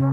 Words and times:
Right, 0.00 0.12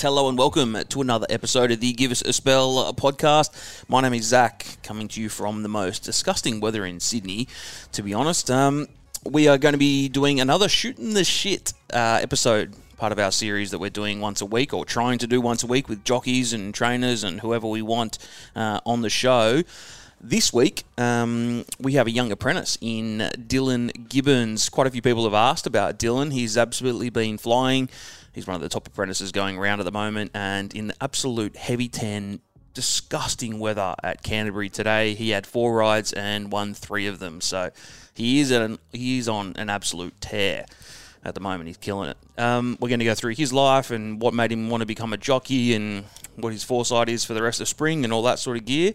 hello 0.00 0.28
and 0.28 0.38
welcome 0.38 0.78
to 0.90 1.00
another 1.00 1.26
episode 1.28 1.72
of 1.72 1.80
the 1.80 1.92
Give 1.92 2.12
Us 2.12 2.22
a 2.22 2.32
Spell 2.32 2.94
podcast. 2.94 3.84
My 3.88 4.00
name 4.00 4.14
is 4.14 4.26
Zach, 4.26 4.78
coming 4.84 5.08
to 5.08 5.20
you 5.20 5.28
from 5.28 5.64
the 5.64 5.68
most 5.68 6.04
disgusting 6.04 6.60
weather 6.60 6.86
in 6.86 7.00
Sydney. 7.00 7.48
To 7.90 8.04
be 8.04 8.14
honest, 8.14 8.48
um, 8.48 8.86
we 9.24 9.48
are 9.48 9.58
going 9.58 9.72
to 9.72 9.78
be 9.78 10.08
doing 10.08 10.40
another 10.40 10.68
shooting 10.68 11.14
the 11.14 11.24
shit 11.24 11.72
uh, 11.92 12.20
episode, 12.22 12.76
part 12.96 13.10
of 13.10 13.18
our 13.18 13.32
series 13.32 13.72
that 13.72 13.80
we're 13.80 13.90
doing 13.90 14.20
once 14.20 14.40
a 14.40 14.46
week 14.46 14.72
or 14.72 14.84
trying 14.84 15.18
to 15.18 15.26
do 15.26 15.40
once 15.40 15.64
a 15.64 15.66
week 15.66 15.88
with 15.88 16.04
jockeys 16.04 16.52
and 16.52 16.72
trainers 16.72 17.24
and 17.24 17.40
whoever 17.40 17.66
we 17.66 17.82
want 17.82 18.18
uh, 18.54 18.78
on 18.86 19.02
the 19.02 19.10
show. 19.10 19.64
This 20.24 20.52
week, 20.52 20.84
um, 20.98 21.64
we 21.80 21.94
have 21.94 22.06
a 22.06 22.10
young 22.12 22.30
apprentice 22.30 22.78
in 22.80 23.28
Dylan 23.36 24.08
Gibbons. 24.08 24.68
Quite 24.68 24.86
a 24.86 24.90
few 24.90 25.02
people 25.02 25.24
have 25.24 25.34
asked 25.34 25.66
about 25.66 25.98
Dylan. 25.98 26.32
He's 26.32 26.56
absolutely 26.56 27.10
been 27.10 27.38
flying. 27.38 27.88
He's 28.32 28.46
one 28.46 28.54
of 28.54 28.62
the 28.62 28.68
top 28.68 28.86
apprentices 28.86 29.32
going 29.32 29.58
around 29.58 29.80
at 29.80 29.84
the 29.84 29.90
moment, 29.90 30.30
and 30.32 30.72
in 30.74 30.86
the 30.86 30.94
absolute 31.00 31.56
heavy 31.56 31.88
10, 31.88 32.38
disgusting 32.72 33.58
weather 33.58 33.96
at 34.04 34.22
Canterbury 34.22 34.68
today. 34.68 35.14
He 35.14 35.30
had 35.30 35.44
four 35.44 35.74
rides 35.74 36.12
and 36.12 36.52
won 36.52 36.72
three 36.72 37.08
of 37.08 37.18
them. 37.18 37.40
So 37.40 37.72
he 38.14 38.38
is 38.38 38.52
an, 38.52 38.78
he 38.92 39.18
is 39.18 39.28
on 39.28 39.54
an 39.56 39.70
absolute 39.70 40.20
tear 40.20 40.66
at 41.24 41.34
the 41.34 41.40
moment. 41.40 41.66
He's 41.66 41.78
killing 41.78 42.10
it. 42.10 42.16
Um, 42.38 42.78
we're 42.80 42.90
going 42.90 43.00
to 43.00 43.04
go 43.04 43.16
through 43.16 43.34
his 43.34 43.52
life 43.52 43.90
and 43.90 44.22
what 44.22 44.34
made 44.34 44.52
him 44.52 44.70
want 44.70 44.82
to 44.82 44.86
become 44.86 45.12
a 45.12 45.16
jockey 45.16 45.74
and 45.74 46.04
what 46.36 46.52
his 46.52 46.62
foresight 46.62 47.08
is 47.08 47.24
for 47.24 47.34
the 47.34 47.42
rest 47.42 47.60
of 47.60 47.66
spring 47.66 48.04
and 48.04 48.12
all 48.12 48.22
that 48.22 48.38
sort 48.38 48.56
of 48.56 48.64
gear. 48.64 48.94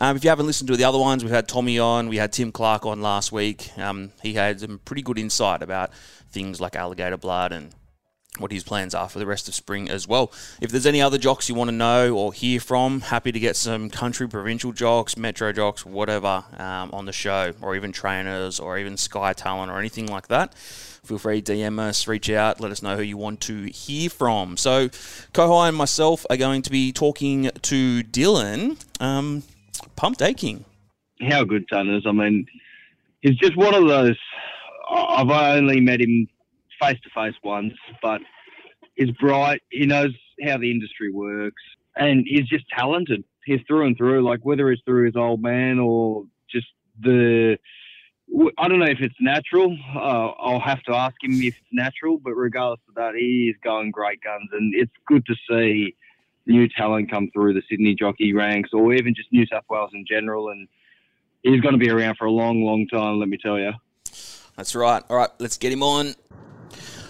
Um, 0.00 0.16
if 0.16 0.24
you 0.24 0.30
haven't 0.30 0.46
listened 0.46 0.68
to 0.68 0.76
the 0.76 0.84
other 0.84 0.98
ones, 0.98 1.22
we've 1.22 1.32
had 1.32 1.46
Tommy 1.46 1.78
on, 1.78 2.08
we 2.08 2.16
had 2.16 2.32
Tim 2.32 2.52
Clark 2.52 2.86
on 2.86 3.02
last 3.02 3.32
week. 3.32 3.70
Um, 3.78 4.12
he 4.22 4.32
had 4.32 4.60
some 4.60 4.80
pretty 4.86 5.02
good 5.02 5.18
insight 5.18 5.62
about 5.62 5.92
things 6.30 6.58
like 6.58 6.74
alligator 6.74 7.18
blood 7.18 7.52
and 7.52 7.74
what 8.38 8.50
his 8.50 8.64
plans 8.64 8.94
are 8.94 9.10
for 9.10 9.18
the 9.18 9.26
rest 9.26 9.46
of 9.46 9.54
spring 9.54 9.90
as 9.90 10.08
well. 10.08 10.32
If 10.62 10.70
there's 10.70 10.86
any 10.86 11.02
other 11.02 11.18
jocks 11.18 11.50
you 11.50 11.54
want 11.54 11.68
to 11.68 11.76
know 11.76 12.16
or 12.16 12.32
hear 12.32 12.60
from, 12.60 13.02
happy 13.02 13.30
to 13.30 13.38
get 13.38 13.56
some 13.56 13.90
country 13.90 14.26
provincial 14.26 14.72
jocks, 14.72 15.18
metro 15.18 15.52
jocks, 15.52 15.84
whatever 15.84 16.44
um, 16.56 16.90
on 16.94 17.04
the 17.04 17.12
show, 17.12 17.52
or 17.60 17.76
even 17.76 17.92
trainers, 17.92 18.58
or 18.58 18.78
even 18.78 18.96
Sky 18.96 19.34
Talent, 19.34 19.70
or 19.70 19.78
anything 19.78 20.06
like 20.06 20.28
that. 20.28 20.54
Feel 20.54 21.18
free 21.18 21.42
to 21.42 21.52
DM 21.52 21.78
us, 21.78 22.08
reach 22.08 22.30
out, 22.30 22.60
let 22.60 22.70
us 22.70 22.82
know 22.82 22.96
who 22.96 23.02
you 23.02 23.18
want 23.18 23.42
to 23.42 23.64
hear 23.64 24.08
from. 24.08 24.56
So, 24.56 24.88
Kohai 24.88 25.68
and 25.68 25.76
myself 25.76 26.24
are 26.30 26.36
going 26.36 26.62
to 26.62 26.70
be 26.70 26.92
talking 26.92 27.50
to 27.62 28.02
Dylan. 28.04 28.82
Um, 29.00 29.42
pumped 29.96 30.22
aching. 30.22 30.64
How 31.20 31.44
good 31.44 31.68
Tanners. 31.68 32.04
I 32.06 32.12
mean, 32.12 32.46
he's 33.20 33.36
just 33.36 33.56
one 33.56 33.74
of 33.74 33.86
those. 33.86 34.18
I've 34.90 35.30
only 35.30 35.80
met 35.80 36.00
him 36.00 36.26
face 36.80 36.98
to 37.02 37.10
face 37.14 37.34
once, 37.44 37.74
but 38.02 38.20
he's 38.96 39.10
bright. 39.12 39.62
He 39.70 39.86
knows 39.86 40.10
how 40.42 40.58
the 40.58 40.70
industry 40.70 41.12
works, 41.12 41.62
and 41.96 42.24
he's 42.26 42.48
just 42.48 42.64
talented. 42.76 43.22
He's 43.44 43.60
through 43.66 43.86
and 43.86 43.96
through. 43.96 44.26
Like 44.26 44.40
whether 44.42 44.70
it's 44.70 44.82
through 44.84 45.06
his 45.06 45.16
old 45.16 45.42
man 45.42 45.78
or 45.78 46.24
just 46.50 46.68
the. 47.00 47.58
I 48.58 48.68
don't 48.68 48.78
know 48.78 48.86
if 48.86 49.00
it's 49.00 49.16
natural. 49.20 49.76
Uh, 49.92 50.28
I'll 50.38 50.60
have 50.60 50.82
to 50.84 50.94
ask 50.94 51.16
him 51.20 51.32
if 51.32 51.56
it's 51.56 51.72
natural, 51.72 52.16
but 52.16 52.34
regardless 52.34 52.78
of 52.88 52.94
that, 52.94 53.14
he 53.16 53.50
is 53.52 53.56
going 53.64 53.90
great 53.90 54.20
guns, 54.22 54.48
and 54.52 54.72
it's 54.74 54.92
good 55.08 55.26
to 55.26 55.34
see 55.48 55.96
new 56.46 56.68
talent 56.68 57.10
come 57.10 57.30
through 57.32 57.54
the 57.54 57.62
Sydney 57.68 57.94
jockey 57.94 58.32
ranks, 58.32 58.70
or 58.72 58.92
even 58.94 59.14
just 59.14 59.32
New 59.32 59.46
South 59.46 59.64
Wales 59.68 59.90
in 59.94 60.04
general. 60.06 60.50
And 60.50 60.68
he's 61.42 61.60
going 61.60 61.74
to 61.74 61.78
be 61.78 61.90
around 61.90 62.16
for 62.16 62.26
a 62.26 62.30
long, 62.30 62.64
long 62.64 62.86
time. 62.86 63.18
Let 63.18 63.28
me 63.28 63.38
tell 63.38 63.58
you. 63.58 63.72
That's 64.56 64.74
right. 64.74 65.02
All 65.08 65.16
right, 65.16 65.30
let's 65.38 65.56
get 65.56 65.72
him 65.72 65.82
on. 65.82 66.14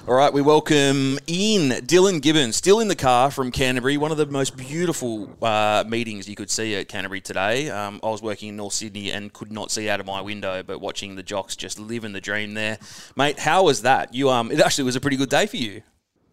All 0.08 0.14
right, 0.14 0.32
we 0.32 0.40
welcome 0.40 1.18
in 1.26 1.70
Dylan 1.70 2.22
Gibbons, 2.22 2.56
still 2.56 2.80
in 2.80 2.88
the 2.88 2.96
car 2.96 3.30
from 3.30 3.52
Canterbury. 3.52 3.98
One 3.98 4.10
of 4.10 4.16
the 4.16 4.26
most 4.26 4.56
beautiful 4.56 5.30
uh, 5.42 5.84
meetings 5.86 6.26
you 6.26 6.34
could 6.34 6.50
see 6.50 6.74
at 6.74 6.88
Canterbury 6.88 7.20
today. 7.20 7.68
Um, 7.68 8.00
I 8.02 8.08
was 8.08 8.22
working 8.22 8.48
in 8.48 8.56
North 8.56 8.72
Sydney 8.72 9.12
and 9.12 9.30
could 9.32 9.52
not 9.52 9.70
see 9.70 9.90
out 9.90 10.00
of 10.00 10.06
my 10.06 10.22
window, 10.22 10.62
but 10.62 10.80
watching 10.80 11.16
the 11.16 11.22
jocks 11.22 11.54
just 11.54 11.78
living 11.78 12.12
the 12.12 12.20
dream 12.20 12.54
there, 12.54 12.78
mate. 13.14 13.38
How 13.38 13.64
was 13.64 13.82
that? 13.82 14.14
You 14.14 14.30
um, 14.30 14.50
it 14.50 14.60
actually 14.60 14.84
was 14.84 14.96
a 14.96 15.00
pretty 15.00 15.18
good 15.18 15.28
day 15.28 15.46
for 15.46 15.58
you. 15.58 15.82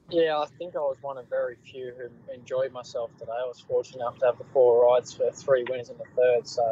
Yeah, 0.09 0.37
I 0.37 0.45
think 0.57 0.75
I 0.75 0.79
was 0.79 0.97
one 1.01 1.17
of 1.17 1.27
very 1.29 1.57
few 1.69 1.93
who 1.97 2.33
enjoyed 2.33 2.71
myself 2.71 3.11
today. 3.19 3.31
I 3.31 3.45
was 3.45 3.59
fortunate 3.59 3.97
enough 3.97 4.17
to 4.19 4.27
have 4.27 4.37
the 4.37 4.45
four 4.53 4.85
rides 4.85 5.13
for 5.13 5.29
three 5.31 5.65
wins 5.69 5.89
in 5.89 5.97
the 5.97 6.05
third, 6.15 6.47
so 6.47 6.63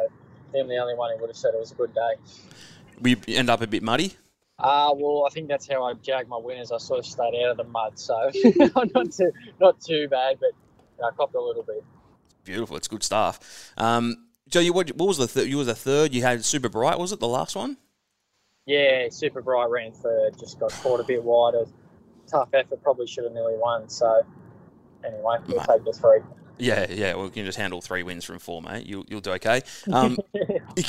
I'm 0.58 0.68
the 0.68 0.78
only 0.78 0.94
one 0.94 1.14
who 1.14 1.20
would 1.20 1.28
have 1.28 1.36
said 1.36 1.52
it 1.54 1.60
was 1.60 1.72
a 1.72 1.74
good 1.74 1.94
day. 1.94 2.14
We 3.00 3.16
end 3.28 3.50
up 3.50 3.60
a 3.60 3.66
bit 3.66 3.82
muddy. 3.82 4.14
Uh, 4.58 4.94
well, 4.96 5.26
I 5.26 5.30
think 5.30 5.48
that's 5.48 5.68
how 5.68 5.84
I 5.84 5.92
jagged 5.94 6.30
my 6.30 6.38
winners. 6.38 6.72
I 6.72 6.78
sort 6.78 7.00
of 7.00 7.06
stayed 7.06 7.34
out 7.44 7.50
of 7.50 7.56
the 7.58 7.64
mud, 7.64 7.98
so 7.98 8.30
not 8.94 9.12
too 9.12 9.32
not 9.60 9.80
too 9.82 10.08
bad, 10.08 10.38
but 10.40 10.52
you 10.96 11.02
know, 11.02 11.08
I 11.08 11.10
copped 11.10 11.34
a 11.34 11.40
little 11.40 11.62
bit. 11.62 11.84
Beautiful, 12.44 12.76
it's 12.76 12.88
good 12.88 13.02
stuff. 13.02 13.74
Um, 13.76 14.28
Joe, 14.48 14.60
you 14.60 14.72
what, 14.72 14.88
what 14.96 15.08
was 15.08 15.18
the 15.18 15.26
th- 15.26 15.46
you 15.46 15.58
was 15.58 15.66
the 15.66 15.74
third? 15.74 16.14
You 16.14 16.22
had 16.22 16.42
super 16.42 16.70
bright. 16.70 16.98
Was 16.98 17.12
it 17.12 17.20
the 17.20 17.28
last 17.28 17.54
one? 17.54 17.76
Yeah, 18.64 19.08
super 19.10 19.42
bright 19.42 19.68
ran 19.68 19.92
third. 19.92 20.38
Just 20.38 20.58
got 20.58 20.72
caught 20.72 21.00
a 21.00 21.04
bit 21.04 21.22
wider. 21.22 21.66
Tough 22.26 22.48
effort. 22.52 22.82
Probably 22.82 23.06
should 23.06 23.24
have 23.24 23.32
nearly 23.32 23.56
won. 23.56 23.88
So 23.88 24.22
anyway, 25.04 25.38
we'll 25.48 25.64
take 25.64 25.84
the 25.84 25.92
three. 25.92 26.20
Yeah, 26.58 26.86
yeah, 26.90 27.14
well, 27.14 27.24
we 27.24 27.30
can 27.30 27.44
just 27.44 27.58
handle 27.58 27.82
three 27.82 28.02
wins 28.02 28.24
from 28.24 28.38
four, 28.38 28.62
mate. 28.62 28.86
You'll, 28.86 29.04
you'll 29.08 29.20
do 29.20 29.32
okay. 29.32 29.62
Um, 29.92 30.16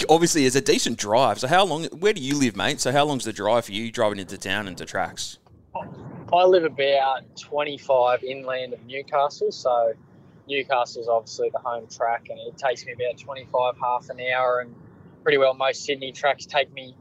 obviously, 0.10 0.46
it's 0.46 0.56
a 0.56 0.62
decent 0.62 0.98
drive. 0.98 1.40
So, 1.40 1.48
how 1.48 1.66
long? 1.66 1.86
Where 1.86 2.14
do 2.14 2.22
you 2.22 2.38
live, 2.38 2.56
mate? 2.56 2.80
So, 2.80 2.92
how 2.92 3.06
long's 3.06 3.26
the 3.26 3.34
drive 3.34 3.66
for 3.66 3.74
you 3.74 3.92
driving 3.92 4.20
into 4.20 4.38
town 4.38 4.68
and 4.68 4.78
to 4.78 4.86
tracks? 4.86 5.40
I 6.34 6.44
live 6.44 6.64
about 6.64 7.24
25 7.38 8.24
inland 8.24 8.74
of 8.74 8.86
Newcastle, 8.86 9.52
so 9.52 9.94
Newcastle's 10.48 11.08
obviously 11.08 11.50
the 11.52 11.60
home 11.60 11.88
track, 11.88 12.28
and 12.30 12.40
it 12.40 12.58
takes 12.58 12.86
me 12.86 12.94
about 12.94 13.18
25, 13.18 13.76
half 13.82 14.10
an 14.10 14.20
hour, 14.34 14.60
and 14.60 14.74
pretty 15.24 15.38
well 15.38 15.54
most 15.54 15.84
Sydney 15.84 16.12
tracks 16.12 16.46
take 16.46 16.72
me 16.74 16.96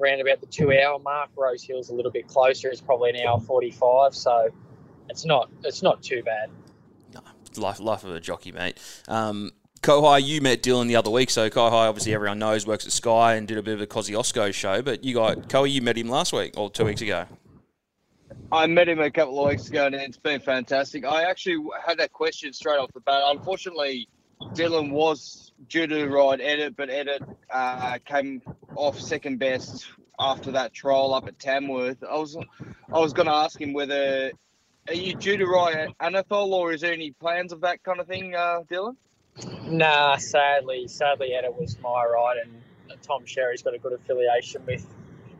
around 0.00 0.20
about 0.20 0.40
the 0.40 0.46
two-hour 0.46 0.98
mark. 1.00 1.30
Rose 1.36 1.62
Hill's 1.62 1.90
a 1.90 1.94
little 1.94 2.12
bit 2.12 2.28
closer; 2.28 2.68
it's 2.68 2.80
probably 2.80 3.10
an 3.10 3.26
hour 3.26 3.40
45, 3.40 4.14
so 4.14 4.48
it's 5.08 5.24
not 5.24 5.50
it's 5.64 5.82
not 5.82 6.02
too 6.02 6.22
bad 6.22 6.50
life 7.58 7.80
life 7.80 8.04
of 8.04 8.14
a 8.14 8.20
jockey, 8.20 8.52
mate. 8.52 8.78
Um, 9.08 9.52
Kohai, 9.82 10.22
you 10.22 10.40
met 10.40 10.62
Dylan 10.62 10.88
the 10.88 10.96
other 10.96 11.10
week, 11.10 11.30
so 11.30 11.48
Kohai, 11.48 11.88
obviously 11.88 12.14
everyone 12.14 12.38
knows, 12.38 12.66
works 12.66 12.86
at 12.86 12.92
Sky 12.92 13.34
and 13.34 13.46
did 13.46 13.58
a 13.58 13.62
bit 13.62 13.74
of 13.74 13.80
a 13.80 13.86
Kosciuszko 13.86 14.52
show. 14.52 14.82
But 14.82 15.04
you 15.04 15.14
got 15.14 15.48
Kohai, 15.48 15.70
you 15.70 15.82
met 15.82 15.96
him 15.96 16.08
last 16.08 16.32
week 16.32 16.54
or 16.56 16.70
two 16.70 16.84
weeks 16.84 17.02
ago. 17.02 17.26
I 18.50 18.66
met 18.66 18.88
him 18.88 19.00
a 19.00 19.10
couple 19.10 19.40
of 19.40 19.48
weeks 19.48 19.68
ago, 19.68 19.86
and 19.86 19.94
it's 19.94 20.18
been 20.18 20.40
fantastic. 20.40 21.04
I 21.04 21.24
actually 21.24 21.64
had 21.84 21.98
that 21.98 22.12
question 22.12 22.52
straight 22.52 22.78
off 22.78 22.92
the 22.92 23.00
bat. 23.00 23.22
Unfortunately, 23.26 24.08
Dylan 24.40 24.90
was 24.90 25.52
due 25.68 25.86
to 25.86 26.06
ride 26.08 26.40
Edit, 26.40 26.76
but 26.76 26.90
Edit 26.90 27.22
uh, 27.50 27.98
came 28.04 28.42
off 28.74 29.00
second 29.00 29.38
best 29.38 29.86
after 30.18 30.52
that 30.52 30.72
trial 30.72 31.14
up 31.14 31.26
at 31.26 31.38
Tamworth. 31.38 32.02
I 32.04 32.16
was 32.16 32.36
I 32.92 32.98
was 32.98 33.12
going 33.12 33.26
to 33.26 33.34
ask 33.34 33.60
him 33.60 33.72
whether 33.72 34.32
are 34.88 34.94
you 34.94 35.14
due 35.14 35.36
to 35.36 35.46
ride 35.46 35.88
Anathol, 36.00 36.54
or 36.54 36.72
is 36.72 36.80
there 36.80 36.92
any 36.92 37.10
plans 37.12 37.52
of 37.52 37.62
that 37.62 37.82
kind 37.82 38.00
of 38.00 38.06
thing, 38.06 38.34
uh, 38.34 38.60
Dylan? 38.70 38.96
Nah, 39.66 40.16
sadly, 40.16 40.86
sadly, 40.88 41.32
Edit 41.32 41.58
was 41.58 41.76
my 41.80 42.04
ride, 42.04 42.36
and 42.42 43.02
Tom 43.02 43.26
Sherry's 43.26 43.62
got 43.62 43.74
a 43.74 43.78
good 43.78 43.92
affiliation 43.92 44.64
with 44.64 44.86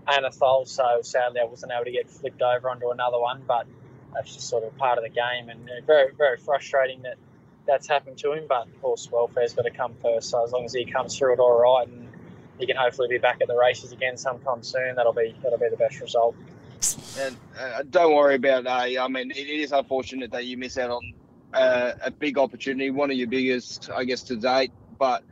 Anathol, 0.08 0.66
so 0.66 1.00
sadly, 1.02 1.40
I 1.40 1.44
wasn't 1.44 1.72
able 1.72 1.84
to 1.84 1.92
get 1.92 2.08
flipped 2.08 2.42
over 2.42 2.68
onto 2.68 2.90
another 2.90 3.18
one, 3.18 3.42
but 3.46 3.66
that's 4.14 4.34
just 4.34 4.48
sort 4.48 4.64
of 4.64 4.76
part 4.76 4.98
of 4.98 5.04
the 5.04 5.10
game, 5.10 5.48
and 5.48 5.68
very, 5.86 6.12
very 6.12 6.36
frustrating 6.38 7.02
that 7.02 7.16
that's 7.66 7.88
happened 7.88 8.18
to 8.18 8.32
him. 8.32 8.44
But 8.48 8.68
horse 8.80 9.08
welfare's 9.08 9.54
got 9.54 9.62
to 9.62 9.70
come 9.70 9.94
first, 10.02 10.30
so 10.30 10.44
as 10.44 10.52
long 10.52 10.64
as 10.64 10.72
he 10.72 10.84
comes 10.84 11.16
through 11.16 11.34
it 11.34 11.38
all 11.38 11.60
right, 11.60 11.88
and 11.88 12.08
he 12.58 12.66
can 12.66 12.76
hopefully 12.76 13.08
be 13.08 13.18
back 13.18 13.40
at 13.40 13.48
the 13.48 13.56
races 13.56 13.92
again 13.92 14.16
sometime 14.16 14.62
soon, 14.62 14.96
that'll 14.96 15.12
be 15.12 15.34
that'll 15.42 15.58
be 15.58 15.68
the 15.68 15.76
best 15.76 16.00
result. 16.00 16.34
And 17.18 17.36
uh, 17.58 17.82
don't 17.88 18.14
worry 18.14 18.36
about. 18.36 18.66
Uh, 18.66 19.02
I 19.02 19.08
mean, 19.08 19.30
it, 19.30 19.36
is 19.36 19.72
unfortunate 19.72 20.30
that 20.32 20.44
you 20.44 20.56
miss 20.56 20.78
out 20.78 20.90
on 20.90 21.14
uh, 21.52 21.92
a 22.02 22.10
big 22.10 22.38
opportunity, 22.38 22.90
one 22.90 23.10
of 23.10 23.16
your 23.16 23.28
biggest, 23.28 23.90
I 23.90 24.04
guess, 24.04 24.22
to 24.24 24.36
date. 24.36 24.72
But 24.98 25.22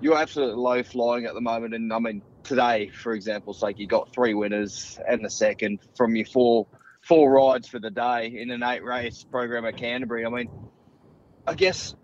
you're 0.00 0.16
absolutely 0.16 0.56
low 0.56 0.82
flying 0.82 1.26
at 1.26 1.34
the 1.34 1.40
moment. 1.40 1.74
And 1.74 1.92
I 1.92 1.98
mean, 1.98 2.22
today, 2.42 2.88
for 2.88 3.12
example, 3.12 3.52
it's 3.52 3.62
like 3.62 3.78
you 3.78 3.86
got 3.86 4.12
three 4.12 4.34
winners 4.34 4.98
and 5.06 5.24
the 5.24 5.30
second 5.30 5.78
from 5.96 6.16
your 6.16 6.26
four 6.26 6.66
four 7.02 7.32
rides 7.32 7.68
for 7.68 7.78
the 7.78 7.90
day 7.90 8.26
in 8.26 8.50
an 8.50 8.62
eight 8.62 8.84
race 8.84 9.24
program 9.24 9.64
at 9.64 9.76
Canterbury. 9.76 10.26
I 10.26 10.28
mean, 10.28 10.50
I 11.46 11.54
guess. 11.54 11.94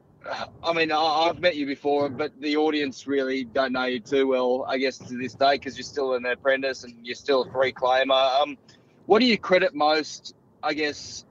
I 0.63 0.73
mean, 0.73 0.91
I've 0.91 1.39
met 1.39 1.55
you 1.55 1.67
before, 1.67 2.09
but 2.09 2.33
the 2.41 2.57
audience 2.57 3.07
really 3.07 3.45
don't 3.45 3.73
know 3.73 3.85
you 3.85 4.01
too 4.01 4.27
well, 4.27 4.65
I 4.69 4.79
guess, 4.79 4.99
to 4.99 5.17
this 5.17 5.35
day, 5.35 5.53
because 5.53 5.77
you're 5.77 5.85
still 5.85 6.15
an 6.15 6.27
apprentice 6.27 6.83
and 6.83 6.95
you're 7.07 7.15
still 7.15 7.43
a 7.45 7.53
free 7.53 7.73
claimer. 7.73 8.41
Um, 8.41 8.59
what 9.07 9.21
do 9.21 9.27
you 9.27 9.39
credit 9.39 9.73
most, 9.73 10.35
I 10.65 10.75
guess, 10.75 11.25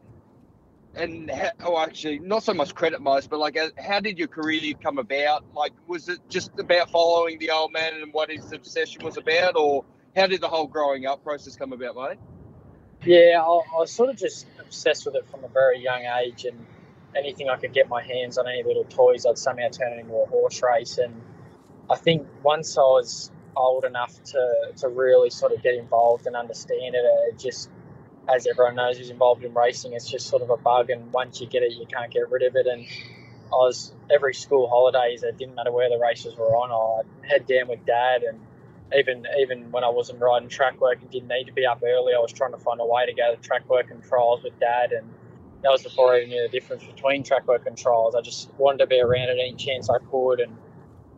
and 0.96 1.30
how, 1.30 1.50
oh, 1.66 1.78
actually, 1.78 2.20
not 2.20 2.44
so 2.44 2.54
much 2.54 2.74
credit 2.74 3.02
most, 3.02 3.30
but 3.30 3.38
like, 3.38 3.58
uh, 3.58 3.68
how 3.78 4.00
did 4.00 4.18
your 4.18 4.30
career 4.30 4.76
come 4.82 4.98
about? 4.98 5.44
Like, 5.54 5.74
was 5.88 6.08
it 6.08 6.20
just 6.30 6.58
about 6.58 6.90
following 6.90 7.38
the 7.40 7.52
old 7.52 7.74
man 7.74 7.96
and 8.02 8.14
what 8.14 8.32
his 8.32 8.54
obsession 8.54 9.04
was 9.04 9.18
about, 9.18 9.58
or 9.58 9.84
how 10.16 10.28
did 10.28 10.40
the 10.40 10.48
whole 10.48 10.68
growing 10.68 11.06
up 11.06 11.22
process 11.22 11.58
come 11.58 11.74
about, 11.74 11.98
mate? 11.98 12.18
Yeah, 13.04 13.42
I, 13.42 13.46
I 13.46 13.80
was 13.80 13.92
sort 13.92 14.10
of 14.10 14.16
just 14.16 14.48
obsessed 14.58 15.06
with 15.06 15.16
it 15.16 15.30
from 15.30 15.44
a 15.44 15.50
very 15.50 15.80
young 15.80 16.04
age, 16.24 16.46
and 16.46 16.66
anything 17.16 17.50
I 17.50 17.58
could 17.58 17.74
get 17.74 17.90
my 17.90 18.04
hands 18.04 18.38
on, 18.38 18.48
any 18.48 18.64
little 18.64 18.84
toys, 18.84 19.26
I'd 19.26 19.38
somehow 19.38 19.70
turn 19.70 19.94
it 19.94 20.00
into 20.00 20.16
a 20.16 20.26
horse 20.26 20.62
race. 20.62 20.98
And 20.98 21.22
I 21.90 21.96
think 21.96 22.28
once 22.44 22.78
I 22.78 22.82
was 22.82 23.32
old 23.56 23.86
enough 23.86 24.22
to, 24.24 24.72
to 24.78 24.90
really 24.90 25.30
sort 25.30 25.54
of 25.54 25.64
get 25.64 25.76
involved 25.76 26.28
and 26.28 26.36
understand 26.36 26.96
it, 26.96 27.06
it 27.30 27.40
just 27.40 27.70
as 28.28 28.48
everyone 28.48 28.76
knows 28.76 28.98
who's 28.98 29.10
involved 29.10 29.44
in 29.44 29.54
racing, 29.54 29.94
it's 29.94 30.10
just 30.10 30.28
sort 30.28 30.42
of 30.42 30.50
a 30.50 30.58
bug, 30.58 30.90
and 30.90 31.14
once 31.14 31.40
you 31.40 31.48
get 31.48 31.64
it, 31.64 31.74
you 31.74 31.86
can't 31.86 32.12
get 32.12 32.30
rid 32.32 32.44
of 32.44 32.56
it. 32.56 32.66
And 32.66 32.86
I 33.48 33.56
was 33.56 33.94
every 34.12 34.34
school 34.34 34.68
holidays, 34.68 35.24
it 35.24 35.38
didn't 35.38 35.56
matter 35.56 35.72
where 35.72 35.90
the 35.90 36.00
races 36.00 36.36
were 36.36 36.56
on, 36.56 37.06
I'd 37.06 37.30
head 37.30 37.48
down 37.48 37.68
with 37.68 37.86
dad, 37.86 38.24
and 38.24 38.40
even 38.98 39.26
even 39.40 39.72
when 39.72 39.84
I 39.84 39.90
wasn't 39.90 40.20
riding 40.20 40.50
track 40.50 40.80
work 40.82 41.02
and 41.02 41.10
didn't 41.10 41.30
need 41.30 41.46
to 41.46 41.54
be 41.54 41.66
up 41.66 41.82
early, 41.84 42.14
I 42.14 42.20
was 42.20 42.34
trying 42.34 42.52
to 42.52 42.58
find 42.58 42.80
a 42.80 42.86
way 42.86 43.06
to 43.06 43.14
go 43.14 43.36
to 43.36 43.42
track 43.42 43.70
work 43.70 43.92
and 43.92 44.04
trials 44.04 44.44
with 44.44 44.60
dad, 44.60 44.92
and 44.92 45.08
that 45.66 45.72
was 45.72 45.84
before 45.84 46.14
I 46.14 46.20
even 46.20 46.30
knew 46.30 46.42
the 46.44 46.50
difference 46.50 46.84
between 46.84 47.24
track 47.24 47.48
work 47.48 47.66
and 47.66 47.78
trials. 47.78 48.16
I 48.16 48.22
just 48.22 48.50
wanted 48.58 48.78
to 48.80 48.88
be 48.88 49.00
around 49.00 49.30
it 49.30 49.38
any 49.40 49.56
chance 49.56 49.90
I 49.90 49.98
could, 49.98 50.40
and 50.40 50.56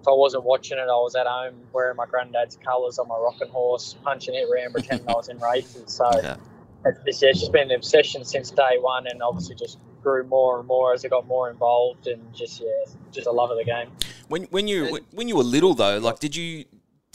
if 0.01 0.07
I 0.07 0.11
wasn't 0.11 0.43
watching 0.43 0.77
it, 0.77 0.81
I 0.81 0.97
was 0.97 1.15
at 1.15 1.27
home 1.27 1.55
wearing 1.73 1.97
my 1.97 2.05
granddad's 2.05 2.57
colours 2.57 2.97
on 2.97 3.07
my 3.07 3.17
rocking 3.17 3.49
horse, 3.49 3.95
punching 4.03 4.33
it 4.33 4.47
around, 4.49 4.71
pretending 4.73 5.07
I 5.07 5.13
was 5.13 5.29
in 5.29 5.37
races. 5.39 5.93
So. 5.93 6.09
Yeah 6.21 6.37
it's, 6.85 7.21
it's 7.23 7.39
just 7.39 7.51
been 7.51 7.71
an 7.71 7.75
obsession 7.75 8.23
since 8.23 8.51
day 8.51 8.77
one, 8.79 9.07
and 9.07 9.21
obviously 9.21 9.55
just 9.55 9.79
grew 10.01 10.23
more 10.23 10.59
and 10.59 10.67
more 10.67 10.93
as 10.93 11.03
I 11.03 11.09
got 11.09 11.27
more 11.27 11.49
involved, 11.49 12.07
and 12.07 12.21
just 12.33 12.61
yeah, 12.61 12.67
just 13.11 13.27
a 13.27 13.31
love 13.31 13.51
of 13.51 13.57
the 13.57 13.63
game. 13.63 13.89
When 14.27 14.43
when 14.45 14.67
you 14.67 14.99
when 15.11 15.27
you 15.27 15.35
were 15.35 15.43
little 15.43 15.73
though, 15.73 15.97
like 15.97 16.19
did 16.19 16.35
you 16.35 16.65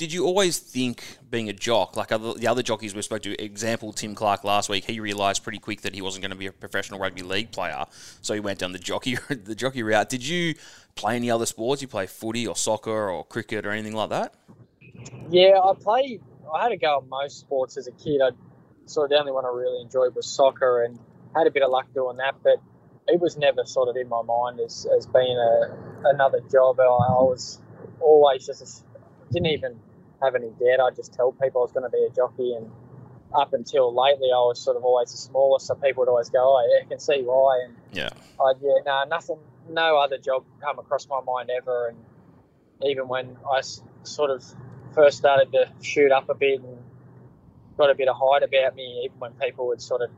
did 0.02 0.12
you 0.12 0.26
always 0.26 0.58
think 0.58 1.04
being 1.30 1.48
a 1.48 1.52
jock, 1.52 1.96
like 1.96 2.10
other, 2.10 2.34
the 2.34 2.48
other 2.48 2.60
jockeys 2.60 2.92
we 2.92 3.02
spoke 3.02 3.22
to, 3.22 3.40
example 3.40 3.92
Tim 3.92 4.16
Clark 4.16 4.42
last 4.42 4.68
week, 4.68 4.84
he 4.84 4.98
realised 4.98 5.44
pretty 5.44 5.60
quick 5.60 5.82
that 5.82 5.94
he 5.94 6.02
wasn't 6.02 6.22
going 6.22 6.32
to 6.32 6.36
be 6.36 6.48
a 6.48 6.52
professional 6.52 6.98
rugby 6.98 7.22
league 7.22 7.52
player, 7.52 7.86
so 8.20 8.34
he 8.34 8.40
went 8.40 8.58
down 8.58 8.72
the 8.72 8.80
jockey 8.80 9.16
the 9.28 9.54
jockey 9.54 9.84
route. 9.84 10.08
Did 10.08 10.26
you 10.26 10.56
play 10.96 11.14
any 11.14 11.30
other 11.30 11.46
sports? 11.46 11.82
You 11.82 11.86
play 11.86 12.08
footy 12.08 12.48
or 12.48 12.56
soccer 12.56 13.10
or 13.10 13.24
cricket 13.24 13.64
or 13.64 13.70
anything 13.70 13.94
like 13.94 14.10
that? 14.10 14.34
Yeah, 15.30 15.60
I 15.62 15.72
played. 15.78 16.20
I 16.52 16.64
had 16.64 16.70
to 16.70 16.76
go 16.76 16.98
at 16.98 17.06
most 17.06 17.38
sports 17.38 17.76
as 17.76 17.86
a 17.86 17.92
kid. 17.92 18.20
I 18.20 18.30
sort 18.86 19.04
of 19.04 19.10
the 19.10 19.20
only 19.20 19.30
one 19.30 19.44
I 19.44 19.50
really 19.50 19.82
enjoyed 19.82 20.16
was 20.16 20.26
soccer 20.26 20.82
and 20.82 20.98
had 21.32 21.46
a 21.46 21.52
bit 21.52 21.62
of 21.62 21.70
luck 21.70 21.86
doing 21.94 22.16
that, 22.16 22.34
but 22.42 22.56
it 23.06 23.20
was 23.20 23.36
never 23.36 23.64
sort 23.66 23.88
of 23.88 23.94
in 23.94 24.08
my 24.08 24.22
mind 24.22 24.58
as, 24.58 24.84
as 24.98 25.06
being 25.06 25.38
a, 25.38 26.08
another 26.08 26.40
job. 26.50 26.80
I, 26.80 26.86
I 26.86 27.22
was 27.22 27.60
always 28.00 28.44
just, 28.44 28.62
a, 28.62 29.32
didn't 29.32 29.52
even 29.52 29.78
have 30.22 30.34
any 30.34 30.48
doubt. 30.48 30.80
I 30.80 30.94
just 30.94 31.12
tell 31.12 31.32
people 31.32 31.62
I 31.62 31.64
was 31.64 31.72
going 31.72 31.84
to 31.84 31.90
be 31.90 32.04
a 32.04 32.14
jockey 32.14 32.54
and 32.54 32.70
up 33.34 33.52
until 33.52 33.94
lately, 33.94 34.28
I 34.32 34.38
was 34.38 34.60
sort 34.60 34.76
of 34.76 34.84
always 34.84 35.10
the 35.10 35.16
smallest, 35.16 35.66
so 35.66 35.74
people 35.74 36.02
would 36.02 36.08
always 36.08 36.30
go, 36.30 36.40
"Oh, 36.40 36.68
yeah, 36.68 36.84
I 36.84 36.88
can 36.88 36.98
see 36.98 37.22
why." 37.22 37.62
And 37.64 37.76
yeah, 37.92 38.10
I 38.40 38.52
yeah, 38.60 38.78
no, 38.84 39.04
nothing, 39.08 39.38
no 39.68 39.98
other 39.98 40.18
job 40.18 40.44
come 40.60 40.78
across 40.78 41.08
my 41.08 41.20
mind 41.20 41.50
ever. 41.50 41.88
And 41.88 41.98
even 42.82 43.08
when 43.08 43.36
I 43.50 43.62
sort 44.02 44.30
of 44.30 44.44
first 44.94 45.18
started 45.18 45.52
to 45.52 45.70
shoot 45.82 46.12
up 46.12 46.28
a 46.28 46.34
bit 46.34 46.60
and 46.60 46.76
got 47.76 47.90
a 47.90 47.94
bit 47.94 48.08
of 48.08 48.16
height 48.16 48.42
about 48.42 48.74
me, 48.74 49.02
even 49.04 49.18
when 49.18 49.32
people 49.32 49.68
would 49.68 49.80
sort 49.80 50.02
of 50.02 50.10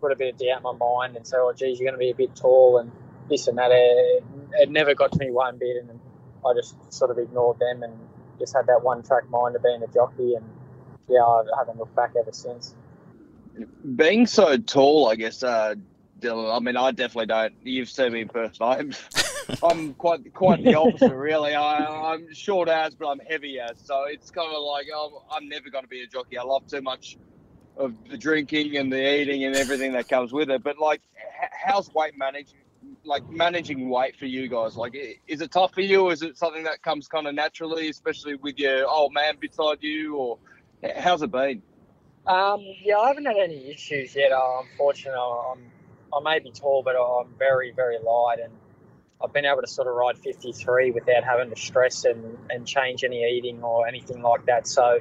put 0.00 0.12
a 0.12 0.16
bit 0.16 0.34
of 0.34 0.40
doubt 0.40 0.58
in 0.58 0.62
my 0.62 0.72
mind 0.72 1.16
and 1.16 1.26
say, 1.26 1.36
"Oh, 1.38 1.52
geez, 1.52 1.78
you're 1.78 1.90
going 1.90 1.98
to 1.98 2.04
be 2.04 2.10
a 2.10 2.14
bit 2.14 2.34
tall," 2.34 2.78
and 2.78 2.90
this 3.28 3.48
and 3.48 3.58
that. 3.58 3.70
It, 3.70 4.24
it 4.54 4.70
never 4.70 4.94
got 4.94 5.12
to 5.12 5.18
me 5.18 5.30
one 5.30 5.58
bit, 5.58 5.76
and 5.76 6.00
I 6.46 6.54
just 6.54 6.74
sort 6.92 7.10
of 7.10 7.18
ignored 7.18 7.58
them 7.58 7.82
and 7.82 7.98
just 8.42 8.56
had 8.56 8.66
that 8.66 8.82
one 8.82 9.04
track 9.04 9.30
mind 9.30 9.54
of 9.54 9.62
being 9.62 9.82
a 9.82 9.86
jockey, 9.86 10.34
and 10.34 10.44
yeah, 11.08 11.22
I 11.22 11.44
haven't 11.56 11.78
looked 11.78 11.94
back 11.94 12.12
ever 12.18 12.32
since. 12.32 12.74
Being 13.94 14.26
so 14.26 14.56
tall, 14.56 15.08
I 15.08 15.14
guess, 15.14 15.44
uh, 15.44 15.76
Dylan. 16.18 16.56
I 16.56 16.58
mean, 16.58 16.76
I 16.76 16.90
definitely 16.90 17.26
don't. 17.26 17.54
You've 17.62 17.88
seen 17.88 18.12
me 18.12 18.22
in 18.22 18.28
person. 18.28 18.94
I'm 19.62 19.94
quite 19.94 20.32
quite 20.34 20.64
the 20.64 20.74
opposite, 20.74 21.14
really. 21.14 21.54
I, 21.54 22.14
am 22.14 22.34
short 22.34 22.68
as, 22.68 22.96
but 22.96 23.08
I'm 23.08 23.20
heavy 23.20 23.60
as. 23.60 23.78
So 23.84 24.04
it's 24.04 24.30
kind 24.30 24.52
of 24.52 24.62
like 24.62 24.86
oh, 24.92 25.22
I'm 25.30 25.48
never 25.48 25.70
going 25.70 25.84
to 25.84 25.88
be 25.88 26.02
a 26.02 26.06
jockey. 26.06 26.38
I 26.38 26.42
love 26.42 26.66
too 26.66 26.82
much 26.82 27.16
of 27.76 27.94
the 28.08 28.18
drinking 28.18 28.76
and 28.76 28.92
the 28.92 29.20
eating 29.20 29.44
and 29.44 29.54
everything 29.54 29.92
that 29.92 30.08
comes 30.08 30.32
with 30.32 30.50
it. 30.50 30.62
But 30.64 30.78
like, 30.78 31.00
how's 31.64 31.92
weight 31.94 32.18
managing? 32.18 32.58
Like 33.04 33.28
managing 33.28 33.88
weight 33.90 34.16
for 34.16 34.26
you 34.26 34.48
guys, 34.48 34.76
like, 34.76 34.94
is 35.26 35.40
it 35.40 35.50
tough 35.50 35.74
for 35.74 35.80
you? 35.80 36.02
Or 36.06 36.12
is 36.12 36.22
it 36.22 36.38
something 36.38 36.64
that 36.64 36.82
comes 36.82 37.08
kind 37.08 37.26
of 37.26 37.34
naturally, 37.34 37.88
especially 37.88 38.36
with 38.36 38.58
your 38.58 38.88
old 38.88 39.12
man 39.12 39.36
beside 39.40 39.78
you, 39.80 40.16
or 40.16 40.38
how's 40.96 41.22
it 41.22 41.32
been? 41.32 41.62
Um, 42.26 42.60
yeah, 42.80 42.98
I 42.98 43.08
haven't 43.08 43.24
had 43.24 43.36
any 43.36 43.70
issues 43.70 44.14
yet. 44.14 44.30
Uh, 44.30 44.60
unfortunately, 44.60 45.20
I'm 45.20 45.72
I 46.14 46.20
may 46.20 46.38
be 46.38 46.50
tall, 46.50 46.82
but 46.82 46.94
I'm 46.94 47.34
very, 47.38 47.72
very 47.72 47.98
light, 47.98 48.38
and 48.42 48.52
I've 49.22 49.32
been 49.32 49.46
able 49.46 49.62
to 49.62 49.66
sort 49.66 49.88
of 49.88 49.94
ride 49.94 50.18
53 50.18 50.90
without 50.90 51.24
having 51.24 51.50
to 51.50 51.56
stress 51.56 52.04
and, 52.04 52.36
and 52.50 52.66
change 52.66 53.02
any 53.04 53.24
eating 53.24 53.62
or 53.62 53.86
anything 53.86 54.20
like 54.20 54.46
that. 54.46 54.66
So 54.66 55.00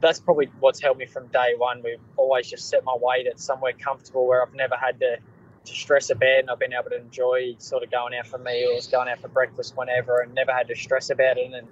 that's 0.00 0.20
probably 0.20 0.50
what's 0.60 0.80
helped 0.80 0.98
me 0.98 1.06
from 1.06 1.28
day 1.28 1.54
one. 1.56 1.82
We've 1.82 2.00
always 2.16 2.48
just 2.48 2.68
set 2.68 2.84
my 2.84 2.96
weight 3.00 3.26
at 3.26 3.40
somewhere 3.40 3.72
comfortable 3.72 4.26
where 4.26 4.42
I've 4.42 4.54
never 4.54 4.76
had 4.76 5.00
to, 5.00 5.16
to 5.64 5.72
stress 5.72 6.10
about 6.10 6.40
and 6.40 6.50
I've 6.50 6.58
been 6.58 6.72
able 6.72 6.90
to 6.90 7.00
enjoy 7.00 7.54
sort 7.58 7.82
of 7.82 7.90
going 7.90 8.14
out 8.14 8.26
for 8.26 8.38
meals, 8.38 8.88
going 8.88 9.08
out 9.08 9.20
for 9.20 9.28
breakfast 9.28 9.76
whenever 9.76 10.20
and 10.20 10.34
never 10.34 10.52
had 10.52 10.68
to 10.68 10.76
stress 10.76 11.10
about 11.10 11.38
it. 11.38 11.52
And 11.52 11.68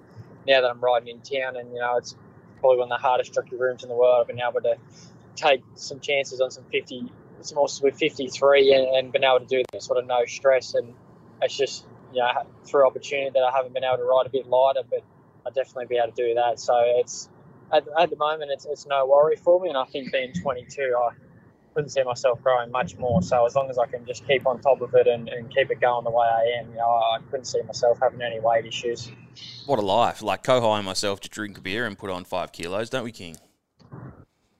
now 0.47 0.61
that 0.61 0.69
I'm 0.69 0.79
riding 0.79 1.09
in 1.09 1.19
town 1.19 1.57
and, 1.57 1.73
you 1.73 1.79
know, 1.79 1.97
it's 1.97 2.15
probably 2.59 2.79
one 2.79 2.91
of 2.91 2.97
the 2.97 3.01
hardest 3.01 3.33
jockey 3.33 3.55
rooms 3.57 3.83
in 3.83 3.89
the 3.89 3.95
world, 3.95 4.21
I've 4.21 4.27
been 4.27 4.41
able 4.41 4.61
to 4.61 4.77
take 5.35 5.61
some 5.75 5.99
chances 5.99 6.39
on 6.41 6.51
some 6.51 6.63
50, 6.71 7.11
some 7.41 7.57
horses 7.57 7.81
with 7.81 7.97
53 7.97 8.73
and, 8.73 8.95
and 8.95 9.11
been 9.11 9.23
able 9.23 9.39
to 9.39 9.45
do 9.45 9.63
that 9.71 9.83
sort 9.83 9.97
of 9.97 10.07
no 10.07 10.25
stress 10.25 10.73
and 10.73 10.93
it's 11.41 11.57
just 11.57 11.85
you 12.13 12.19
know 12.19 12.29
through 12.65 12.85
opportunity 12.85 13.31
that 13.33 13.43
I 13.43 13.51
haven't 13.55 13.73
been 13.73 13.83
able 13.83 13.97
to 13.97 14.03
ride 14.03 14.25
a 14.25 14.29
bit 14.29 14.47
lighter, 14.47 14.81
but 14.89 15.03
I'll 15.45 15.51
definitely 15.51 15.87
be 15.87 15.97
able 15.97 16.13
to 16.13 16.27
do 16.27 16.33
that. 16.35 16.59
So 16.59 16.75
it's 16.85 17.29
at, 17.73 17.85
at 17.99 18.09
the 18.09 18.15
moment 18.15 18.51
it's, 18.51 18.65
it's 18.65 18.85
no 18.85 19.05
worry 19.05 19.35
for 19.35 19.59
me, 19.59 19.69
and 19.69 19.77
I 19.77 19.85
think 19.85 20.11
being 20.11 20.33
22, 20.33 20.95
I 20.97 21.09
couldn't 21.73 21.89
see 21.89 22.03
myself 22.03 22.41
growing 22.43 22.71
much 22.71 22.97
more. 22.97 23.21
So 23.21 23.45
as 23.45 23.55
long 23.55 23.69
as 23.69 23.77
I 23.77 23.85
can 23.85 24.05
just 24.05 24.27
keep 24.27 24.45
on 24.45 24.59
top 24.59 24.81
of 24.81 24.93
it 24.93 25.07
and, 25.07 25.29
and 25.29 25.53
keep 25.53 25.71
it 25.71 25.79
going 25.79 26.03
the 26.03 26.11
way 26.11 26.27
I 26.27 26.59
am, 26.59 26.69
you 26.69 26.77
know, 26.77 26.89
I 26.89 27.19
couldn't 27.29 27.45
see 27.45 27.61
myself 27.63 27.99
having 28.01 28.21
any 28.21 28.39
weight 28.39 28.65
issues. 28.65 29.11
What 29.65 29.79
a 29.79 29.81
life! 29.81 30.21
Like 30.21 30.43
Kohai 30.43 30.77
and 30.77 30.85
myself 30.85 31.19
to 31.21 31.29
drink 31.29 31.57
a 31.57 31.61
beer 31.61 31.85
and 31.85 31.97
put 31.97 32.09
on 32.09 32.25
five 32.25 32.51
kilos, 32.51 32.89
don't 32.89 33.03
we, 33.03 33.11
King? 33.11 33.37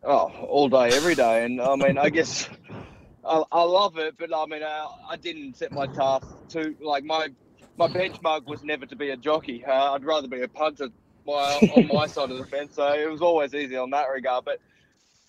Oh, 0.03 0.31
all 0.47 0.69
day, 0.69 0.89
every 0.93 1.15
day, 1.15 1.45
and 1.45 1.61
I 1.61 1.75
mean, 1.75 1.97
I 1.97 2.09
guess 2.09 2.49
I, 3.23 3.43
I 3.51 3.63
love 3.63 3.97
it, 3.97 4.15
but 4.17 4.35
I 4.35 4.45
mean, 4.45 4.63
I, 4.63 4.87
I 5.09 5.15
didn't 5.15 5.57
set 5.57 5.71
my 5.71 5.85
task 5.87 6.27
to 6.49 6.75
like 6.81 7.03
my 7.03 7.27
my 7.77 7.87
benchmark 7.87 8.45
was 8.45 8.63
never 8.63 8.85
to 8.85 8.95
be 8.95 9.09
a 9.09 9.17
jockey. 9.17 9.63
Uh, 9.63 9.93
I'd 9.93 10.03
rather 10.03 10.27
be 10.27 10.41
a 10.41 10.47
punter 10.47 10.89
my, 11.25 11.33
on 11.75 11.87
my 11.87 12.07
side 12.07 12.31
of 12.31 12.37
the 12.37 12.45
fence, 12.45 12.75
so 12.75 12.91
it 12.93 13.09
was 13.09 13.21
always 13.21 13.53
easy 13.53 13.77
on 13.77 13.91
that 13.91 14.05
regard. 14.05 14.45
But 14.45 14.59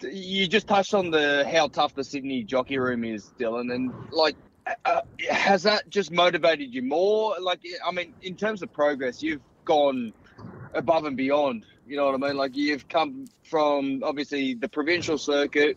you 0.03 0.47
just 0.47 0.67
touched 0.67 0.95
on 0.95 1.11
the 1.11 1.49
how 1.51 1.69
tough 1.69 1.95
the 1.95 2.05
Sydney 2.05 2.43
jockey 2.43 2.79
room 2.79 3.05
is, 3.05 3.33
Dylan, 3.39 3.75
and 3.75 3.93
like. 4.11 4.37
Uh, 4.85 5.01
has 5.29 5.65
that 5.65 5.91
just 5.91 6.13
motivated 6.13 6.73
you 6.73 6.83
more? 6.83 7.35
Like, 7.41 7.59
I 7.85 7.91
mean, 7.91 8.15
in 8.23 8.37
terms 8.37 8.63
of 8.63 8.73
progress, 8.73 9.21
you've 9.21 9.41
gone 9.65 10.13
above 10.73 11.05
and 11.05 11.17
beyond. 11.17 11.67
You 11.85 11.97
know 11.97 12.07
what 12.07 12.15
I 12.15 12.29
mean? 12.29 12.37
Like, 12.37 12.57
you've 12.57 12.89
come 12.89 13.25
from 13.43 14.03
obviously 14.05 14.55
the 14.55 14.69
provincial 14.69 15.19
circuit, 15.19 15.77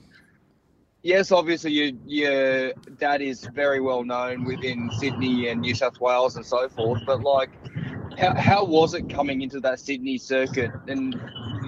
yes, 1.05 1.31
obviously 1.31 1.95
your 2.05 2.73
dad 2.97 3.21
is 3.21 3.45
very 3.53 3.79
well 3.79 4.03
known 4.03 4.43
within 4.43 4.89
Sydney 4.99 5.47
and 5.47 5.61
New 5.61 5.75
South 5.75 6.01
Wales 6.01 6.35
and 6.35 6.45
so 6.45 6.67
forth. 6.67 7.01
But 7.05 7.21
like, 7.21 7.51
how 8.17 8.35
how 8.35 8.65
was 8.65 8.93
it 8.93 9.09
coming 9.09 9.41
into 9.41 9.59
that 9.61 9.79
Sydney 9.79 10.17
circuit? 10.17 10.71
And 10.87 11.19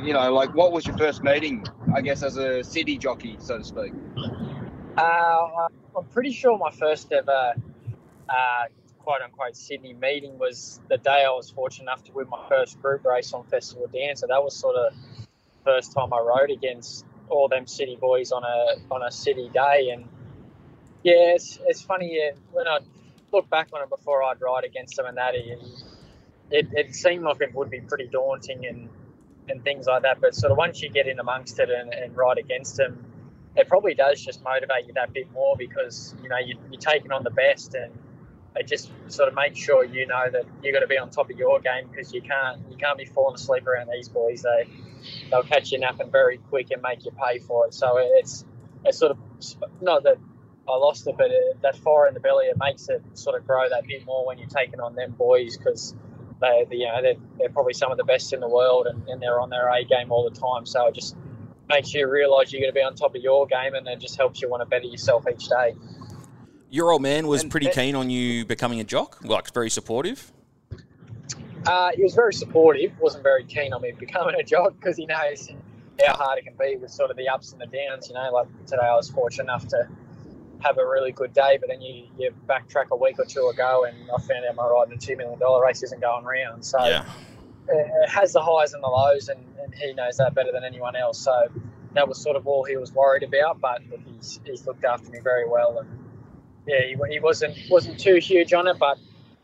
you 0.03 0.13
know, 0.13 0.33
like, 0.33 0.53
what 0.53 0.71
was 0.71 0.85
your 0.85 0.97
first 0.97 1.23
meeting? 1.23 1.65
I 1.95 2.01
guess 2.01 2.23
as 2.23 2.37
a 2.37 2.63
city 2.63 2.97
jockey, 2.97 3.37
so 3.39 3.57
to 3.57 3.63
speak. 3.63 3.93
Uh, 4.97 5.67
I'm 5.95 6.05
pretty 6.11 6.31
sure 6.31 6.57
my 6.57 6.71
first 6.71 7.11
ever. 7.11 7.53
Uh, 8.29 8.63
quote 8.99 9.21
unquote 9.21 9.55
Sydney 9.55 9.93
meeting 9.93 10.37
was 10.37 10.81
the 10.89 10.97
day 10.97 11.23
I 11.25 11.29
was 11.29 11.49
fortunate 11.49 11.83
enough 11.83 12.03
to 12.05 12.11
win 12.11 12.27
my 12.27 12.45
first 12.49 12.81
group 12.81 13.05
race 13.05 13.31
on 13.31 13.45
Festival 13.45 13.87
Down. 13.87 14.17
So 14.17 14.27
that 14.27 14.43
was 14.43 14.53
sort 14.53 14.75
of 14.75 14.93
first 15.63 15.93
time 15.93 16.13
I 16.13 16.19
rode 16.19 16.51
against 16.51 17.05
all 17.29 17.47
them 17.47 17.67
city 17.67 17.97
boys 17.99 18.33
on 18.33 18.43
a 18.43 18.93
on 18.93 19.03
a 19.03 19.11
city 19.11 19.49
day. 19.53 19.91
And 19.93 20.09
yeah, 21.03 21.35
it's, 21.35 21.57
it's 21.67 21.81
funny 21.81 22.17
yeah, 22.17 22.31
when 22.51 22.67
I 22.67 22.79
look 23.31 23.49
back 23.49 23.69
on 23.73 23.81
it 23.81 23.89
before 23.89 24.23
I'd 24.23 24.41
ride 24.41 24.65
against 24.65 24.97
them 24.97 25.05
and 25.05 25.17
that, 25.17 25.35
it, 25.35 25.59
it, 26.51 26.67
it 26.73 26.95
seemed 26.95 27.23
like 27.23 27.41
it 27.41 27.53
would 27.53 27.69
be 27.69 27.81
pretty 27.81 28.07
daunting 28.07 28.65
and 28.65 28.89
and 29.49 29.63
things 29.63 29.87
like 29.87 30.03
that. 30.03 30.19
But 30.19 30.35
sort 30.35 30.51
of 30.51 30.57
once 30.57 30.81
you 30.81 30.89
get 30.89 31.07
in 31.07 31.19
amongst 31.19 31.59
it 31.59 31.69
and, 31.69 31.93
and 31.93 32.15
ride 32.15 32.37
against 32.37 32.77
them, 32.77 33.05
it 33.55 33.67
probably 33.67 33.93
does 33.93 34.23
just 34.23 34.43
motivate 34.43 34.87
you 34.87 34.93
that 34.93 35.13
bit 35.13 35.31
more 35.31 35.55
because 35.57 36.15
you 36.21 36.29
know 36.29 36.37
you, 36.37 36.55
you're 36.71 36.79
taking 36.79 37.11
on 37.11 37.23
the 37.23 37.31
best 37.31 37.73
and 37.75 37.91
it 38.55 38.67
just 38.67 38.91
sort 39.07 39.27
of 39.29 39.35
makes 39.35 39.59
sure 39.59 39.83
you 39.83 40.07
know 40.07 40.25
that 40.31 40.45
you're 40.63 40.71
going 40.71 40.81
to 40.81 40.87
be 40.87 40.97
on 40.97 41.09
top 41.09 41.29
of 41.29 41.37
your 41.37 41.59
game 41.59 41.87
because 41.89 42.13
you 42.13 42.21
can't 42.21 42.59
you 42.69 42.77
can't 42.77 42.97
be 42.97 43.05
falling 43.05 43.35
asleep 43.35 43.67
around 43.67 43.89
these 43.91 44.09
boys. 44.09 44.43
They 44.43 44.67
they'll 45.29 45.43
catch 45.43 45.71
you 45.71 45.79
napping 45.79 46.11
very 46.11 46.37
quick 46.37 46.71
and 46.71 46.81
make 46.81 47.05
you 47.05 47.11
pay 47.11 47.39
for 47.39 47.67
it. 47.67 47.73
So 47.73 47.97
it's 47.97 48.45
it's 48.85 48.97
sort 48.97 49.11
of 49.11 49.17
not 49.81 50.03
that 50.03 50.17
I 50.67 50.75
lost 50.75 51.07
it, 51.07 51.15
but 51.17 51.31
it, 51.31 51.61
that 51.61 51.77
fire 51.77 52.07
in 52.07 52.13
the 52.13 52.19
belly 52.19 52.45
it 52.45 52.57
makes 52.59 52.89
it 52.89 53.01
sort 53.13 53.39
of 53.39 53.47
grow 53.47 53.69
that 53.69 53.87
bit 53.87 54.05
more 54.05 54.25
when 54.25 54.37
you're 54.37 54.49
taking 54.49 54.79
on 54.79 54.95
them 54.95 55.11
boys 55.11 55.57
because 55.57 55.95
they, 56.39 56.65
they, 56.69 56.77
you 56.77 56.85
know 56.85 57.01
they're, 57.01 57.15
they're 57.37 57.49
probably 57.49 57.73
some 57.73 57.91
of 57.91 57.97
the 57.97 58.03
best 58.03 58.33
in 58.33 58.39
the 58.39 58.49
world 58.49 58.87
and, 58.87 59.07
and 59.07 59.21
they're 59.21 59.39
on 59.39 59.49
their 59.49 59.69
A 59.69 59.83
game 59.83 60.11
all 60.11 60.29
the 60.29 60.35
time. 60.37 60.65
So 60.65 60.87
it 60.87 60.95
just 60.95 61.15
makes 61.69 61.93
you 61.93 62.07
realise 62.09 62.51
you're 62.51 62.61
going 62.61 62.71
to 62.71 62.75
be 62.75 62.81
on 62.81 62.95
top 62.95 63.15
of 63.15 63.21
your 63.21 63.45
game 63.47 63.73
and 63.73 63.87
it 63.87 63.99
just 63.99 64.17
helps 64.17 64.41
you 64.41 64.49
want 64.49 64.61
to 64.61 64.65
better 64.65 64.85
yourself 64.85 65.25
each 65.31 65.47
day. 65.49 65.75
Your 66.69 66.91
old 66.91 67.01
man 67.01 67.27
was 67.27 67.43
pretty 67.43 67.69
keen 67.69 67.95
on 67.95 68.09
you 68.09 68.45
becoming 68.45 68.79
a 68.79 68.83
jock, 68.83 69.23
like 69.23 69.53
very 69.53 69.69
supportive. 69.69 70.31
Uh, 71.65 71.91
he 71.95 72.03
was 72.03 72.13
very 72.13 72.33
supportive. 72.33 72.91
wasn't 72.99 73.23
very 73.23 73.43
keen 73.43 73.73
on 73.73 73.81
me 73.81 73.91
becoming 73.99 74.35
a 74.35 74.43
jock 74.43 74.73
because 74.79 74.97
he 74.97 75.05
knows 75.05 75.49
how 76.05 76.15
hard 76.15 76.39
it 76.39 76.45
can 76.45 76.53
be 76.59 76.75
with 76.75 76.91
sort 76.91 77.09
of 77.09 77.17
the 77.17 77.27
ups 77.27 77.51
and 77.51 77.61
the 77.61 77.65
downs. 77.65 78.09
You 78.09 78.15
know, 78.15 78.31
like 78.31 78.47
today 78.65 78.83
I 78.83 78.95
was 78.95 79.09
fortunate 79.09 79.45
enough 79.45 79.67
to 79.69 79.87
have 80.61 80.77
a 80.77 80.85
really 80.85 81.11
good 81.11 81.33
day, 81.33 81.57
but 81.59 81.69
then 81.69 81.81
you, 81.81 82.07
you 82.17 82.33
backtrack 82.47 82.89
a 82.91 82.95
week 82.95 83.19
or 83.19 83.25
two 83.25 83.47
ago 83.47 83.85
and 83.85 83.97
I 84.11 84.19
found 84.21 84.45
out 84.45 84.55
my 84.55 84.65
ride 84.65 84.87
in 84.87 84.93
a 84.93 84.97
$2 84.97 85.17
million 85.17 85.39
race 85.61 85.83
isn't 85.83 86.01
going 86.01 86.25
round. 86.25 86.65
So 86.65 86.83
yeah. 86.85 87.05
it 87.67 88.09
has 88.09 88.33
the 88.33 88.41
highs 88.41 88.73
and 88.73 88.83
the 88.83 88.87
lows, 88.87 89.29
and, 89.29 89.39
and 89.61 89.73
he 89.75 89.93
knows 89.93 90.17
that 90.17 90.33
better 90.33 90.51
than 90.51 90.63
anyone 90.63 90.95
else. 90.95 91.19
So 91.19 91.47
that 91.93 92.07
was 92.07 92.21
sort 92.21 92.35
of 92.35 92.47
all 92.47 92.63
he 92.63 92.77
was 92.77 92.93
worried 92.93 93.23
about, 93.23 93.59
but 93.61 93.81
he's, 94.05 94.39
he's 94.45 94.65
looked 94.65 94.85
after 94.85 95.09
me 95.09 95.19
very 95.23 95.47
well. 95.47 95.79
And 95.79 95.89
yeah, 96.67 96.81
he, 96.81 96.95
he 97.11 97.19
wasn't 97.19 97.57
wasn't 97.69 97.99
too 97.99 98.15
huge 98.15 98.53
on 98.53 98.67
it, 98.67 98.77
but 98.77 98.97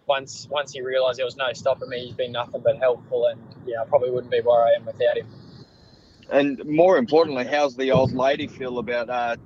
once 0.05 0.48
once 0.50 0.74
he 0.74 0.82
realised 0.82 1.17
there 1.17 1.25
was 1.25 1.38
no 1.38 1.53
stopping 1.53 1.89
me, 1.89 2.05
he's 2.08 2.15
been 2.15 2.32
nothing 2.32 2.62
but 2.62 2.77
helpful, 2.77 3.27
and 3.27 3.41
yeah, 3.65 3.82
I 3.82 3.86
probably 3.86 4.12
wouldn't 4.12 4.32
be 4.32 4.41
where 4.41 4.63
I 4.65 4.74
am 4.74 4.86
without 4.86 5.17
him. 5.17 5.27
And 6.29 6.63
more 6.65 6.98
importantly, 6.98 7.46
how's 7.46 7.75
the 7.75 7.91
old 7.91 8.13
lady 8.13 8.48
feel 8.48 8.79
about 8.79 9.10
uh, 9.10 9.38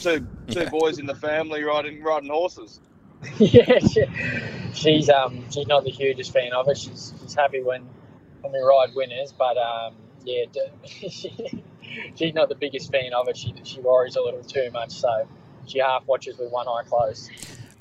two 0.00 0.26
two 0.48 0.60
yeah. 0.60 0.68
boys 0.68 0.98
in 0.98 1.06
the 1.06 1.14
family 1.14 1.62
riding 1.62 2.02
riding 2.02 2.30
horses? 2.30 2.80
yeah, 3.38 3.78
she, 3.78 4.04
she's 4.72 5.08
um 5.08 5.44
she's 5.50 5.66
not 5.66 5.84
the 5.84 5.90
hugest 5.90 6.32
fan 6.32 6.52
of 6.52 6.68
it. 6.68 6.76
She's 6.76 7.14
she's 7.20 7.34
happy 7.34 7.62
when 7.62 7.88
when 8.40 8.52
we 8.52 8.58
ride 8.58 8.94
winners, 8.94 9.32
but 9.32 9.56
um 9.56 9.94
yeah, 10.24 10.44
she, 10.84 11.64
she's 12.14 12.34
not 12.34 12.48
the 12.48 12.54
biggest 12.54 12.90
fan 12.90 13.12
of 13.14 13.28
it. 13.28 13.36
She 13.36 13.54
she 13.64 13.80
worries 13.80 14.16
a 14.16 14.22
little 14.22 14.42
too 14.42 14.70
much, 14.72 14.92
so 14.92 15.28
she 15.66 15.78
half 15.78 16.06
watches 16.06 16.38
with 16.38 16.50
one 16.50 16.66
eye 16.68 16.82
closed. 16.86 17.30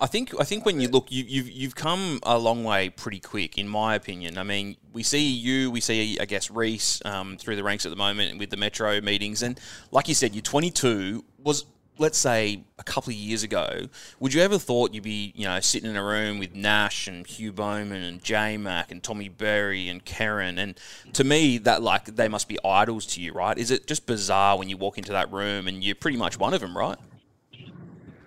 I 0.02 0.08
think 0.08 0.34
I 0.40 0.44
think 0.44 0.66
when 0.66 0.82
you 0.82 0.88
look, 0.88 1.12
you, 1.12 1.24
you've 1.28 1.50
you've 1.50 1.76
come 1.76 2.20
a 2.24 2.38
long 2.38 2.64
way 2.64 2.90
pretty 2.90 3.20
quick, 3.20 3.60
in 3.60 3.68
my 3.68 3.94
opinion. 3.94 4.40
I 4.40 4.44
mean, 4.44 4.76
we 4.94 5.04
see 5.04 5.30
you, 5.30 5.70
we 5.70 5.80
see 5.80 6.18
I 6.20 6.26
guess 6.26 6.50
Reese 6.50 7.04
um, 7.06 7.38
through 7.38 7.56
the 7.56 7.64
ranks 7.64 7.86
at 7.86 7.90
the 7.90 7.96
moment 7.96 8.40
with 8.40 8.50
the 8.50 8.58
Metro 8.58 9.00
meetings, 9.00 9.44
and 9.44 9.60
like 9.92 10.08
you 10.08 10.16
said, 10.16 10.34
you're 10.34 10.42
22. 10.42 11.24
Was 11.44 11.66
let's 11.98 12.18
say 12.18 12.64
a 12.80 12.84
couple 12.84 13.12
of 13.12 13.16
years 13.16 13.44
ago, 13.44 13.88
would 14.20 14.34
you 14.34 14.42
ever 14.42 14.58
thought 14.58 14.94
you'd 14.94 15.04
be 15.04 15.34
you 15.36 15.46
know 15.46 15.60
sitting 15.60 15.90
in 15.90 15.96
a 15.96 16.04
room 16.04 16.40
with 16.40 16.56
Nash 16.56 17.08
and 17.08 17.26
Hugh 17.26 17.54
Bowman 17.54 18.02
and 18.02 18.24
J 18.24 18.58
Mac 18.58 18.92
and 18.92 19.02
Tommy 19.04 19.30
Berry 19.30 19.88
and 19.88 20.04
Kerrin? 20.04 20.58
And 20.58 20.80
to 21.14 21.24
me, 21.24 21.58
that 21.60 21.82
like 21.82 22.06
they 22.16 22.28
must 22.28 22.48
be 22.48 22.58
idols 22.66 23.06
to 23.08 23.22
you, 23.22 23.34
right? 23.34 23.58
Is 23.58 23.72
it 23.72 23.88
just 23.88 24.06
bizarre 24.06 24.58
when 24.58 24.70
you 24.70 24.78
walk 24.78 24.98
into 24.98 25.12
that 25.12 25.32
room 25.32 25.68
and 25.68 25.84
you're 25.84 25.96
pretty 25.96 26.18
much 26.18 26.40
one 26.40 26.54
of 26.54 26.62
them, 26.62 26.78
right? 26.78 26.98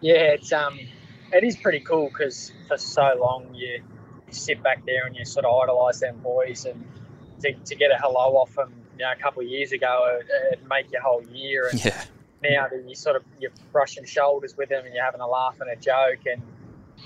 Yeah, 0.01 0.35
it's 0.35 0.53
um 0.53 0.79
it 1.33 1.45
is 1.45 1.57
pretty 1.57 1.81
cool 1.81 2.09
because 2.09 2.53
for 2.69 2.79
so 2.79 3.17
long 3.19 3.53
you, 3.55 3.83
you, 4.27 4.33
sit 4.33 4.63
back 4.63 4.85
there 4.87 5.07
and 5.07 5.17
you 5.17 5.25
sort 5.25 5.45
of 5.45 5.63
idolise 5.63 6.01
them 6.01 6.19
boys, 6.19 6.65
and 6.65 6.85
to, 7.41 7.53
to 7.53 7.75
get 7.75 7.91
a 7.91 7.97
hello 7.97 8.37
off 8.37 8.55
them, 8.55 8.73
you 8.99 9.05
know, 9.05 9.13
a 9.13 9.17
couple 9.17 9.43
of 9.43 9.49
years 9.49 9.73
ago, 9.73 10.19
it, 10.21 10.27
it'd 10.53 10.69
make 10.69 10.91
your 10.93 11.03
whole 11.03 11.23
year. 11.33 11.69
And 11.69 11.85
yeah. 11.85 12.05
Now 12.45 12.69
that 12.69 12.85
you 12.89 12.95
sort 12.95 13.17
of 13.17 13.23
you're 13.41 13.53
brushing 13.73 14.05
shoulders 14.05 14.57
with 14.57 14.69
them 14.69 14.85
and 14.85 14.95
you're 14.95 15.05
having 15.05 15.21
a 15.21 15.27
laugh 15.27 15.61
and 15.61 15.71
a 15.71 15.77
joke, 15.77 16.27
and 16.27 16.43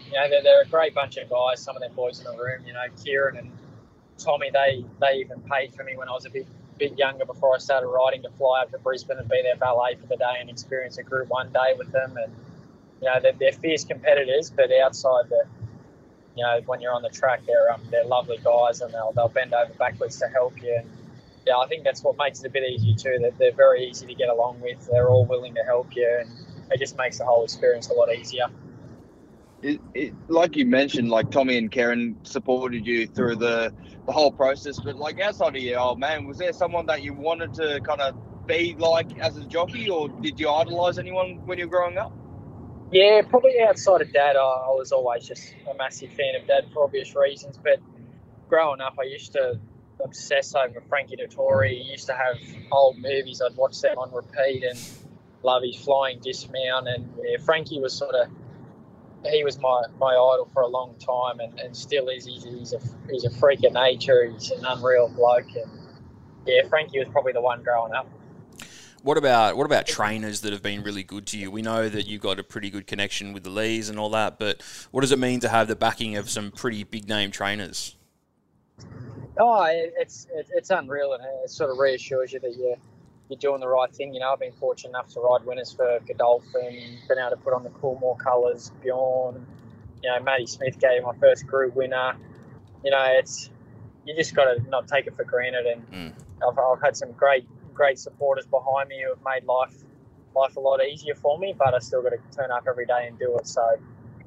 you 0.07 0.13
know 0.13 0.29
they're, 0.29 0.43
they're 0.43 0.63
a 0.63 0.67
great 0.67 0.95
bunch 0.95 1.17
of 1.17 1.31
guys. 1.31 1.63
Some 1.63 1.77
of 1.77 1.83
them 1.83 1.93
boys 1.95 2.19
in 2.19 2.25
the 2.25 2.37
room, 2.43 2.67
you 2.67 2.73
know, 2.73 2.85
Kerrin 3.05 3.39
and 3.39 3.51
Tommy, 4.19 4.51
they 4.51 4.85
they 5.01 5.19
even 5.19 5.41
paid 5.43 5.75
for 5.75 5.85
me 5.85 5.97
when 5.97 6.09
I 6.09 6.13
was 6.13 6.27
a 6.27 6.31
bit 6.31 6.47
bit 6.79 6.99
younger 6.99 7.25
before 7.25 7.55
I 7.55 7.59
started 7.59 7.89
riding 7.89 8.23
to 8.23 8.31
fly 8.31 8.63
up 8.63 8.71
to 8.71 8.79
Brisbane 8.79 9.19
and 9.19 9.29
be 9.29 9.43
their 9.43 9.57
valet 9.57 9.97
for 10.01 10.07
the 10.07 10.17
day 10.17 10.37
and 10.41 10.49
experience 10.49 10.99
a 10.99 11.03
Group 11.03 11.29
One 11.29 11.53
day 11.53 11.75
with 11.77 11.91
them 11.91 12.17
and 12.17 12.33
you 13.01 13.09
know, 13.09 13.21
they're, 13.21 13.33
they're 13.33 13.53
fierce 13.53 13.85
competitors, 13.85 14.51
but 14.51 14.71
outside 14.73 15.29
the, 15.29 15.45
you 16.37 16.43
know, 16.43 16.61
when 16.67 16.81
you're 16.81 16.93
on 16.93 17.03
the 17.03 17.09
track, 17.09 17.43
they're 17.47 17.71
um, 17.73 17.83
they're 17.91 18.05
lovely 18.05 18.39
guys, 18.43 18.81
and 18.81 18.93
they'll 18.93 19.13
they'll 19.13 19.29
bend 19.29 19.55
over 19.55 19.73
backwards 19.75 20.19
to 20.19 20.29
help 20.29 20.61
you. 20.63 20.75
And 20.81 20.89
yeah, 21.49 21.57
I 21.57 21.67
think 21.67 21.83
that's 21.83 22.03
what 22.03 22.17
makes 22.19 22.41
it 22.41 22.47
a 22.47 22.51
bit 22.51 22.63
easier 22.63 22.95
too. 22.95 23.19
That 23.23 23.39
they're 23.39 23.55
very 23.55 23.89
easy 23.89 24.07
to 24.07 24.15
get 24.15 24.29
along 24.29 24.61
with. 24.61 24.87
They're 24.91 25.09
all 25.09 25.25
willing 25.25 25.55
to 25.55 25.63
help 25.63 25.97
you, 25.97 26.07
and 26.21 26.31
it 26.71 26.79
just 26.79 26.97
makes 26.99 27.19
the 27.19 27.25
whole 27.25 27.43
experience 27.43 27.89
a 27.89 27.95
lot 27.95 28.15
easier. 28.15 28.47
It, 29.63 29.81
it, 29.95 30.15
like 30.29 30.57
you 30.57 30.67
mentioned, 30.67 31.09
like 31.09 31.31
Tommy 31.31 31.57
and 31.57 31.71
Kerrin 31.71 32.15
supported 32.23 32.87
you 32.87 33.07
through 33.07 33.37
the 33.37 33.73
the 34.07 34.13
whole 34.13 34.31
process, 34.31 34.79
but 34.79 34.97
like 34.97 35.21
outside 35.21 35.57
of 35.57 35.63
you, 35.63 35.75
old 35.75 35.99
man, 35.99 36.27
was 36.27 36.39
there 36.39 36.53
someone 36.53 36.87
that 36.87 37.03
you 37.03 37.15
wanted 37.15 37.55
to 37.55 37.81
kind 37.81 38.01
of 38.01 38.15
be 38.47 38.77
like 38.79 39.19
as 39.19 39.37
a 39.39 39.45
jockey, 39.45 39.89
or 39.89 40.09
did 40.09 40.39
you 40.39 40.51
idolize 40.51 40.99
anyone 40.99 41.41
when 41.47 41.59
you 41.59 41.65
were 41.65 41.71
growing 41.71 41.97
up? 41.97 42.13
Yeah, 42.91 43.23
probably 43.23 43.55
outside 43.67 44.03
of 44.03 44.13
dad, 44.13 44.37
I, 44.37 44.41
I 44.41 44.71
was 44.71 44.93
always 44.93 45.27
just 45.27 45.55
a 45.71 45.75
massive 45.77 46.11
fan 46.11 46.35
of 46.41 46.47
dad 46.47 46.67
for 46.73 46.85
obvious 46.85 47.15
reasons. 47.15 47.59
But 47.63 47.81
growing 48.49 48.81
up, 48.81 48.97
I 49.01 49.05
used 49.05 49.33
to 49.33 49.59
obsess 50.03 50.55
over 50.55 50.81
Frankie 50.89 51.17
Dettori. 51.17 51.83
He 51.83 51.91
used 51.91 52.07
to 52.07 52.15
have 52.15 52.37
old 52.73 52.99
movies. 52.99 53.43
I'd 53.45 53.57
watch 53.57 53.81
them 53.81 53.99
on 53.99 54.13
repeat 54.13 54.65
and 54.65 54.79
love 55.43 55.63
his 55.63 55.77
flying 55.77 56.21
dismount. 56.21 56.89
And 56.89 57.13
yeah, 57.23 57.39
Frankie 57.39 57.81
was 57.81 57.95
sort 57.95 58.15
of 58.15 58.29
he 59.27 59.43
was 59.43 59.59
my, 59.59 59.83
my 59.99 60.13
idol 60.13 60.49
for 60.53 60.63
a 60.63 60.69
long 60.69 60.95
time 60.99 61.41
and, 61.41 61.59
and 61.59 61.77
still 61.77 62.09
is. 62.09 62.25
He's, 62.25 62.45
he's 62.45 62.73
a 62.73 62.81
he's 63.11 63.25
a 63.25 63.31
freak 63.31 63.65
of 63.65 63.73
nature. 63.73 64.31
He's 64.31 64.51
an 64.51 64.65
unreal 64.65 65.09
bloke. 65.09 65.49
And 65.55 65.71
yeah, 66.47 66.63
Frankie 66.69 66.99
was 66.99 67.09
probably 67.09 67.33
the 67.33 67.41
one 67.41 67.63
growing 67.63 67.93
up. 67.93 68.09
What 69.03 69.17
about 69.17 69.57
what 69.57 69.65
about 69.65 69.87
trainers 69.87 70.41
that 70.43 70.53
have 70.53 70.63
been 70.63 70.83
really 70.83 71.05
good 71.05 71.27
to 71.29 71.39
you? 71.39 71.51
We 71.51 71.63
know 71.63 71.89
that 71.89 72.07
you've 72.07 72.21
got 72.21 72.39
a 72.39 72.43
pretty 72.43 72.69
good 72.69 72.87
connection 72.87 73.33
with 73.33 73.45
the 73.45 73.51
Lees 73.51 73.89
and 73.89 73.99
all 73.99 74.11
that, 74.11 74.39
but 74.39 74.63
what 74.91 75.03
does 75.03 75.13
it 75.13 75.19
mean 75.19 75.41
to 75.41 75.49
have 75.49 75.69
the 75.69 75.77
backing 75.77 76.17
of 76.17 76.29
some 76.29 76.51
pretty 76.51 76.83
big 76.85 77.09
name 77.09 77.31
trainers? 77.31 77.97
Oh, 79.39 79.65
it's 79.69 80.27
it's 80.33 80.71
unreal, 80.71 81.13
and 81.13 81.23
it 81.45 81.51
sort 81.51 81.71
of 81.71 81.79
reassures 81.79 82.33
you 82.33 82.41
that 82.41 82.57
you're 82.57 82.77
you're 83.29 83.39
doing 83.39 83.61
the 83.61 83.69
right 83.69 83.95
thing. 83.95 84.15
You 84.15 84.21
know, 84.21 84.33
I've 84.33 84.41
been 84.41 84.53
fortunate 84.53 84.91
enough 84.91 85.09
to 85.15 85.21
ride 85.21 85.45
winners 85.45 85.73
for 85.73 86.01
Godolphin, 86.07 86.99
been 87.09 87.19
able 87.19 87.31
to 87.31 87.37
put 87.37 87.53
on 87.53 87.63
the 87.63 87.71
Coolmore 87.71 88.19
colours, 88.19 88.73
Bjorn. 88.83 89.47
You 90.03 90.11
know, 90.11 90.21
Matty 90.21 90.47
Smith 90.47 90.79
gave 90.79 91.01
me 91.01 91.07
my 91.07 91.15
first 91.19 91.47
group 91.47 91.75
winner. 91.75 92.17
You 92.85 92.91
know, 92.91 93.05
it's 93.19 93.51
you 94.05 94.15
just 94.15 94.35
got 94.35 94.45
to 94.45 94.69
not 94.69 94.89
take 94.89 95.07
it 95.07 95.17
for 95.17 95.25
granted, 95.25 95.67
and 95.67 95.91
mm. 95.91 96.13
I've, 96.47 96.59
I've 96.59 96.81
had 96.81 96.97
some 96.97 97.13
great 97.13 97.47
great 97.75 97.99
supporters 97.99 98.47
behind 98.47 98.89
me 98.89 99.03
who 99.03 99.11
have 99.11 99.25
made 99.25 99.47
life 99.47 99.75
life 100.35 100.57
a 100.57 100.61
lot 100.61 100.85
easier 100.85 101.15
for 101.15 101.39
me. 101.39 101.55
But 101.57 101.75
I 101.75 101.79
still 101.79 102.03
got 102.03 102.11
to 102.11 102.37
turn 102.37 102.51
up 102.51 102.65
every 102.69 102.87
day 102.87 103.07
and 103.07 103.19
do 103.19 103.37
it. 103.39 103.47
So, 103.47 103.79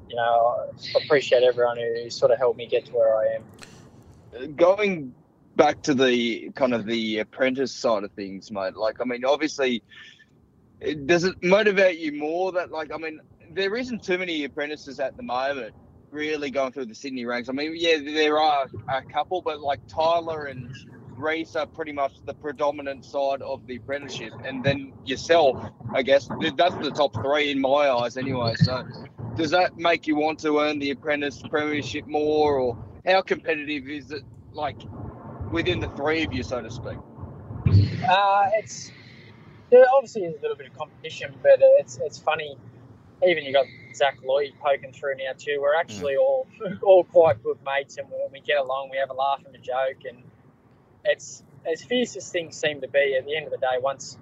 you 0.08 0.16
know, 0.16 0.70
I 0.94 1.04
appreciate 1.04 1.42
everyone 1.42 1.78
who 1.78 2.08
sort 2.08 2.30
of 2.30 2.38
helped 2.38 2.58
me 2.58 2.66
get 2.66 2.86
to 2.86 2.92
where 2.92 3.16
I 3.16 3.34
am. 3.34 3.44
Going 4.56 5.14
back 5.56 5.82
to 5.82 5.94
the 5.94 6.50
kind 6.54 6.74
of 6.74 6.86
the 6.86 7.18
apprentice 7.18 7.74
side 7.74 8.04
of 8.04 8.12
things, 8.12 8.50
mate. 8.50 8.76
Like, 8.76 9.00
I 9.00 9.04
mean, 9.04 9.24
obviously, 9.24 9.82
does 11.06 11.24
it 11.24 11.42
motivate 11.42 11.98
you 11.98 12.12
more 12.12 12.52
that, 12.52 12.70
like, 12.70 12.90
I 12.92 12.96
mean, 12.96 13.20
there 13.52 13.76
isn't 13.76 14.02
too 14.02 14.18
many 14.18 14.44
apprentices 14.44 14.98
at 14.98 15.16
the 15.16 15.22
moment 15.22 15.74
really 16.10 16.50
going 16.50 16.72
through 16.72 16.86
the 16.86 16.94
Sydney 16.94 17.24
ranks. 17.24 17.48
I 17.48 17.52
mean, 17.52 17.74
yeah, 17.76 17.98
there 17.98 18.38
are 18.38 18.66
a 18.88 19.02
couple, 19.02 19.42
but 19.42 19.60
like 19.60 19.80
Tyler 19.88 20.46
and 20.46 20.74
Reese 21.16 21.56
are 21.56 21.66
pretty 21.66 21.92
much 21.92 22.12
the 22.24 22.34
predominant 22.34 23.04
side 23.04 23.42
of 23.42 23.66
the 23.66 23.76
apprenticeship, 23.76 24.32
and 24.44 24.64
then 24.64 24.92
yourself, 25.04 25.70
I 25.94 26.02
guess 26.02 26.28
that's 26.56 26.74
the 26.76 26.90
top 26.90 27.14
three 27.14 27.50
in 27.50 27.60
my 27.60 27.90
eyes, 27.90 28.16
anyway. 28.16 28.54
So, 28.56 28.84
does 29.36 29.50
that 29.50 29.76
make 29.78 30.06
you 30.06 30.16
want 30.16 30.38
to 30.40 30.60
earn 30.60 30.78
the 30.78 30.90
apprentice 30.90 31.42
premiership 31.42 32.06
more, 32.06 32.58
or 32.58 32.84
how 33.06 33.22
competitive 33.22 33.88
is 33.88 34.10
it, 34.12 34.22
like 34.52 34.76
within 35.50 35.80
the 35.80 35.88
three 35.90 36.24
of 36.24 36.32
you, 36.32 36.42
so 36.42 36.62
to 36.62 36.70
speak? 36.70 36.98
Uh, 38.08 38.50
it's 38.54 38.90
there 39.70 39.84
obviously 39.96 40.22
is 40.22 40.38
a 40.38 40.42
little 40.42 40.56
bit 40.56 40.66
of 40.66 40.76
competition, 40.76 41.34
but 41.42 41.58
it's 41.60 41.98
it's 42.02 42.18
funny. 42.18 42.56
Even 43.26 43.44
you 43.44 43.52
got 43.52 43.66
Zach 43.94 44.18
Lloyd 44.24 44.52
poking 44.60 44.92
through 44.92 45.16
now 45.16 45.32
too. 45.36 45.58
We're 45.60 45.76
actually 45.76 46.14
mm. 46.14 46.20
all 46.20 46.46
all 46.82 47.04
quite 47.04 47.42
good 47.42 47.58
mates, 47.64 47.96
and 47.96 48.08
when 48.10 48.32
we 48.32 48.40
get 48.40 48.58
along, 48.58 48.90
we 48.90 48.98
have 48.98 49.10
a 49.10 49.14
laugh 49.14 49.42
and 49.46 49.54
a 49.54 49.58
joke, 49.58 50.04
and 50.08 50.22
it's 51.04 51.42
as 51.70 51.82
fierce 51.82 52.16
as 52.16 52.28
things 52.30 52.56
seem 52.56 52.80
to 52.80 52.88
be. 52.88 53.16
At 53.18 53.24
the 53.24 53.36
end 53.36 53.46
of 53.46 53.52
the 53.52 53.58
day, 53.58 53.78
once 53.80 54.18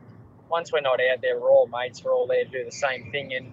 once 0.49 0.73
we're 0.73 0.81
not 0.81 1.01
out 1.01 1.23
there, 1.23 1.39
we're 1.39 1.51
all 1.51 1.67
mates. 1.67 2.05
We're 2.05 2.15
all 2.15 2.27
there 2.27 2.45
to 2.45 2.51
do 2.51 2.65
the 2.65 2.73
same 2.73 3.11
thing, 3.11 3.33
and 3.35 3.53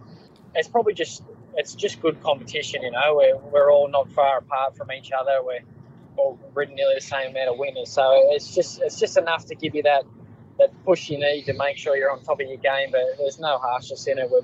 it's 0.55 0.67
probably 0.67 0.93
just 0.93 1.24
it's 1.58 1.74
just 1.76 2.00
good 2.02 2.22
competition. 2.24 2.84
You 2.84 2.92
know, 2.92 3.16
we're 3.18 3.38
we're 3.38 3.72
all 3.72 3.90
not 3.90 4.12
far 4.12 4.38
apart 4.38 4.78
from 4.78 4.92
each 4.92 5.12
other. 5.12 5.40
We're 5.44 5.62
all 6.16 6.40
ridden 6.54 6.76
nearly 6.76 6.96
the 6.96 7.02
same 7.02 7.32
amount 7.32 7.50
of 7.50 7.58
winners, 7.58 7.92
so 7.92 8.12
it's 8.32 8.56
just 8.56 8.80
it's 8.82 9.00
just 9.00 9.18
enough 9.18 9.46
to 9.48 9.56
give 9.56 9.76
you 9.76 9.84
that 9.84 10.04
that 10.60 10.70
push 10.86 11.10
you 11.10 11.20
need 11.20 11.46
to 11.46 11.54
make 11.54 11.78
sure 11.78 11.96
you're 11.98 12.12
on 12.12 12.24
top 12.24 12.40
of 12.40 12.48
your 12.48 12.58
game. 12.58 12.90
But 12.92 13.02
there's 13.18 13.40
no 13.40 13.58
harshness 13.58 14.08
in 14.08 14.18
it. 14.20 14.30
We're, 14.30 14.42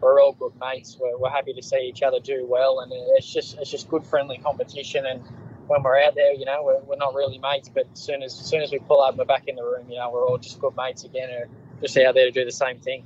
we're 0.00 0.20
all 0.20 0.32
good 0.32 0.52
mates. 0.60 0.98
We're, 1.00 1.16
we're 1.16 1.30
happy 1.30 1.54
to 1.54 1.62
see 1.62 1.78
each 1.88 2.02
other 2.02 2.20
do 2.20 2.46
well, 2.48 2.80
and 2.80 2.92
it's 3.16 3.32
just 3.32 3.58
it's 3.58 3.70
just 3.70 3.88
good 3.88 4.04
friendly 4.04 4.38
competition. 4.38 5.06
And 5.06 5.22
when 5.66 5.82
we're 5.82 6.02
out 6.02 6.14
there, 6.14 6.32
you 6.32 6.44
know, 6.46 6.62
we're, 6.64 6.80
we're 6.80 6.96
not 6.96 7.14
really 7.14 7.38
mates, 7.38 7.68
but 7.68 7.86
as 7.92 8.00
soon 8.00 8.22
as, 8.22 8.38
as 8.38 8.46
soon 8.46 8.62
as 8.62 8.70
we 8.72 8.78
pull 8.78 9.00
up, 9.02 9.16
we're 9.16 9.24
back 9.24 9.48
in 9.48 9.56
the 9.56 9.62
room. 9.62 9.86
You 9.88 9.98
know, 9.98 10.10
we're 10.10 10.26
all 10.26 10.38
just 10.38 10.58
good 10.60 10.76
mates 10.76 11.04
again, 11.04 11.30
just 11.84 11.96
out 11.98 12.14
there 12.14 12.26
to 12.26 12.30
do 12.30 12.44
the 12.44 12.52
same 12.52 12.78
thing. 12.78 13.04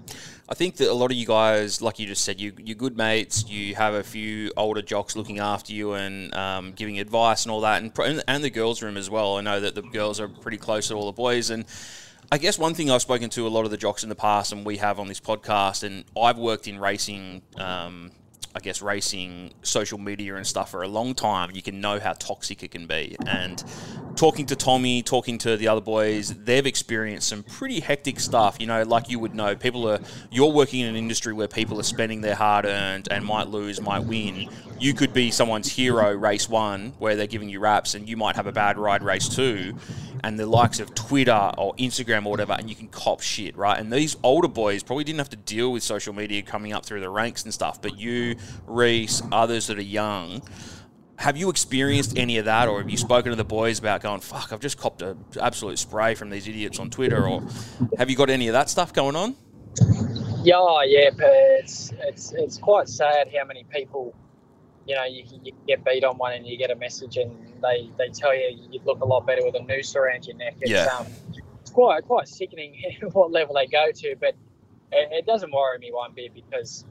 I 0.49 0.55
think 0.55 0.77
that 0.77 0.91
a 0.91 0.95
lot 0.95 1.11
of 1.11 1.17
you 1.17 1.27
guys, 1.27 1.83
like 1.83 1.99
you 1.99 2.07
just 2.07 2.25
said, 2.25 2.41
you 2.41 2.53
you're 2.59 2.75
good 2.75 2.97
mates. 2.97 3.47
You 3.49 3.75
have 3.75 3.93
a 3.93 4.03
few 4.03 4.51
older 4.57 4.81
jocks 4.81 5.15
looking 5.15 5.41
after 5.41 5.75
you 5.75 5.93
and 5.93 6.35
um, 6.35 6.73
giving 6.73 6.99
advice 6.99 7.45
and 7.45 7.53
all 7.53 7.61
that, 7.61 7.83
and 7.83 8.25
and 8.27 8.43
the 8.43 8.51
girls' 8.51 8.83
room 8.83 8.97
as 8.97 9.11
well. 9.11 9.37
I 9.37 9.43
know 9.43 9.61
that 9.61 9.75
the 9.75 9.83
girls 9.83 10.21
are 10.21 10.29
pretty 10.29 10.57
close 10.57 10.89
to 10.89 10.95
all 10.95 11.07
the 11.07 11.13
boys, 11.13 11.51
and 11.51 11.67
I 12.33 12.39
guess 12.39 12.59
one 12.59 12.75
thing 12.75 12.91
I've 12.91 13.03
spoken 13.03 13.29
to 13.31 13.47
a 13.47 13.49
lot 13.49 13.67
of 13.67 13.71
the 13.71 13.77
jocks 13.77 14.03
in 14.03 14.09
the 14.09 14.15
past, 14.15 14.53
and 14.53 14.65
we 14.65 14.79
have 14.79 14.99
on 14.99 15.09
this 15.09 15.21
podcast, 15.21 15.83
and 15.83 16.05
I've 16.19 16.39
worked 16.39 16.67
in 16.67 16.79
racing. 16.79 17.43
Um, 17.57 18.11
I 18.59 18.61
guess 18.61 18.83
racing 18.83 19.53
social 19.63 19.99
media 19.99 20.35
and 20.35 20.45
stuff 20.45 20.73
for 20.73 20.83
a 20.83 20.89
long 20.89 21.15
time, 21.15 21.53
you 21.55 21.63
can 21.63 21.81
know 21.81 22.01
how 22.01 22.15
toxic 22.15 22.65
it 22.65 22.73
can 22.73 22.89
be. 22.89 23.15
And 23.25 23.63
talking 24.17 24.47
to 24.47 24.57
Tommy, 24.57 25.01
talking 25.05 25.39
to 25.39 25.57
the 25.57 25.69
other 25.69 25.81
boys, 25.81 26.35
they've 26.35 26.67
experienced 26.67 27.29
some 27.29 27.45
pretty 27.45 27.79
hectic 27.79 28.19
stuff. 28.19 28.57
You 28.59 28.67
know, 28.67 28.83
like 28.83 29.11
you 29.11 29.21
would 29.21 29.33
know, 29.33 29.55
people 29.55 29.89
are. 29.89 30.01
You're 30.33 30.51
working 30.51 30.81
in 30.81 30.89
an 30.89 30.97
industry 30.97 31.33
where 31.33 31.47
people 31.47 31.79
are 31.79 31.85
spending 31.85 32.21
their 32.21 32.35
hard 32.35 32.65
earned 32.65 33.07
and 33.13 33.25
might 33.25 33.47
lose, 33.47 33.81
might 33.81 34.01
win. 34.01 34.51
You 34.81 34.93
could 34.93 35.13
be 35.13 35.31
someone's 35.31 35.71
hero 35.71 36.13
race 36.13 36.49
one, 36.49 36.95
where 36.99 37.15
they're 37.15 37.29
giving 37.29 37.49
you 37.49 37.61
raps, 37.61 37.95
and 37.95 38.09
you 38.09 38.17
might 38.17 38.35
have 38.35 38.49
a 38.49 38.53
bad 38.53 38.77
ride 38.77 39.05
race 39.05 39.29
two 39.29 39.77
and 40.25 40.39
the 40.39 40.47
likes 40.47 40.81
of 40.81 40.95
Twitter 40.95 41.53
or 41.59 41.75
Instagram 41.77 42.27
or 42.27 42.31
whatever, 42.31 42.55
and 42.55 42.69
you 42.69 42.77
can 42.77 42.89
cop 42.89 43.21
shit, 43.21 43.57
right? 43.57 43.79
And 43.79 43.93
these 43.93 44.17
older 44.23 44.49
boys 44.49 44.83
probably 44.83 45.05
didn't 45.05 45.19
have 45.19 45.31
to 45.31 45.37
deal 45.37 45.73
with 45.73 45.83
social 45.83 46.13
media 46.13 46.43
coming 46.43 46.73
up 46.73 46.85
through 46.85 47.01
the 47.01 47.09
ranks 47.09 47.45
and 47.45 47.53
stuff, 47.53 47.81
but 47.81 47.99
you, 47.99 48.37
Reese, 48.67 49.23
others 49.33 49.67
that 49.69 49.79
are 49.79 49.83
young, 49.83 50.43
have 51.17 51.37
you 51.37 51.51
experienced 51.51 52.17
any 52.17 52.39
of 52.39 52.45
that, 52.45 52.69
or 52.69 52.81
have 52.81 52.91
you 52.91 52.97
spoken 52.97 53.31
to 53.31 53.37
the 53.37 53.45
boys 53.45 53.79
about 53.79 54.03
going, 54.03 54.21
"Fuck, 54.21 54.53
I've 54.53 54.61
just 54.61 54.79
copped 54.79 55.03
an 55.03 55.19
absolute 55.41 55.79
spray 55.79 56.15
from 56.15 56.31
these 56.31 56.47
idiots 56.47 56.79
on 56.79 56.91
Twitter," 56.91 57.29
or 57.29 57.43
have 57.99 58.09
you 58.09 58.17
got 58.17 58.31
any 58.31 58.47
of 58.47 58.53
that 58.53 58.71
stuff 58.71 58.93
going 58.93 59.17
on? 59.17 59.35
Yeah, 60.45 60.55
oh, 60.59 60.83
yeah, 60.87 61.11
but 61.11 61.27
it's 61.31 61.93
it's 61.99 62.33
it's 62.33 62.59
quite 62.59 62.89
sad 62.89 63.31
how 63.37 63.45
many 63.45 63.65
people 63.65 64.15
you 64.89 64.97
know, 64.97 65.05
you, 65.05 65.23
you 65.45 65.53
get 65.67 65.85
beat 65.85 66.03
on 66.03 66.17
one 66.17 66.33
and 66.33 66.47
you 66.47 66.57
get 66.57 66.71
a 66.71 66.77
message 66.77 67.19
and 67.19 67.31
they, 67.61 67.91
they 67.99 68.09
tell 68.09 68.35
you 68.35 68.59
you 68.71 68.81
look 68.85 69.01
a 69.01 69.05
lot 69.05 69.27
better 69.27 69.45
with 69.45 69.55
a 69.55 69.63
noose 69.63 69.95
around 69.97 70.27
your 70.27 70.37
neck. 70.37 70.57
It's, 70.61 70.71
yeah. 70.71 70.87
Um, 70.87 71.07
it's 71.61 71.71
quite 71.71 72.05
quite 72.05 72.29
sickening 72.29 72.83
what 73.13 73.31
level 73.31 73.55
they 73.55 73.67
go 73.67 73.91
to, 73.93 74.17
but 74.21 74.35
it, 74.93 75.09
it, 75.13 75.27
doesn't 75.27 75.53
worry 75.53 75.79
me 75.79 75.93
one 75.93 76.13
bit 76.15 76.35
because 76.35 76.85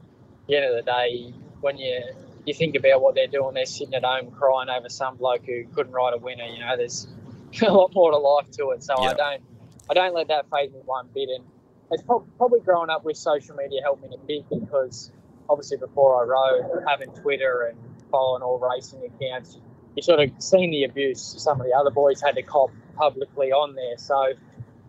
at 0.44 0.48
the 0.48 0.56
end 0.56 0.66
of 0.66 0.86
the 0.86 0.92
day, 0.92 1.34
when 1.62 1.78
you 1.78 2.02
you 2.46 2.54
think 2.54 2.76
about 2.76 3.02
what 3.02 3.16
they're 3.16 3.28
doing, 3.28 3.54
they're 3.54 3.66
sitting 3.66 3.94
at 3.94 4.04
home 4.04 4.32
crying 4.32 4.70
over 4.70 4.90
some 4.90 5.18
bloke 5.18 5.46
who 5.46 5.66
couldn't 5.74 5.92
ride 5.92 6.14
a 6.14 6.18
winner. 6.18 6.46
You 6.46 6.60
know, 6.60 6.78
there's 6.78 7.08
a 7.62 7.72
lot 7.72 7.94
more 7.94 8.12
to 8.12 8.18
life 8.18 8.50
to 8.52 8.72
it. 8.72 8.84
So 8.84 8.96
yeah. 9.02 9.10
I 9.10 9.14
don't 9.14 9.44
I 9.90 9.94
don't 9.94 10.14
let 10.14 10.28
that 10.30 10.50
faze 10.50 10.72
me 10.72 10.80
one 10.86 11.10
bit. 11.14 11.30
And 11.30 11.44
it's 11.92 12.04
probably 12.04 12.60
growing 12.62 12.90
up 12.90 13.04
with 13.04 13.18
social 13.18 13.56
media 13.56 13.82
helped 13.82 14.04
me 14.04 14.10
a 14.14 14.26
bit 14.26 14.46
because 14.50 15.12
obviously 15.50 15.78
before 15.78 16.22
I 16.22 16.26
rode, 16.26 16.84
having 16.88 17.10
Twitter 17.14 17.72
and 17.72 17.78
following 18.12 18.44
all 18.44 18.60
racing 18.60 19.02
accounts, 19.06 19.60
you 19.98 20.04
sort 20.04 20.20
of 20.20 20.32
seen 20.38 20.70
the 20.70 20.84
abuse 20.84 21.36
some 21.40 21.60
of 21.60 21.66
the 21.66 21.74
other 21.74 21.90
boys 21.90 22.22
had 22.22 22.36
to 22.36 22.44
cop 22.44 22.70
publicly 22.96 23.52
on 23.52 23.74
there. 23.74 23.98
So, 23.98 24.34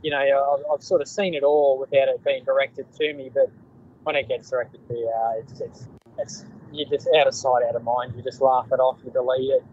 you 0.03 0.11
know, 0.11 0.19
I've, 0.19 0.65
I've 0.71 0.83
sort 0.83 1.00
of 1.00 1.09
seen 1.09 1.35
it 1.35 1.43
all 1.43 1.79
without 1.79 2.09
it 2.09 2.23
being 2.23 2.45
directed 2.45 2.93
to 2.97 3.14
me. 3.14 3.31
But 3.33 3.51
when 4.03 4.16
it 4.16 4.29
gets 4.29 4.51
directed 4.51 4.87
to 4.87 4.94
you, 4.94 5.09
uh, 5.09 5.40
it's, 5.40 5.61
it's, 5.61 5.88
it's 6.18 6.44
you're 6.73 6.88
just 6.90 7.09
out 7.18 7.27
of 7.27 7.35
sight, 7.35 7.64
out 7.66 7.75
of 7.75 7.83
mind. 7.85 8.12
You 8.16 8.23
just 8.23 8.42
laugh 8.42 8.66
it 8.71 8.81
off, 8.81 8.99
you 9.03 9.11
delete 9.11 9.51
it. 9.51 9.64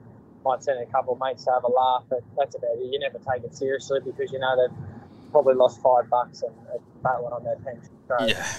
Might 0.45 0.63
send 0.63 0.79
a 0.79 0.85
couple 0.85 1.13
of 1.13 1.19
mates 1.19 1.43
to 1.45 1.51
have 1.51 1.65
a 1.65 1.71
laugh, 1.71 2.05
but 2.09 2.23
that's 2.37 2.55
about 2.55 2.71
it. 2.77 2.89
You 2.89 2.99
never 2.99 3.19
take 3.19 3.43
it 3.43 3.53
seriously 3.53 3.99
because 4.05 4.31
you 4.31 4.39
know 4.39 4.55
they've 4.55 5.31
probably 5.31 5.55
lost 5.55 5.81
five 5.81 6.09
bucks 6.09 6.43
and 6.43 6.55
battling 7.03 7.33
on 7.33 7.43
their 7.43 7.57
pension. 7.57 7.91
So, 8.07 8.25
yeah 8.25 8.55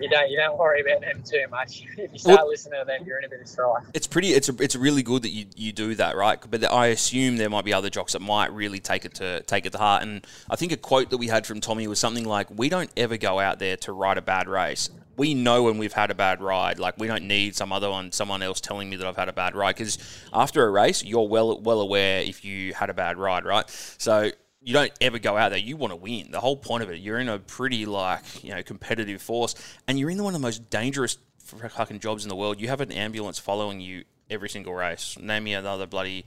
you 0.00 0.08
don't 0.08 0.30
you 0.30 0.36
don't 0.36 0.58
worry 0.58 0.80
about 0.80 1.00
them 1.00 1.22
too 1.22 1.44
much. 1.50 1.84
If 2.02 2.12
you 2.12 2.18
start 2.18 2.40
well, 2.40 2.48
listening 2.48 2.80
to 2.80 2.86
them, 2.86 3.04
you're 3.06 3.18
in 3.18 3.24
a 3.24 3.28
bit 3.28 3.40
of 3.40 3.48
strife. 3.48 3.84
It's 3.94 4.06
pretty. 4.06 4.28
It's 4.28 4.48
a, 4.48 4.54
it's 4.60 4.74
really 4.74 5.02
good 5.02 5.22
that 5.22 5.30
you, 5.30 5.46
you 5.54 5.72
do 5.72 5.94
that, 5.96 6.16
right? 6.16 6.38
But 6.50 6.64
I 6.64 6.88
assume 6.88 7.36
there 7.36 7.50
might 7.50 7.64
be 7.64 7.72
other 7.72 7.90
jocks 7.90 8.14
that 8.14 8.22
might 8.22 8.52
really 8.52 8.80
take 8.80 9.04
it 9.04 9.14
to 9.14 9.42
take 9.42 9.66
it 9.66 9.72
to 9.72 9.78
heart. 9.78 10.02
And 10.02 10.26
I 10.50 10.56
think 10.56 10.72
a 10.72 10.76
quote 10.76 11.10
that 11.10 11.18
we 11.18 11.28
had 11.28 11.46
from 11.46 11.60
Tommy 11.60 11.86
was 11.86 11.98
something 11.98 12.24
like, 12.24 12.48
"We 12.50 12.68
don't 12.68 12.90
ever 12.96 13.16
go 13.16 13.38
out 13.38 13.58
there 13.58 13.76
to 13.78 13.92
ride 13.92 14.18
a 14.18 14.22
bad 14.22 14.48
race. 14.48 14.90
We 15.16 15.34
know 15.34 15.64
when 15.64 15.78
we've 15.78 15.92
had 15.92 16.10
a 16.10 16.14
bad 16.14 16.40
ride. 16.40 16.78
Like 16.78 16.98
we 16.98 17.06
don't 17.06 17.24
need 17.24 17.54
some 17.54 17.72
other 17.72 17.90
one, 17.90 18.10
someone 18.12 18.42
else 18.42 18.60
telling 18.60 18.88
me 18.90 18.96
that 18.96 19.06
I've 19.06 19.16
had 19.16 19.28
a 19.28 19.32
bad 19.32 19.54
ride. 19.54 19.76
Because 19.76 19.98
after 20.32 20.66
a 20.66 20.70
race, 20.70 21.04
you're 21.04 21.28
well 21.28 21.60
well 21.60 21.80
aware 21.80 22.20
if 22.20 22.44
you 22.44 22.74
had 22.74 22.90
a 22.90 22.94
bad 22.94 23.18
ride, 23.18 23.44
right? 23.44 23.68
So 23.98 24.30
you 24.64 24.72
don't 24.72 24.92
ever 25.00 25.18
go 25.18 25.36
out 25.36 25.50
there. 25.50 25.58
You 25.58 25.76
want 25.76 25.92
to 25.92 25.96
win. 25.96 26.30
The 26.30 26.40
whole 26.40 26.56
point 26.56 26.82
of 26.82 26.90
it, 26.90 27.00
you're 27.00 27.18
in 27.18 27.28
a 27.28 27.38
pretty 27.38 27.86
like 27.86 28.44
you 28.44 28.54
know 28.54 28.62
competitive 28.62 29.20
force, 29.20 29.54
and 29.86 29.98
you're 29.98 30.10
in 30.10 30.22
one 30.22 30.34
of 30.34 30.40
the 30.40 30.46
most 30.46 30.70
dangerous 30.70 31.18
fucking 31.38 31.98
jobs 32.00 32.24
in 32.24 32.28
the 32.28 32.36
world. 32.36 32.60
You 32.60 32.68
have 32.68 32.80
an 32.80 32.92
ambulance 32.92 33.38
following 33.38 33.80
you 33.80 34.04
every 34.30 34.48
single 34.48 34.74
race. 34.74 35.18
Name 35.18 35.44
me 35.44 35.54
another 35.54 35.86
bloody 35.86 36.24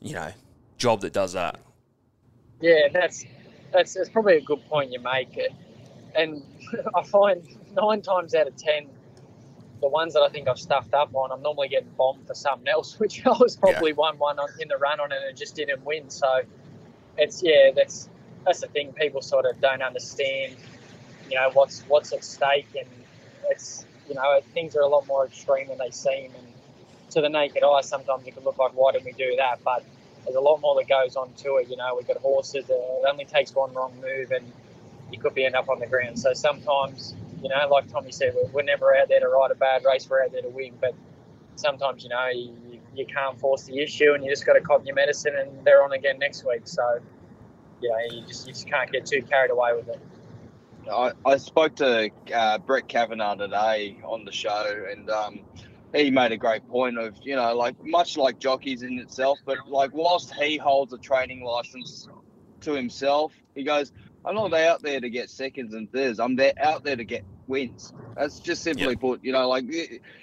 you 0.00 0.14
know 0.14 0.32
job 0.76 1.00
that 1.00 1.12
does 1.12 1.32
that. 1.32 1.60
Yeah, 2.60 2.88
that's 2.92 3.24
that's, 3.72 3.94
that's 3.94 4.08
probably 4.08 4.36
a 4.36 4.40
good 4.40 4.64
point 4.68 4.92
you 4.92 5.00
make. 5.00 5.36
Eh? 5.36 5.48
And 6.14 6.42
I 6.94 7.02
find 7.02 7.42
nine 7.74 8.02
times 8.02 8.34
out 8.34 8.46
of 8.46 8.56
ten, 8.56 8.88
the 9.80 9.88
ones 9.88 10.14
that 10.14 10.22
I 10.22 10.28
think 10.28 10.48
I've 10.48 10.58
stuffed 10.58 10.94
up 10.94 11.14
on, 11.14 11.30
I'm 11.32 11.42
normally 11.42 11.68
getting 11.68 11.90
bombed 11.96 12.26
for 12.26 12.34
something 12.34 12.68
else, 12.68 12.98
which 13.00 13.26
I 13.26 13.30
was 13.30 13.56
probably 13.56 13.90
yeah. 13.90 13.96
one 13.96 14.18
one 14.18 14.38
in 14.60 14.68
the 14.68 14.76
run 14.76 15.00
on 15.00 15.12
it 15.12 15.16
and 15.16 15.30
it 15.30 15.36
just 15.36 15.56
didn't 15.56 15.84
win. 15.84 16.08
So 16.08 16.42
it's 17.18 17.42
yeah, 17.42 17.70
that's 17.74 18.08
that's 18.44 18.60
the 18.60 18.68
thing. 18.68 18.92
People 18.92 19.22
sort 19.22 19.44
of 19.44 19.60
don't 19.60 19.82
understand, 19.82 20.56
you 21.28 21.36
know, 21.36 21.50
what's 21.52 21.82
what's 21.82 22.12
at 22.12 22.24
stake, 22.24 22.68
and 22.76 22.88
it's 23.50 23.84
you 24.08 24.14
know 24.14 24.40
things 24.54 24.76
are 24.76 24.82
a 24.82 24.86
lot 24.88 25.06
more 25.06 25.26
extreme 25.26 25.68
than 25.68 25.78
they 25.78 25.90
seem. 25.90 26.32
And 26.36 26.46
to 27.10 27.20
the 27.20 27.28
naked 27.28 27.62
eye, 27.62 27.80
sometimes 27.82 28.26
it 28.26 28.34
can 28.34 28.44
look 28.44 28.58
like 28.58 28.72
why 28.72 28.92
didn't 28.92 29.06
we 29.06 29.12
do 29.12 29.34
that? 29.36 29.60
But 29.64 29.84
there's 30.24 30.36
a 30.36 30.40
lot 30.40 30.60
more 30.60 30.74
that 30.76 30.88
goes 30.88 31.16
on 31.16 31.32
to 31.38 31.56
it. 31.56 31.68
You 31.68 31.76
know, 31.76 31.94
we've 31.96 32.06
got 32.06 32.18
horses. 32.18 32.68
it 32.68 33.04
only 33.08 33.24
takes 33.24 33.54
one 33.54 33.72
wrong 33.74 33.92
move, 34.00 34.30
and 34.30 34.50
you 35.10 35.18
could 35.18 35.34
be 35.34 35.44
end 35.44 35.54
up 35.54 35.68
on 35.68 35.78
the 35.80 35.86
ground. 35.86 36.18
So 36.18 36.32
sometimes, 36.34 37.14
you 37.42 37.48
know, 37.48 37.68
like 37.70 37.90
Tommy 37.90 38.12
said, 38.12 38.34
we're, 38.34 38.48
we're 38.50 38.62
never 38.62 38.94
out 38.94 39.08
there 39.08 39.20
to 39.20 39.28
ride 39.28 39.50
a 39.50 39.54
bad 39.54 39.84
race. 39.84 40.08
We're 40.08 40.22
out 40.22 40.32
there 40.32 40.42
to 40.42 40.48
win. 40.48 40.74
But 40.80 40.94
sometimes, 41.56 42.02
you 42.02 42.10
know, 42.10 42.28
you, 42.28 42.54
you 42.94 43.06
can't 43.06 43.38
force 43.38 43.64
the 43.64 43.78
issue, 43.78 44.12
and 44.14 44.24
you 44.24 44.30
just 44.30 44.46
got 44.46 44.54
to 44.54 44.60
cop 44.60 44.84
your 44.84 44.94
medicine, 44.94 45.34
and 45.36 45.64
they're 45.64 45.82
on 45.82 45.92
again 45.92 46.18
next 46.18 46.44
week. 46.46 46.62
So, 46.64 47.00
you 47.80 47.90
know, 47.90 47.98
you 48.16 48.26
just 48.26 48.46
you 48.46 48.52
just 48.52 48.68
can't 48.68 48.90
get 48.90 49.06
too 49.06 49.22
carried 49.22 49.50
away 49.50 49.74
with 49.74 49.88
it. 49.88 50.00
I, 50.90 51.12
I 51.26 51.36
spoke 51.36 51.76
to 51.76 52.10
uh, 52.34 52.58
Brett 52.58 52.88
Cavanough 52.88 53.38
today 53.38 53.98
on 54.04 54.24
the 54.24 54.32
show, 54.32 54.84
and 54.90 55.10
um, 55.10 55.40
he 55.94 56.10
made 56.10 56.32
a 56.32 56.36
great 56.36 56.66
point 56.68 56.98
of 56.98 57.16
you 57.22 57.36
know, 57.36 57.54
like 57.54 57.74
much 57.84 58.16
like 58.16 58.38
jockeys 58.38 58.82
in 58.82 58.98
itself, 58.98 59.38
but 59.44 59.68
like 59.68 59.90
whilst 59.92 60.32
he 60.34 60.56
holds 60.56 60.92
a 60.92 60.98
training 60.98 61.44
license 61.44 62.08
to 62.62 62.72
himself, 62.72 63.32
he 63.54 63.64
goes, 63.64 63.92
"I'm 64.24 64.34
not 64.34 64.52
out 64.54 64.82
there 64.82 65.00
to 65.00 65.10
get 65.10 65.30
seconds 65.30 65.74
and 65.74 65.90
thirds. 65.92 66.20
I'm 66.20 66.36
there 66.36 66.54
out 66.60 66.84
there 66.84 66.96
to 66.96 67.04
get 67.04 67.24
wins. 67.48 67.92
That's 68.16 68.38
just 68.40 68.62
simply 68.62 68.90
yep. 68.90 69.00
put, 69.00 69.24
you 69.24 69.32
know, 69.32 69.48
like 69.48 69.64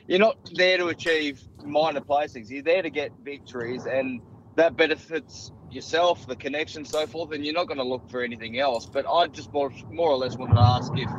you're 0.08 0.20
not 0.20 0.38
there 0.54 0.78
to 0.78 0.88
achieve 0.88 1.42
minor 1.66 2.02
placings. 2.02 2.50
You're 2.50 2.64
there 2.64 2.82
to 2.82 2.90
get 2.90 3.12
victories, 3.24 3.86
and 3.86 4.22
that 4.56 4.78
benefits 4.78 5.52
yourself, 5.72 6.28
the 6.28 6.36
connection, 6.36 6.86
so 6.86 7.08
forth. 7.08 7.32
And 7.32 7.46
you're 7.46 7.54
not 7.54 7.68
going 7.68 7.78
to 7.78 7.84
look 7.84 8.10
for 8.10 8.24
anything 8.24 8.60
else. 8.60 8.86
But 8.86 9.06
I 9.08 9.28
just 9.28 9.52
more, 9.52 9.72
more 9.90 10.10
or 10.10 10.18
less 10.18 10.38
wanted 10.38 10.56
to 10.56 10.62
ask 10.62 10.92
if, 10.96 11.10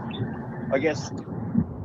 I 0.72 0.78
guess, 0.78 1.10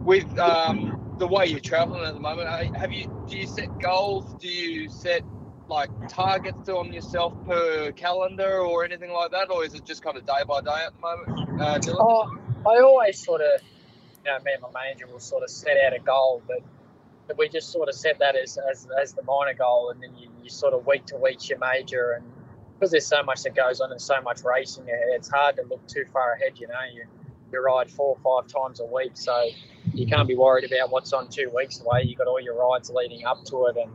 with 0.04 0.38
um, 0.40 1.16
the 1.18 1.28
way 1.28 1.48
you're 1.48 1.60
traveling 1.60 2.04
at 2.04 2.14
the 2.14 2.20
moment, 2.20 2.76
have 2.76 2.92
you 2.92 3.26
do 3.28 3.38
you 3.38 3.48
set 3.48 3.80
goals? 3.80 4.34
Do 4.40 4.48
you 4.48 4.90
set 4.90 5.24
like 5.68 5.90
targets 6.10 6.68
on 6.68 6.92
yourself 6.92 7.34
per 7.46 7.92
calendar 7.94 8.60
or 8.60 8.84
anything 8.84 9.12
like 9.12 9.32
that, 9.32 9.50
or 9.50 9.64
is 9.64 9.74
it 9.74 9.86
just 9.86 10.04
kind 10.04 10.18
of 10.18 10.26
day 10.26 10.44
by 10.48 10.62
day 10.62 10.86
at 10.86 10.94
the 10.94 11.00
moment? 11.00 11.62
Uh, 11.62 11.80
oh, 12.00 12.38
I 12.68 12.82
always 12.82 13.24
sort 13.24 13.42
of 13.42 13.62
you 14.26 14.32
know, 14.32 14.38
me 14.44 14.54
and 14.54 14.62
my 14.62 14.70
manager 14.72 15.08
will 15.08 15.20
sort 15.20 15.44
of 15.44 15.50
set 15.50 15.78
out 15.86 15.94
a 15.94 16.00
goal, 16.00 16.42
but, 16.48 16.62
we 17.38 17.50
just 17.50 17.72
sort 17.72 17.90
of 17.90 17.96
set 17.96 18.20
that 18.20 18.36
as, 18.36 18.58
as, 18.70 18.88
as 19.02 19.14
the 19.14 19.24
minor 19.24 19.54
goal, 19.54 19.90
and 19.90 20.02
then 20.02 20.16
you, 20.18 20.30
you 20.44 20.50
sort 20.50 20.74
of 20.74 20.86
week 20.86 21.06
to 21.08 21.18
week 21.18 21.50
your 21.50 21.60
major, 21.60 22.12
and 22.12 22.26
because 22.74 22.92
there's 22.92 23.08
so 23.08 23.24
much 23.24 23.44
that 23.44 23.56
goes 23.56 23.80
on 23.80 23.92
and 23.92 24.02
so 24.02 24.20
much 24.22 24.42
racing, 24.44 24.86
it's 24.88 25.30
hard 25.30 25.56
to 25.58 25.64
look 25.70 25.88
too 25.88 26.06
far 26.12 26.34
ahead. 26.34 26.54
You 26.60 26.68
know, 26.68 26.74
you 26.94 27.04
you 27.52 27.62
ride 27.62 27.92
four 27.92 28.18
or 28.18 28.42
five 28.42 28.52
times 28.52 28.80
a 28.80 28.86
week, 28.86 29.12
so 29.14 29.50
you 29.94 30.08
can't 30.08 30.28
be 30.28 30.36
worried 30.36 30.72
about 30.72 30.92
what's 30.92 31.14
on 31.14 31.30
two 31.30 31.52
weeks 31.56 31.80
away. 31.82 32.04
You've 32.06 32.18
got 32.18 32.28
all 32.28 32.40
your 32.40 32.56
rides 32.56 32.90
leading 32.90 33.26
up 33.26 33.44
to 33.46 33.68
it, 33.68 33.78
and 33.78 33.92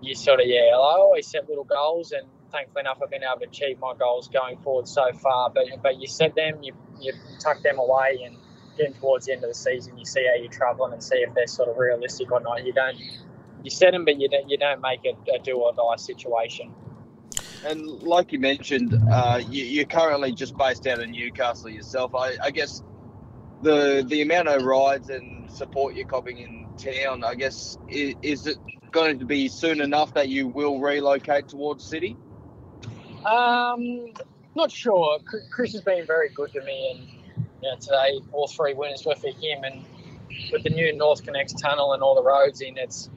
you 0.00 0.14
sort 0.14 0.40
of 0.40 0.46
yeah. 0.46 0.70
I 0.72 0.96
always 0.98 1.26
set 1.28 1.48
little 1.48 1.64
goals, 1.64 2.12
and 2.12 2.26
thankfully 2.50 2.80
enough, 2.80 2.98
I've 3.02 3.10
been 3.10 3.22
able 3.22 3.40
to 3.40 3.46
achieve 3.46 3.78
my 3.78 3.94
goals 3.98 4.28
going 4.28 4.58
forward 4.58 4.88
so 4.88 5.12
far. 5.12 5.50
But 5.50 5.66
but 5.82 6.00
you 6.00 6.06
set 6.06 6.34
them, 6.34 6.62
you 6.62 6.74
you 7.00 7.12
tuck 7.40 7.62
them 7.62 7.78
away, 7.78 8.20
and 8.24 8.36
getting 8.82 9.00
towards 9.00 9.26
the 9.26 9.32
end 9.32 9.44
of 9.44 9.50
the 9.50 9.54
season, 9.54 9.96
you 9.98 10.04
see 10.04 10.26
how 10.26 10.40
you're 10.40 10.50
travelling 10.50 10.92
and 10.92 11.02
see 11.02 11.16
if 11.16 11.34
they're 11.34 11.46
sort 11.46 11.68
of 11.68 11.76
realistic 11.76 12.30
or 12.32 12.40
not. 12.40 12.64
You 12.64 12.72
don't 12.72 12.98
you 13.62 13.70
set 13.70 13.92
them, 13.92 14.04
but 14.04 14.20
you 14.20 14.28
don't 14.28 14.48
you 14.48 14.58
don't 14.58 14.80
make 14.80 15.00
it 15.04 15.16
a 15.34 15.38
do 15.42 15.56
or 15.56 15.72
die 15.72 15.96
situation. 15.96 16.74
And 17.64 18.02
like 18.02 18.32
you 18.32 18.40
mentioned, 18.40 18.92
uh, 19.10 19.40
you, 19.48 19.82
are 19.82 19.84
currently 19.84 20.32
just 20.32 20.56
based 20.56 20.86
out 20.88 20.98
of 21.00 21.08
Newcastle 21.08 21.70
yourself. 21.70 22.12
I, 22.12 22.32
I, 22.42 22.50
guess 22.50 22.82
the 23.62 24.04
the 24.06 24.22
amount 24.22 24.48
of 24.48 24.62
rides 24.62 25.10
and 25.10 25.48
support 25.48 25.94
you're 25.94 26.08
copping 26.08 26.38
in 26.38 26.66
town, 26.76 27.22
I 27.22 27.36
guess, 27.36 27.78
is, 27.88 28.14
is, 28.20 28.46
it 28.48 28.58
going 28.90 29.20
to 29.20 29.24
be 29.24 29.46
soon 29.46 29.80
enough 29.80 30.14
that 30.14 30.28
you 30.28 30.48
will 30.48 30.80
relocate 30.80 31.48
towards 31.48 31.84
City? 31.84 32.16
Um, 33.24 34.12
not 34.56 34.72
sure. 34.72 35.20
Chris 35.52 35.72
has 35.72 35.82
been 35.82 36.04
very 36.04 36.30
good 36.30 36.52
to 36.54 36.64
me, 36.64 36.90
and 36.90 37.21
you 37.62 37.70
know, 37.70 37.76
today 37.76 38.20
all 38.32 38.48
three 38.48 38.74
winners 38.74 39.04
were 39.06 39.14
for 39.14 39.28
him. 39.28 39.64
And 39.64 39.84
with 40.52 40.64
the 40.64 40.70
new 40.70 40.92
NorthConnex 40.92 41.60
tunnel 41.60 41.92
and 41.92 42.02
all 42.02 42.14
the 42.14 42.22
roads 42.22 42.60
in, 42.60 42.76
it's 42.76 43.08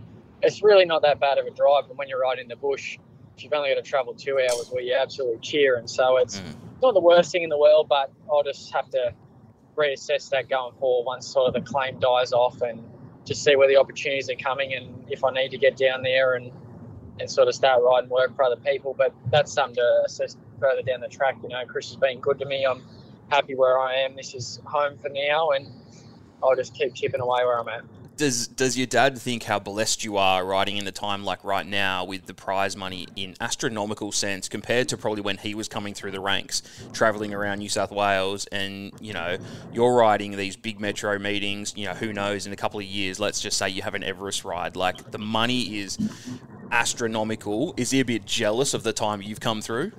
it's 0.41 0.62
really 0.62 0.86
not 0.86 1.01
that 1.01 1.19
bad 1.19 1.38
of 1.38 1.45
a 1.45 1.51
drive. 1.51 1.89
And 1.89 1.97
when 1.97 2.08
you're 2.08 2.19
riding 2.19 2.47
the 2.47 2.55
bush, 2.55 2.99
if 3.36 3.43
you've 3.43 3.53
only 3.53 3.69
got 3.69 3.84
to 3.84 3.89
travel 3.89 4.13
two 4.13 4.38
hours 4.38 4.69
where 4.69 4.84
you 4.84 4.95
absolutely 4.99 5.39
cheer. 5.39 5.75
And 5.77 5.89
so 5.89 6.17
it's 6.17 6.39
mm. 6.39 6.55
not 6.81 6.93
the 6.93 7.01
worst 7.01 7.31
thing 7.31 7.43
in 7.43 7.49
the 7.49 7.58
world, 7.58 7.88
but 7.89 8.12
I'll 8.31 8.43
just 8.43 8.71
have 8.73 8.89
to 8.91 9.13
reassess 9.75 10.29
that 10.29 10.49
going 10.49 10.73
forward 10.79 11.05
once 11.05 11.27
sort 11.27 11.47
of 11.47 11.53
the 11.53 11.69
claim 11.69 11.99
dies 11.99 12.31
off 12.31 12.62
and 12.62 12.84
just 13.25 13.43
see 13.43 13.55
where 13.55 13.67
the 13.67 13.77
opportunities 13.77 14.29
are 14.29 14.36
coming 14.36 14.73
and 14.73 15.05
if 15.10 15.23
I 15.23 15.31
need 15.31 15.49
to 15.49 15.58
get 15.58 15.75
down 15.75 16.03
there 16.03 16.36
and, 16.36 16.51
and 17.19 17.29
sort 17.29 17.47
of 17.47 17.55
start 17.55 17.81
riding 17.81 18.10
work 18.10 18.36
for 18.36 18.43
other 18.43 18.58
people. 18.58 18.93
But 18.97 19.13
that's 19.31 19.51
something 19.51 19.75
to 19.75 20.03
assess 20.05 20.38
further 20.60 20.81
down 20.81 21.01
the 21.01 21.08
track. 21.08 21.38
You 21.41 21.49
know, 21.49 21.65
Chris 21.65 21.88
has 21.88 21.97
been 21.97 22.19
good 22.19 22.39
to 22.39 22.45
me. 22.45 22.65
I'm 22.65 22.84
happy 23.29 23.55
where 23.55 23.79
I 23.79 23.95
am. 23.95 24.15
This 24.15 24.33
is 24.33 24.59
home 24.65 24.97
for 24.97 25.09
now 25.09 25.51
and 25.51 25.67
I'll 26.43 26.55
just 26.55 26.73
keep 26.73 26.93
chipping 26.93 27.21
away 27.21 27.43
where 27.43 27.59
I'm 27.59 27.67
at 27.69 27.83
does 28.17 28.47
does 28.47 28.77
your 28.77 28.88
dad 28.88 29.17
think 29.17 29.43
how 29.43 29.59
blessed 29.59 30.03
you 30.03 30.17
are 30.17 30.45
riding 30.45 30.77
in 30.77 30.85
the 30.85 30.91
time 30.91 31.23
like 31.23 31.43
right 31.43 31.65
now 31.65 32.05
with 32.05 32.25
the 32.25 32.33
prize 32.33 32.75
money 32.75 33.07
in 33.15 33.35
astronomical 33.41 34.11
sense 34.11 34.47
compared 34.47 34.88
to 34.89 34.97
probably 34.97 35.21
when 35.21 35.38
he 35.38 35.55
was 35.55 35.67
coming 35.67 35.93
through 35.93 36.11
the 36.11 36.19
ranks, 36.19 36.61
traveling 36.93 37.33
around 37.33 37.59
New 37.59 37.69
South 37.69 37.91
Wales, 37.91 38.45
and 38.47 38.91
you 39.01 39.13
know 39.13 39.38
you're 39.73 39.93
riding 39.93 40.35
these 40.38 40.55
big 40.55 40.79
metro 40.79 41.17
meetings. 41.19 41.73
You 41.75 41.85
know 41.85 41.93
who 41.93 42.13
knows 42.13 42.47
in 42.47 42.53
a 42.53 42.57
couple 42.57 42.79
of 42.79 42.85
years, 42.85 43.19
let's 43.19 43.41
just 43.41 43.57
say 43.57 43.69
you 43.69 43.81
have 43.81 43.95
an 43.95 44.03
Everest 44.03 44.45
ride. 44.45 44.75
Like 44.75 45.11
the 45.11 45.19
money 45.19 45.79
is 45.79 45.97
astronomical. 46.71 47.73
Is 47.77 47.91
he 47.91 47.99
a 47.99 48.05
bit 48.05 48.25
jealous 48.25 48.73
of 48.73 48.83
the 48.83 48.93
time 48.93 49.21
you've 49.21 49.39
come 49.39 49.61
through? 49.61 49.91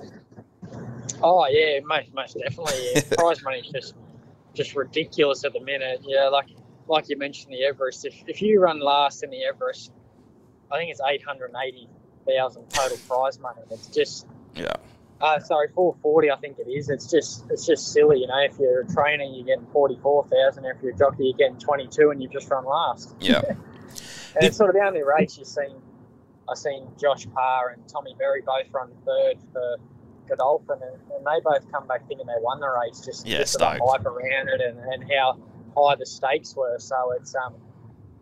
Oh 1.23 1.47
yeah, 1.49 1.81
most 1.85 2.13
most 2.15 2.39
definitely. 2.39 2.75
Yeah. 2.95 3.01
prize 3.19 3.43
money 3.43 3.59
is 3.59 3.69
just 3.69 3.95
just 4.55 4.75
ridiculous 4.75 5.45
at 5.45 5.53
the 5.53 5.61
minute. 5.61 6.01
Yeah, 6.05 6.29
like 6.29 6.49
like 6.89 7.09
you 7.09 7.17
mentioned, 7.17 7.53
the 7.53 7.65
Everest. 7.65 8.05
If, 8.05 8.23
if 8.27 8.43
you 8.43 8.61
run 8.61 8.81
last 8.81 9.23
in 9.23 9.31
the 9.31 9.45
Everest, 9.45 9.93
I 10.73 10.79
think 10.79 10.91
it's 10.91 11.01
eight 11.09 11.23
hundred 11.25 11.53
eighty 11.65 11.89
thousand 12.27 12.69
total 12.71 12.99
prize 13.09 13.39
money. 13.39 13.61
It's 13.71 13.89
just 13.89 14.27
yeah. 14.55 14.75
Uh, 15.21 15.41
sorry, 15.41 15.69
four 15.75 15.95
forty. 16.03 16.31
I 16.31 16.37
think 16.37 16.59
it 16.59 16.69
is. 16.71 16.91
It's 16.91 17.11
just 17.11 17.45
it's 17.51 17.67
just 17.67 17.93
silly, 17.93 18.21
you 18.21 18.27
know. 18.27 18.41
If 18.41 18.59
you're 18.59 18.81
a 18.81 18.87
trainer, 18.87 19.25
you're 19.25 19.47
getting 19.47 19.67
forty 19.73 19.99
four 20.03 20.25
thousand. 20.25 20.65
If 20.67 20.77
you're 20.83 20.93
a 20.93 20.97
jockey, 20.97 21.25
you're 21.25 21.39
getting 21.39 21.59
twenty 21.59 21.87
two, 21.87 22.11
and 22.11 22.23
you've 22.23 22.33
just 22.33 22.51
run 22.51 22.65
last. 22.65 23.15
Yeah. 23.21 23.43
and 23.49 23.57
the, 24.41 24.47
it's 24.47 24.57
sort 24.57 24.71
of 24.71 24.75
the 24.75 24.83
only 24.83 25.03
race 25.03 25.39
you've 25.39 25.49
seen. 25.49 25.77
I've 26.49 26.59
seen 26.59 26.87
Josh 27.01 27.27
Parr 27.33 27.71
and 27.71 27.89
Tommy 27.89 28.15
Berry 28.19 28.43
both 28.43 28.73
run 28.73 28.91
third 29.05 29.39
for 29.53 29.79
Godolphin, 30.29 30.79
and, 30.83 31.01
and 31.17 31.27
they 31.27 31.41
both 31.43 31.71
come 31.71 31.87
back 31.87 32.07
thinking 32.09 32.27
they 32.27 32.41
won 32.41 32.61
the 32.61 32.69
race. 32.69 33.01
Just, 33.05 33.27
yeah, 33.27 33.39
just 33.39 33.59
the 33.59 33.67
hype 33.67 34.07
around 34.07 34.49
it 34.49 34.61
and, 34.61 34.79
and 34.79 35.11
how 35.11 35.39
high 35.77 35.97
the 35.97 36.07
stakes 36.07 36.55
were. 36.57 36.77
So 36.79 37.13
it's 37.13 37.35
um, 37.35 37.55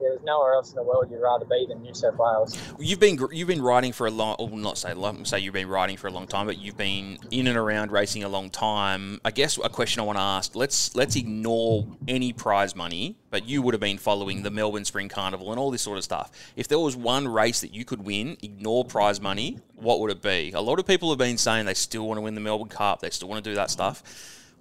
there's 0.01 0.23
nowhere 0.23 0.55
else 0.55 0.71
in 0.71 0.77
the 0.77 0.83
world 0.83 1.11
you'd 1.11 1.21
rather 1.21 1.45
be 1.45 1.67
than 1.69 1.83
New 1.83 1.95
South 1.95 2.17
Wales. 2.17 2.59
You've 2.79 3.01
been 3.01 3.19
you've 3.33 3.49
been 3.49 3.63
riding 3.63 3.93
for 3.93 4.07
a 4.07 4.11
long, 4.11 4.37
or 4.39 4.51
not 4.51 4.79
say 4.79 4.95
long, 4.95 5.25
say 5.25 5.39
you've 5.39 5.55
been 5.55 5.69
riding 5.69 5.97
for 5.97 6.09
a 6.09 6.11
long 6.11 6.27
time, 6.27 6.47
but 6.47 6.59
you've 6.59 6.77
been 6.77 7.19
in 7.31 7.47
and 7.47 7.57
around 7.57 7.93
racing 7.93 8.25
a 8.25 8.29
long 8.29 8.51
time. 8.51 9.21
I 9.25 9.31
guess 9.31 9.59
a 9.63 9.69
question 9.69 10.01
I 10.01 10.05
want 10.05 10.19
to 10.19 10.23
ask: 10.23 10.55
let's 10.55 10.95
let's 10.95 11.17
ignore 11.17 11.87
any 12.09 12.33
prize 12.33 12.75
money, 12.75 13.17
but 13.31 13.47
you 13.47 13.63
would 13.63 13.75
have 13.75 13.81
been 13.81 13.99
following 13.99 14.43
the 14.43 14.51
Melbourne 14.51 14.85
Spring 14.85 15.09
Carnival 15.09 15.51
and 15.51 15.59
all 15.59 15.71
this 15.71 15.83
sort 15.83 15.99
of 15.99 16.05
stuff. 16.05 16.31
If 16.57 16.69
there 16.69 16.79
was 16.79 16.97
one 16.97 17.29
race 17.29 17.61
that 17.61 17.73
you 17.73 17.85
could 17.85 18.05
win, 18.05 18.37
ignore 18.43 18.85
prize 18.85 19.21
money, 19.21 19.59
what 19.77 20.01
would 20.01 20.11
it 20.11 20.23
be? 20.23 20.53
A 20.55 20.61
lot 20.61 20.79
of 20.79 20.87
people 20.87 21.11
have 21.11 21.19
been 21.19 21.39
saying 21.39 21.67
they 21.67 21.75
still 21.75 22.07
want 22.07 22.19
to 22.19 22.23
win 22.23 22.35
the 22.35 22.41
Melbourne 22.41 22.69
Cup, 22.69 23.01
they 23.01 23.11
still 23.11 23.29
want 23.29 23.43
to 23.45 23.51
do 23.51 23.55
that 23.55 23.71
stuff. 23.71 24.03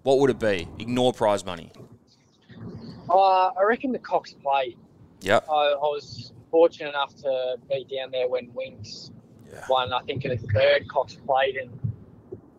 What 0.03 0.19
would 0.19 0.29
it 0.29 0.39
be? 0.39 0.67
Ignore 0.79 1.13
prize 1.13 1.45
money. 1.45 1.71
Uh, 3.09 3.47
I 3.47 3.63
reckon 3.63 3.91
the 3.91 3.99
Cox 3.99 4.33
Plate. 4.33 4.77
Yeah. 5.23 5.39
I, 5.49 5.53
I, 5.53 5.87
was 5.87 6.33
fortunate 6.51 6.89
enough 6.89 7.15
to 7.21 7.55
be 7.69 7.85
down 7.89 8.11
there 8.11 8.27
when 8.27 8.49
Winx 8.49 9.11
yeah. 9.49 9.63
won, 9.69 9.93
I 9.93 10.01
think, 10.01 10.25
in 10.25 10.31
a 10.31 10.37
third 10.37 10.89
Cox 10.89 11.15
Plate, 11.15 11.57
and 11.57 11.71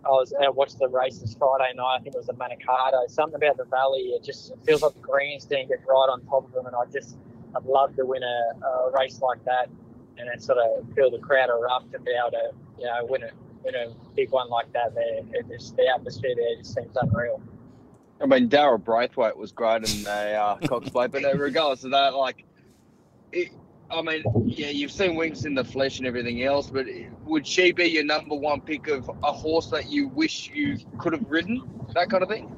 I 0.05 0.09
was 0.09 0.33
I 0.33 0.49
watched 0.49 0.79
the 0.79 0.89
races 0.89 1.37
Friday 1.39 1.75
night. 1.77 1.97
I 1.97 2.03
think 2.03 2.15
it 2.15 2.19
was 2.19 2.27
the 2.27 2.33
Manikato. 2.33 3.09
Something 3.11 3.37
about 3.37 3.59
the 3.59 3.65
valley, 3.65 4.15
it 4.17 4.25
just 4.25 4.51
it 4.51 4.59
feels 4.65 4.81
like 4.81 4.95
the 4.95 5.01
grandstand 5.01 5.69
gets 5.69 5.83
right 5.87 6.09
on 6.11 6.23
top 6.25 6.47
of 6.47 6.53
them, 6.53 6.65
and 6.65 6.75
I 6.75 6.91
just 6.91 7.19
I'd 7.55 7.65
love 7.67 7.95
to 7.97 8.07
win 8.07 8.23
a, 8.23 8.67
a 8.67 8.91
race 8.93 9.21
like 9.21 9.45
that, 9.45 9.69
and 10.17 10.31
then 10.31 10.41
sort 10.41 10.59
of 10.59 10.87
feel 10.95 11.11
the 11.11 11.19
crowd 11.19 11.51
erupt 11.51 11.95
and 11.95 12.03
be 12.03 12.13
able 12.13 12.31
to 12.31 12.51
you 12.79 12.87
know 12.87 13.05
win 13.05 13.25
a 13.25 13.31
win 13.63 13.75
a 13.75 13.95
big 14.17 14.31
one 14.31 14.49
like 14.49 14.73
that. 14.73 14.95
There, 14.95 15.21
it 15.35 15.49
just 15.51 15.77
the 15.77 15.87
atmosphere 15.87 16.35
there 16.35 16.57
just 16.57 16.75
seems 16.75 16.97
unreal. 16.97 17.43
I 18.21 18.27
mean, 18.27 18.49
Daryl 18.49 18.83
Braithwaite 18.83 19.37
was 19.37 19.53
great 19.53 19.89
in 19.91 20.05
the 20.05 20.33
uh, 20.35 20.57
Cox 20.67 20.89
Plate, 20.89 21.11
but 21.11 21.23
regardless 21.37 21.85
of 21.85 21.91
that, 21.91 22.15
like, 22.15 22.45
it, 23.35 23.53
I 23.91 24.03
mean, 24.03 24.23
yeah, 24.47 24.69
you've 24.69 24.91
seen 24.93 25.15
Winx 25.17 25.45
in 25.45 25.55
the 25.55 25.65
flesh 25.65 25.99
and 25.99 26.07
everything 26.07 26.43
else, 26.43 26.71
but 26.71 26.87
would 27.25 27.47
she 27.47 27.73
be 27.73 27.85
your 27.85 28.05
number 28.05 28.35
one 28.35 28.61
pick 28.61 28.89
of 28.89 29.11
a 29.23 29.33
horse 29.33 29.69
that 29.69 29.91
you 29.91 30.09
wish 30.09 30.51
you 30.51 30.79
could 30.99 31.13
have 31.13 31.31
ridden? 31.31 31.63
That 31.95 32.11
kind 32.11 32.23
of 32.23 32.29
thing? 32.29 32.55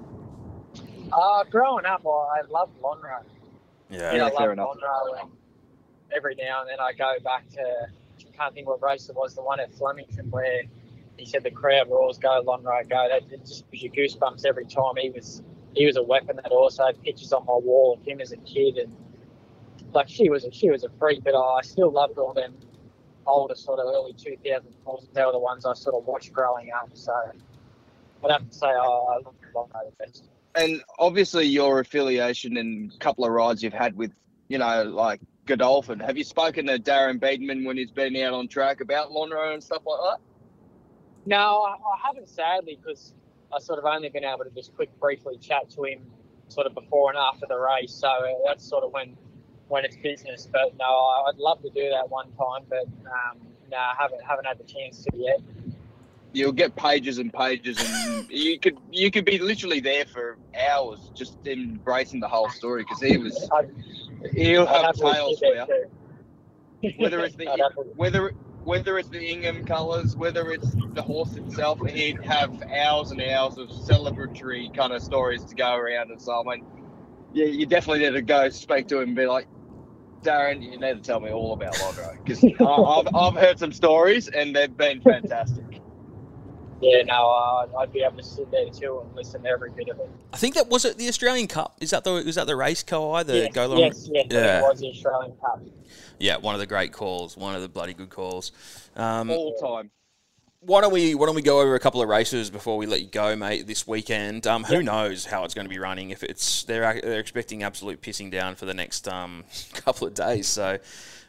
Uh, 1.12 1.44
growing 1.44 1.84
up, 1.84 2.06
I 2.06 2.42
loved 2.48 2.80
Lonhro. 2.80 3.22
Yeah, 3.90 4.14
yeah, 4.14 4.26
I 4.26 4.30
loved 4.30 4.58
Lonhro. 4.58 5.30
Every 6.14 6.34
now 6.36 6.62
and 6.62 6.70
then 6.70 6.80
I 6.80 6.92
go 6.92 7.14
back 7.22 7.48
to, 7.50 7.60
I 7.60 8.36
can't 8.36 8.54
think 8.54 8.68
what 8.68 8.82
race 8.82 9.08
it 9.08 9.16
was, 9.16 9.34
the 9.34 9.42
one 9.42 9.60
at 9.60 9.74
Flemington 9.74 10.30
where 10.30 10.62
he 11.16 11.24
said 11.24 11.42
the 11.42 11.50
crowd 11.50 11.88
roars, 11.88 12.18
go 12.18 12.42
Lonhro, 12.42 12.88
go. 12.88 13.08
That 13.08 13.22
it 13.32 13.40
just 13.40 13.70
gives 13.70 13.82
you 13.82 13.90
goosebumps 13.90 14.44
every 14.44 14.66
time. 14.66 14.94
He 14.98 15.10
was 15.10 15.42
he 15.74 15.86
was 15.86 15.96
a 15.96 16.02
weapon 16.02 16.36
that 16.36 16.52
also 16.52 16.86
had 16.86 17.02
pictures 17.02 17.32
on 17.32 17.44
my 17.46 17.54
wall 17.54 17.98
of 17.98 18.06
him 18.06 18.20
as 18.20 18.32
a 18.32 18.36
kid, 18.38 18.78
and 18.78 18.94
like 19.96 20.08
she 20.08 20.28
was 20.30 20.44
a, 20.44 20.52
she 20.52 20.70
was 20.70 20.84
a 20.84 20.88
freak. 20.98 21.24
But 21.24 21.34
I 21.34 21.62
still 21.62 21.90
loved 21.90 22.18
all 22.18 22.32
them 22.32 22.54
older 23.26 23.56
sort 23.56 23.80
of 23.80 23.86
early 23.86 24.12
2000s 24.12 24.62
horses. 24.84 25.08
They 25.12 25.24
were 25.24 25.32
the 25.32 25.38
ones 25.38 25.66
I 25.66 25.74
sort 25.74 25.96
of 25.96 26.06
watched 26.06 26.32
growing 26.32 26.70
up. 26.70 26.90
So 26.94 27.12
I'd 27.12 28.30
have 28.30 28.48
to 28.48 28.54
say 28.54 28.68
oh, 28.68 29.06
I 29.06 29.14
love 29.24 29.34
Lonhro 29.54 29.90
the 29.90 30.04
best. 30.04 30.28
And 30.54 30.82
obviously 30.98 31.46
your 31.46 31.80
affiliation 31.80 32.56
and 32.56 32.92
a 32.92 32.98
couple 32.98 33.24
of 33.24 33.32
rides 33.32 33.62
you've 33.62 33.72
had 33.72 33.96
with 33.96 34.12
you 34.48 34.58
know 34.58 34.84
like 34.84 35.20
Godolphin. 35.46 36.00
Have 36.00 36.16
you 36.16 36.24
spoken 36.24 36.66
to 36.66 36.78
Darren 36.78 37.18
Beadman 37.18 37.64
when 37.64 37.76
he's 37.76 37.90
been 37.90 38.16
out 38.16 38.34
on 38.34 38.48
track 38.48 38.80
about 38.80 39.10
Lonhro 39.10 39.52
and 39.52 39.62
stuff 39.62 39.82
like 39.86 40.00
that? 40.10 40.20
No, 41.24 41.36
I, 41.36 41.72
I 41.72 42.06
haven't 42.06 42.28
sadly 42.28 42.78
because 42.80 43.14
I 43.52 43.58
sort 43.60 43.78
of 43.78 43.84
only 43.84 44.08
been 44.08 44.24
able 44.24 44.44
to 44.44 44.50
just 44.50 44.74
quick 44.74 44.90
briefly 45.00 45.38
chat 45.38 45.70
to 45.70 45.84
him 45.84 46.00
sort 46.48 46.66
of 46.66 46.74
before 46.74 47.10
and 47.10 47.18
after 47.18 47.46
the 47.48 47.58
race. 47.58 47.92
So 47.92 48.08
uh, 48.08 48.34
that's 48.46 48.64
sort 48.64 48.84
of 48.84 48.92
when 48.92 49.16
when 49.68 49.84
it's 49.84 49.96
business. 49.96 50.48
But 50.50 50.76
no, 50.78 50.84
I'd 50.84 51.38
love 51.38 51.62
to 51.62 51.70
do 51.70 51.90
that 51.90 52.08
one 52.08 52.30
time, 52.32 52.64
but 52.68 52.84
um, 53.06 53.38
no, 53.70 53.76
I 53.76 53.94
haven't 53.98 54.22
haven't 54.22 54.44
had 54.44 54.58
the 54.58 54.64
chance 54.64 55.04
to 55.04 55.16
yet. 55.16 55.40
You'll 56.32 56.52
get 56.52 56.76
pages 56.76 57.18
and 57.18 57.32
pages, 57.32 57.78
and 57.78 58.26
you 58.30 58.58
could 58.58 58.78
you 58.90 59.10
could 59.10 59.24
be 59.24 59.38
literally 59.38 59.80
there 59.80 60.04
for 60.04 60.36
hours 60.70 61.10
just 61.14 61.38
embracing 61.46 62.20
the 62.20 62.28
whole 62.28 62.50
story 62.50 62.82
because 62.82 63.00
he 63.00 63.16
was 63.16 63.48
I'd, 63.54 63.70
he'll 64.32 64.66
have, 64.66 64.84
have 64.86 64.96
tales 64.96 65.38
for 65.38 65.46
you. 65.46 66.94
Whether 66.98 67.20
it's 67.20 67.36
the 67.36 67.70
whether 67.96 68.32
whether 68.66 68.98
it's 68.98 69.08
the 69.08 69.24
Ingham 69.24 69.64
colours, 69.64 70.16
whether 70.16 70.50
it's 70.50 70.74
the 70.92 71.00
horse 71.00 71.36
itself, 71.36 71.78
he'd 71.88 72.20
have 72.24 72.62
hours 72.64 73.12
and 73.12 73.22
hours 73.22 73.58
of 73.58 73.68
celebratory 73.68 74.74
kind 74.74 74.92
of 74.92 75.00
stories 75.00 75.44
to 75.44 75.54
go 75.54 75.76
around. 75.76 76.10
And 76.10 76.20
so, 76.20 76.40
I 76.40 76.56
mean, 76.56 76.66
yeah, 77.32 77.46
you 77.46 77.64
definitely 77.64 78.00
need 78.00 78.14
to 78.14 78.22
go 78.22 78.48
speak 78.48 78.88
to 78.88 78.96
him 78.96 79.10
and 79.10 79.16
be 79.16 79.26
like, 79.26 79.46
Darren, 80.26 80.62
you 80.62 80.70
need 80.78 80.80
to 80.80 81.00
tell 81.00 81.20
me 81.20 81.30
all 81.30 81.52
about 81.52 81.74
Lonhro 81.74 82.22
because 82.24 82.42
I've, 82.44 83.14
I've 83.14 83.40
heard 83.40 83.58
some 83.58 83.72
stories 83.72 84.28
and 84.28 84.54
they've 84.54 84.76
been 84.76 85.00
fantastic. 85.00 85.64
yeah, 86.82 87.02
no, 87.02 87.30
uh, 87.30 87.78
I'd 87.78 87.92
be 87.92 88.02
able 88.02 88.16
to 88.18 88.22
sit 88.22 88.50
there 88.50 88.68
too 88.70 89.02
and 89.04 89.14
listen 89.14 89.42
to 89.44 89.48
every 89.48 89.70
bit 89.70 89.88
of 89.88 90.00
it. 90.00 90.10
I 90.32 90.36
think 90.36 90.54
that 90.56 90.68
was 90.68 90.84
it. 90.84 90.98
The 90.98 91.08
Australian 91.08 91.46
Cup 91.46 91.76
is 91.80 91.90
that 91.90 92.04
the 92.04 92.12
was 92.12 92.34
that 92.34 92.46
the 92.46 92.56
race 92.56 92.82
Kohai 92.82 93.24
the 93.24 93.36
yes, 93.36 93.54
go 93.54 93.66
long? 93.66 93.78
yes, 93.78 94.08
yes, 94.12 94.26
Yeah. 94.30 94.58
it 94.58 94.62
was 94.62 94.80
the 94.80 94.88
Australian 94.88 95.36
Cup. 95.40 95.62
Yeah, 96.18 96.36
one 96.38 96.54
of 96.54 96.60
the 96.60 96.66
great 96.66 96.92
calls, 96.92 97.36
one 97.36 97.54
of 97.54 97.62
the 97.62 97.68
bloody 97.68 97.94
good 97.94 98.10
calls. 98.10 98.52
Um, 98.96 99.30
All 99.30 99.54
time. 99.56 99.90
Why 100.60 100.80
don't 100.80 100.92
we 100.92 101.14
why 101.14 101.26
don't 101.26 101.34
we 101.36 101.42
go 101.42 101.60
over 101.60 101.74
a 101.74 101.80
couple 101.80 102.02
of 102.02 102.08
races 102.08 102.50
before 102.50 102.76
we 102.76 102.86
let 102.86 103.00
you 103.00 103.06
go, 103.08 103.36
mate? 103.36 103.66
This 103.66 103.86
weekend, 103.86 104.46
um, 104.46 104.64
who 104.64 104.82
knows 104.82 105.24
how 105.24 105.44
it's 105.44 105.54
going 105.54 105.66
to 105.66 105.70
be 105.70 105.78
running? 105.78 106.10
If 106.10 106.22
it's 106.24 106.64
they're 106.64 107.00
they're 107.00 107.20
expecting 107.20 107.62
absolute 107.62 108.00
pissing 108.02 108.30
down 108.30 108.56
for 108.56 108.64
the 108.66 108.74
next 108.74 109.06
um, 109.06 109.44
couple 109.74 110.06
of 110.08 110.14
days, 110.14 110.48
so 110.48 110.78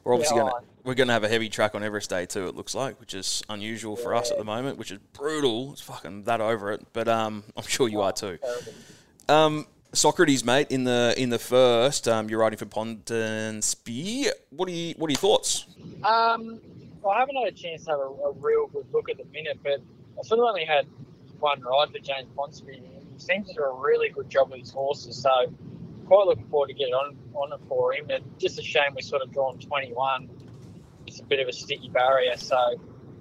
we're 0.04 0.14
obviously 0.14 0.38
Yeah, 0.38 0.44
going 0.44 0.54
to 0.54 0.68
we're 0.84 0.96
going 0.96 1.08
to 1.08 1.14
have 1.14 1.24
a 1.26 1.28
heavy 1.30 1.50
track 1.50 1.76
on 1.76 1.84
Everest 1.84 2.10
Day 2.10 2.26
too. 2.26 2.48
It 2.48 2.56
looks 2.56 2.74
like, 2.74 3.00
which 3.00 3.14
is 3.14 3.44
unusual 3.50 3.96
for 3.98 4.16
us 4.16 4.32
at 4.32 4.38
the 4.38 4.46
moment, 4.46 4.78
which 4.78 4.92
is 4.92 5.00
brutal. 5.14 5.74
It's 5.74 5.82
fucking 5.82 6.24
that 6.24 6.40
over 6.42 6.72
it, 6.72 6.86
but 6.94 7.08
um, 7.08 7.44
I'm 7.58 7.66
sure 7.68 7.88
you 7.90 8.02
are 8.02 8.14
too. 8.14 8.40
Um, 9.28 9.68
Socrates, 9.94 10.46
mate, 10.46 10.68
in 10.70 10.86
the 10.86 11.14
in 11.18 11.30
the 11.30 11.40
first, 11.40 12.08
um, 12.08 12.30
you're 12.30 12.40
riding 12.40 12.58
for 12.58 12.66
Ponsonby. 12.66 14.30
What 14.50 14.70
are 14.70 14.72
you 14.72 14.94
what 14.98 15.10
are 15.10 15.12
your 15.12 15.20
thoughts? 15.20 15.66
Um, 16.04 16.60
I 17.10 17.20
haven't 17.20 17.36
had 17.36 17.48
a 17.48 17.52
chance 17.52 17.86
to 17.86 17.92
have 17.92 18.00
a, 18.00 18.04
a 18.04 18.32
real 18.34 18.68
good 18.68 18.86
look 18.92 19.10
at 19.10 19.18
the 19.18 19.26
minute, 19.26 19.60
but 19.64 19.82
I 20.20 20.24
sort 20.24 20.40
of 20.40 20.46
only 20.46 20.66
had 20.66 20.88
one 21.40 21.62
ride 21.62 21.90
for 21.92 22.00
James 22.00 22.28
Ponsonby. 22.36 22.82
He 23.14 23.20
seems 23.20 23.48
to 23.48 23.54
do 23.54 23.62
a 23.62 23.80
really 23.80 24.10
good 24.10 24.30
job 24.30 24.52
with 24.52 24.60
his 24.60 24.72
horses, 24.72 25.22
so 25.22 25.30
quite 26.06 26.26
looking 26.26 26.48
forward 26.48 26.68
to 26.68 26.74
getting 26.74 26.94
on 26.94 27.18
on 27.34 27.54
it 27.54 27.60
for 27.68 27.94
him. 27.94 28.10
And 28.10 28.24
just 28.40 28.58
a 28.60 28.64
shame 28.64 28.96
we're 28.96 29.02
sort 29.02 29.22
of 29.22 29.32
drawn 29.32 29.60
21. 29.60 30.30
It's 31.06 31.20
a 31.20 31.24
bit 31.24 31.40
of 31.40 31.48
a 31.48 31.54
sticky 31.54 31.90
barrier, 31.90 32.36
so 32.38 32.58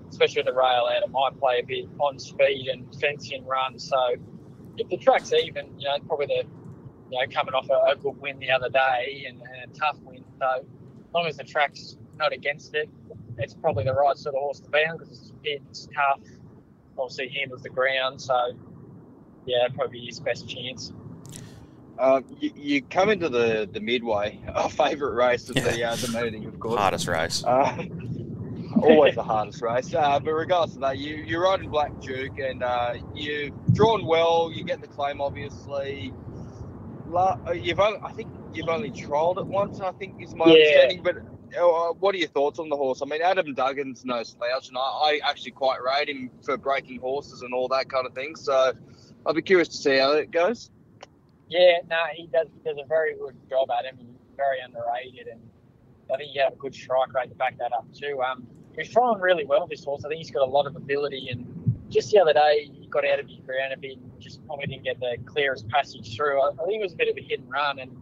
especially 0.08 0.40
with 0.40 0.46
the 0.46 0.54
rail 0.54 0.88
out, 0.90 1.02
it 1.02 1.10
might 1.10 1.38
play 1.38 1.60
a 1.62 1.66
bit 1.66 1.86
on 1.98 2.18
speed 2.18 2.68
and 2.68 2.86
fencing 3.00 3.44
run. 3.44 3.78
So 3.78 3.96
if 4.76 4.88
the 4.88 4.96
track's 4.96 5.32
even, 5.32 5.78
you 5.78 5.88
know, 5.88 5.98
probably 6.06 6.26
the 6.26 6.44
you 7.10 7.18
know 7.18 7.32
coming 7.32 7.54
off 7.54 7.68
a, 7.70 7.92
a 7.92 7.96
good 7.96 8.20
win 8.20 8.38
the 8.38 8.50
other 8.50 8.68
day 8.68 9.26
and, 9.28 9.40
and 9.40 9.70
a 9.70 9.78
tough 9.78 9.98
win. 10.02 10.24
So 10.38 10.46
as 10.46 11.14
long 11.14 11.26
as 11.26 11.36
the 11.36 11.44
track's 11.44 11.96
not 12.16 12.32
against 12.32 12.74
it, 12.74 12.88
it's 13.38 13.54
probably 13.54 13.84
the 13.84 13.94
right 13.94 14.16
sort 14.16 14.34
of 14.34 14.40
horse 14.40 14.60
to 14.60 14.70
be 14.70 14.78
on 14.78 14.96
because 14.96 15.10
it's 15.10 15.32
fit, 15.42 15.62
it's 15.70 15.88
tough. 15.94 16.20
Obviously 16.98 17.28
handles 17.28 17.62
the 17.62 17.68
ground, 17.68 18.20
so 18.20 18.52
yeah, 19.44 19.68
probably 19.74 20.00
his 20.06 20.18
best 20.20 20.48
chance. 20.48 20.92
Uh, 21.98 22.20
you, 22.40 22.52
you 22.56 22.82
come 22.82 23.08
into 23.08 23.28
the, 23.28 23.68
the 23.72 23.80
midway, 23.80 24.38
our 24.54 24.68
favourite 24.70 25.14
race 25.14 25.48
of 25.48 25.54
the 25.56 25.84
uh, 25.84 25.94
the 25.96 26.20
meeting, 26.24 26.46
of 26.46 26.58
course. 26.58 26.78
Hardest 26.78 27.08
race. 27.08 27.44
Uh, 27.44 27.84
always 28.82 29.14
the 29.14 29.22
hardest 29.22 29.62
race. 29.62 29.94
Uh, 29.94 30.18
but 30.20 30.32
regardless 30.32 30.74
of 30.76 30.82
that, 30.82 30.98
you 30.98 31.16
you're 31.16 31.42
riding 31.42 31.70
Black 31.70 31.98
Duke, 32.00 32.38
and 32.38 32.62
uh, 32.62 32.94
you've 33.14 33.52
drawn 33.74 34.06
well. 34.06 34.50
You 34.54 34.64
get 34.64 34.80
the 34.80 34.86
claim, 34.88 35.20
obviously. 35.20 36.12
La- 37.08 37.38
uh, 37.46 37.52
you've 37.52 37.78
only, 37.80 38.00
I 38.02 38.12
think 38.12 38.30
you've 38.52 38.68
only 38.68 38.90
trialled 38.90 39.38
it 39.38 39.46
once. 39.46 39.80
I 39.80 39.92
think 39.92 40.20
is 40.20 40.34
my 40.34 40.46
Yeah. 40.46 40.52
understanding. 40.54 41.02
But 41.02 41.16
what 41.98 42.14
are 42.14 42.18
your 42.18 42.28
thoughts 42.28 42.58
on 42.58 42.68
the 42.68 42.76
horse? 42.76 43.02
I 43.02 43.06
mean, 43.06 43.22
Adam 43.22 43.54
Duggan's 43.54 44.04
no 44.04 44.22
slouch, 44.22 44.68
and 44.68 44.76
I, 44.76 44.80
I 44.80 45.20
actually 45.24 45.52
quite 45.52 45.78
rate 45.82 46.08
him 46.08 46.30
for 46.42 46.56
breaking 46.56 47.00
horses 47.00 47.42
and 47.42 47.54
all 47.54 47.68
that 47.68 47.88
kind 47.88 48.06
of 48.06 48.14
thing. 48.14 48.36
So 48.36 48.72
I'd 49.24 49.34
be 49.34 49.42
curious 49.42 49.68
to 49.68 49.76
see 49.76 49.96
how 49.96 50.12
it 50.12 50.30
goes. 50.30 50.70
Yeah, 51.48 51.78
no, 51.88 51.96
he 52.14 52.26
does, 52.26 52.48
he 52.52 52.68
does 52.68 52.78
a 52.82 52.86
very 52.86 53.14
good 53.14 53.36
job 53.48 53.70
at 53.70 53.84
him. 53.84 53.96
He's 53.98 54.08
very 54.36 54.58
underrated, 54.64 55.28
and 55.28 55.40
I 56.12 56.16
think 56.16 56.32
he 56.32 56.38
had 56.38 56.52
a 56.52 56.56
good 56.56 56.74
strike 56.74 57.12
rate 57.14 57.28
to 57.28 57.34
back 57.34 57.58
that 57.58 57.72
up 57.72 57.86
too. 57.94 58.20
Um, 58.22 58.46
he's 58.76 58.90
trying 58.90 59.20
really 59.20 59.44
well 59.44 59.66
this 59.66 59.84
horse. 59.84 60.04
I 60.04 60.08
think 60.08 60.18
he's 60.18 60.30
got 60.30 60.42
a 60.42 60.50
lot 60.50 60.66
of 60.66 60.76
ability, 60.76 61.28
and 61.30 61.46
just 61.88 62.10
the 62.10 62.18
other 62.18 62.32
day 62.32 62.70
he 62.72 62.86
got 62.88 63.06
out 63.06 63.20
of 63.20 63.28
his 63.28 63.38
ground 63.38 63.72
a 63.72 63.76
bit, 63.76 63.98
just 64.18 64.44
probably 64.46 64.66
didn't 64.66 64.84
get 64.84 64.98
the 64.98 65.16
clearest 65.24 65.68
passage 65.68 66.16
through. 66.16 66.40
I, 66.40 66.50
I 66.50 66.66
think 66.66 66.80
it 66.80 66.82
was 66.82 66.94
a 66.94 66.96
bit 66.96 67.08
of 67.08 67.16
a 67.16 67.22
hit 67.22 67.40
and 67.40 67.50
run, 67.50 67.78
and 67.78 67.96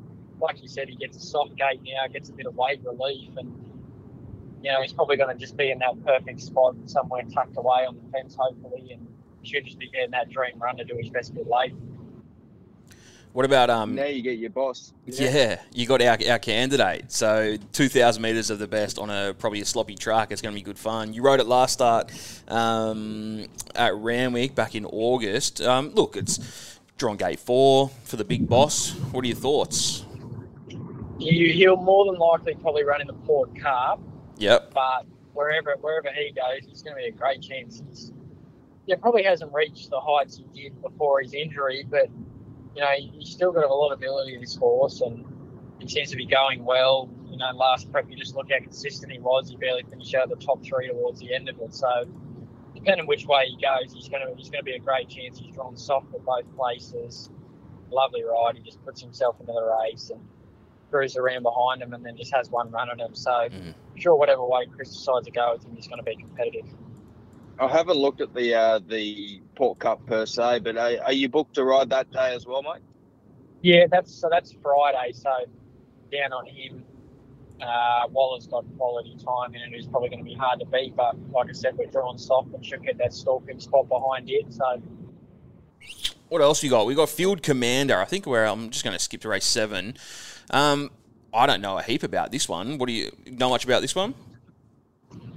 like 0.44 0.62
you 0.62 0.68
said, 0.68 0.88
he 0.88 0.94
gets 0.94 1.16
a 1.16 1.20
soft 1.20 1.56
gate 1.56 1.80
now, 1.82 2.06
gets 2.12 2.28
a 2.28 2.32
bit 2.32 2.46
of 2.46 2.54
weight 2.54 2.80
relief, 2.84 3.30
and 3.36 3.52
you 4.62 4.70
know 4.70 4.80
he's 4.82 4.92
probably 4.92 5.16
going 5.16 5.34
to 5.34 5.40
just 5.40 5.56
be 5.56 5.70
in 5.70 5.78
that 5.80 6.04
perfect 6.04 6.40
spot 6.40 6.76
somewhere 6.86 7.22
tucked 7.32 7.56
away 7.56 7.86
on 7.86 7.96
the 7.96 8.10
fence, 8.12 8.36
hopefully, 8.38 8.92
and 8.92 9.06
should 9.42 9.64
just 9.64 9.78
be 9.78 9.88
getting 9.88 10.10
that 10.12 10.30
dream 10.30 10.58
run 10.58 10.76
to 10.76 10.84
do 10.84 10.96
his 10.96 11.10
best 11.10 11.34
bit 11.34 11.46
late. 11.46 11.74
What 13.32 13.44
about 13.44 13.68
um? 13.68 13.96
now 13.96 14.04
you 14.04 14.22
get 14.22 14.38
your 14.38 14.50
boss. 14.50 14.92
Yeah, 15.06 15.60
you 15.72 15.86
got 15.86 16.00
our, 16.00 16.16
our 16.30 16.38
candidate. 16.38 17.10
So 17.10 17.56
2,000 17.72 18.22
metres 18.22 18.48
of 18.48 18.60
the 18.60 18.68
best 18.68 18.96
on 18.96 19.10
a 19.10 19.34
probably 19.36 19.60
a 19.60 19.64
sloppy 19.64 19.96
track. 19.96 20.30
It's 20.30 20.40
going 20.40 20.54
to 20.54 20.58
be 20.58 20.62
good 20.62 20.78
fun. 20.78 21.12
You 21.12 21.22
rode 21.22 21.40
it 21.40 21.46
last 21.46 21.72
start 21.72 22.12
um, 22.46 23.46
at 23.74 23.92
Randwick 23.96 24.54
back 24.54 24.76
in 24.76 24.86
August. 24.86 25.60
Um, 25.60 25.90
look, 25.94 26.14
it's 26.16 26.78
drawn 26.96 27.16
gate 27.16 27.40
four 27.40 27.88
for 28.04 28.14
the 28.14 28.24
big 28.24 28.48
boss. 28.48 28.92
What 29.10 29.24
are 29.24 29.28
your 29.28 29.36
thoughts? 29.36 30.04
You, 31.18 31.52
he'll 31.52 31.76
more 31.76 32.06
than 32.06 32.18
likely 32.18 32.54
probably 32.54 32.84
run 32.84 33.00
in 33.00 33.06
the 33.06 33.12
Port 33.14 33.54
Cup, 33.58 34.00
Yep. 34.38 34.72
but 34.74 35.06
wherever 35.32 35.76
wherever 35.80 36.08
he 36.14 36.32
goes, 36.32 36.66
he's 36.68 36.82
going 36.82 36.96
to 36.96 37.02
be 37.02 37.08
a 37.08 37.12
great 37.12 37.40
chance. 37.40 37.82
He's, 37.88 38.12
yeah, 38.86 38.96
probably 38.96 39.22
hasn't 39.22 39.52
reached 39.52 39.90
the 39.90 40.00
heights 40.00 40.36
he 40.36 40.62
did 40.62 40.80
before 40.82 41.20
his 41.22 41.32
injury, 41.32 41.86
but 41.88 42.08
you 42.74 42.80
know 42.82 42.90
he's 42.98 43.30
still 43.30 43.52
got 43.52 43.64
a 43.64 43.72
lot 43.74 43.92
of 43.92 43.98
ability. 43.98 44.34
In 44.34 44.40
this 44.40 44.56
horse, 44.56 45.00
and 45.00 45.24
he 45.78 45.88
seems 45.88 46.10
to 46.10 46.16
be 46.16 46.26
going 46.26 46.64
well. 46.64 47.08
You 47.30 47.38
know, 47.38 47.50
last 47.54 47.90
prep, 47.90 48.08
you 48.08 48.16
just 48.16 48.34
look 48.36 48.50
how 48.50 48.58
consistent 48.58 49.10
he 49.12 49.18
was. 49.18 49.48
He 49.48 49.56
barely 49.56 49.82
finished 49.84 50.14
out 50.14 50.28
the 50.28 50.36
top 50.36 50.64
three 50.64 50.88
towards 50.88 51.20
the 51.20 51.34
end 51.34 51.48
of 51.48 51.58
it. 51.60 51.74
So, 51.74 52.06
depending 52.74 53.06
which 53.06 53.26
way 53.26 53.46
he 53.46 53.56
goes, 53.60 53.92
he's 53.92 54.08
going 54.08 54.26
to 54.26 54.34
he's 54.36 54.50
going 54.50 54.60
to 54.60 54.64
be 54.64 54.74
a 54.74 54.80
great 54.80 55.08
chance. 55.08 55.38
He's 55.38 55.54
drawn 55.54 55.76
soft 55.76 56.12
at 56.14 56.24
both 56.24 56.56
places. 56.56 57.30
Lovely 57.90 58.22
ride. 58.24 58.56
He 58.56 58.62
just 58.62 58.84
puts 58.84 59.00
himself 59.00 59.36
into 59.40 59.52
the 59.52 59.76
race 59.82 60.10
and 60.10 60.20
cruises 60.94 61.16
around 61.16 61.42
behind 61.42 61.82
him, 61.82 61.92
and 61.92 62.06
then 62.06 62.16
just 62.16 62.32
has 62.32 62.48
one 62.50 62.70
run 62.70 62.88
at 62.88 63.00
him. 63.00 63.14
So, 63.14 63.30
Mm. 63.50 63.74
Sure 63.96 64.16
whatever 64.16 64.44
way 64.44 64.66
Chris 64.66 64.90
decides 64.90 65.26
to 65.26 65.32
go 65.32 65.52
with 65.54 65.64
him, 65.64 65.74
he's 65.76 65.86
going 65.86 65.98
to 65.98 66.04
be 66.04 66.16
competitive. 66.16 66.66
I 67.60 67.68
haven't 67.68 67.96
looked 67.96 68.20
at 68.20 68.34
the 68.34 68.54
uh, 68.54 68.80
the 68.86 69.40
Port 69.54 69.78
Cup 69.78 70.04
per 70.06 70.26
se, 70.26 70.60
but 70.60 70.76
are, 70.76 70.98
are 71.04 71.12
you 71.12 71.28
booked 71.28 71.54
to 71.54 71.64
ride 71.64 71.90
that 71.90 72.10
day 72.10 72.34
as 72.34 72.44
well, 72.46 72.62
mate? 72.62 72.82
Yeah, 73.62 73.86
that's 73.90 74.12
so 74.12 74.28
that's 74.30 74.52
Friday. 74.62 75.12
So 75.12 75.30
down 76.12 76.32
on 76.32 76.46
him. 76.46 76.84
Uh, 77.62 78.08
Waller's 78.10 78.48
got 78.48 78.64
quality 78.76 79.16
time 79.24 79.54
in 79.54 79.60
it. 79.62 79.76
it's 79.78 79.86
probably 79.86 80.08
going 80.08 80.24
to 80.24 80.24
be 80.24 80.34
hard 80.34 80.58
to 80.58 80.66
beat. 80.66 80.96
But 80.96 81.14
like 81.30 81.48
I 81.48 81.52
said, 81.52 81.76
we're 81.78 81.86
drawing 81.86 82.18
soft 82.18 82.52
and 82.52 82.66
should 82.66 82.82
get 82.82 82.98
that 82.98 83.14
stalking 83.14 83.60
spot 83.60 83.88
behind 83.88 84.28
it. 84.28 84.52
So 84.52 84.82
What 86.28 86.40
else 86.42 86.62
we 86.62 86.68
got? 86.68 86.86
We 86.86 86.94
got 86.94 87.08
Field 87.08 87.42
Commander. 87.42 87.98
I 88.00 88.04
think 88.04 88.26
we're. 88.26 88.44
I'm 88.44 88.70
just 88.70 88.84
going 88.84 88.96
to 88.96 89.02
skip 89.02 89.20
to 89.22 89.28
race 89.28 89.44
seven. 89.44 89.96
Um, 90.50 90.90
I 91.32 91.46
don't 91.46 91.60
know 91.60 91.78
a 91.78 91.82
heap 91.82 92.02
about 92.02 92.32
this 92.32 92.48
one. 92.48 92.78
What 92.78 92.86
do 92.86 92.92
you 92.92 93.10
know 93.26 93.50
much 93.50 93.64
about 93.64 93.82
this 93.82 93.94
one? 93.94 94.14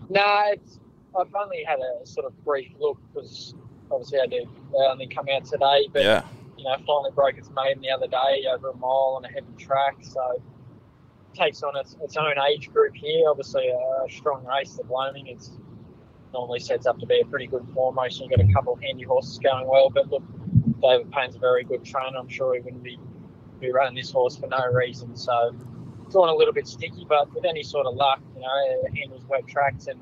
no, 0.09 0.41
it's, 0.53 0.79
I've 1.19 1.33
only 1.35 1.63
had 1.65 1.79
a 1.79 2.05
sort 2.05 2.25
of 2.25 2.45
brief 2.45 2.71
look 2.79 2.97
because 3.13 3.53
obviously 3.91 4.19
I 4.21 4.25
did 4.27 4.47
they 4.71 4.77
only 4.89 5.07
come 5.07 5.25
out 5.33 5.43
today. 5.45 5.87
But 5.91 6.03
Yeah. 6.03 6.23
you 6.57 6.63
know, 6.63 6.75
finally 6.85 7.11
broke 7.13 7.37
its 7.37 7.49
maiden 7.49 7.81
the 7.81 7.89
other 7.89 8.07
day 8.07 8.45
over 8.53 8.69
a 8.69 8.75
mile 8.77 9.15
on 9.17 9.25
a 9.25 9.27
heavy 9.27 9.51
track. 9.57 9.97
So 10.01 10.41
takes 11.33 11.61
on 11.61 11.75
its, 11.75 11.95
its 12.01 12.15
own 12.15 12.33
age 12.49 12.71
group 12.71 12.95
here. 12.95 13.29
Obviously, 13.29 13.67
a 13.67 14.09
strong 14.09 14.45
race, 14.45 14.73
the 14.75 14.83
Blooming. 14.85 15.27
It's 15.27 15.51
normally 16.33 16.59
sets 16.59 16.85
up 16.85 16.99
to 16.99 17.05
be 17.05 17.19
a 17.21 17.25
pretty 17.25 17.47
good 17.47 17.67
formation. 17.73 18.27
You've 18.29 18.39
got 18.39 18.49
a 18.49 18.53
couple 18.53 18.73
of 18.73 18.81
handy 18.81 19.03
horses 19.03 19.37
going 19.39 19.67
well. 19.67 19.89
But 19.89 20.09
look, 20.09 20.23
David 20.81 21.11
Payne's 21.11 21.35
a 21.35 21.39
very 21.39 21.63
good 21.63 21.83
trainer. 21.83 22.17
I'm 22.17 22.29
sure 22.29 22.53
he 22.53 22.61
wouldn't 22.61 22.83
be, 22.83 22.99
be 23.59 23.71
running 23.71 23.95
this 23.95 24.11
horse 24.11 24.37
for 24.37 24.47
no 24.47 24.65
reason. 24.71 25.15
So 25.15 25.55
it's 26.05 26.15
all 26.15 26.29
a 26.29 26.37
little 26.37 26.53
bit 26.53 26.67
sticky, 26.67 27.05
but 27.07 27.33
with 27.33 27.45
any 27.45 27.63
sort 27.63 27.85
of 27.85 27.95
luck, 27.95 28.21
you 28.35 28.41
know, 28.41 28.81
it 28.83 28.97
handles 28.97 29.23
wet 29.25 29.47
tracks 29.47 29.87
and 29.87 29.99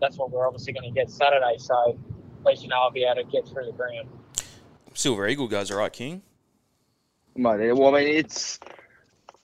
that's 0.00 0.16
what 0.16 0.30
we're 0.30 0.46
obviously 0.46 0.72
going 0.72 0.92
to 0.92 0.94
get 0.94 1.10
Saturday. 1.10 1.56
So 1.58 1.98
at 2.40 2.46
least 2.46 2.62
you 2.62 2.68
know 2.68 2.76
I'll 2.76 2.90
be 2.90 3.04
able 3.04 3.24
to 3.24 3.30
get 3.30 3.46
through 3.48 3.66
the 3.66 3.72
ground. 3.72 4.08
Silver 4.94 5.28
Eagle 5.28 5.48
goes 5.48 5.70
all 5.70 5.78
right, 5.78 5.92
King. 5.92 6.22
Mate, 7.36 7.72
well, 7.72 7.94
I 7.94 8.00
mean, 8.00 8.16
it's. 8.16 8.58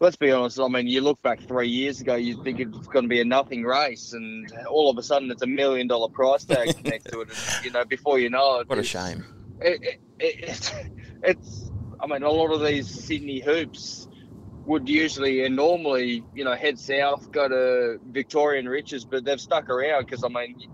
Let's 0.01 0.17
be 0.17 0.33
honest. 0.33 0.59
I 0.59 0.67
mean, 0.67 0.89
you 0.89 1.01
look 1.01 1.23
back 1.23 1.41
three 1.41 1.69
years 1.69 2.01
ago, 2.01 2.17
you 2.17 2.43
think 2.43 2.59
it's 2.59 2.89
going 2.89 3.05
to 3.05 3.09
be 3.09 3.21
a 3.21 3.25
nothing 3.25 3.63
race, 3.63 4.13
and 4.13 4.51
all 4.69 4.91
of 4.91 4.99
a 4.99 5.03
sudden, 5.03 5.31
it's 5.31 5.43
a 5.43 5.47
million 5.47 5.87
dollar 5.87 6.09
price 6.09 6.45
tag 6.45 6.85
next 6.85 7.05
to 7.05 7.21
it. 7.21 7.29
And, 7.29 7.65
you 7.65 7.71
know, 7.71 7.85
before 7.85 8.19
you 8.19 8.29
know 8.29 8.59
it, 8.59 8.69
What 8.69 8.79
a 8.79 8.83
shame. 8.83 9.25
It, 9.65 9.83
it, 9.83 10.01
it, 10.19 10.45
it's, 10.49 10.73
it's. 11.23 11.71
I 12.01 12.07
mean, 12.07 12.23
a 12.23 12.31
lot 12.31 12.53
of 12.53 12.63
these 12.63 12.87
Sydney 12.87 13.41
hoops 13.41 14.09
would 14.67 14.89
usually 14.89 15.45
and 15.45 15.57
normally, 15.57 16.23
you 16.35 16.45
know, 16.45 16.55
head 16.55 16.79
south, 16.79 17.31
go 17.33 17.49
to 17.49 17.99
Victorian 18.11 18.69
Riches, 18.69 19.05
but 19.05 19.25
they've 19.25 19.41
stuck 19.41 19.71
around 19.71 20.05
because 20.05 20.23
I 20.23 20.29
mean, 20.29 20.69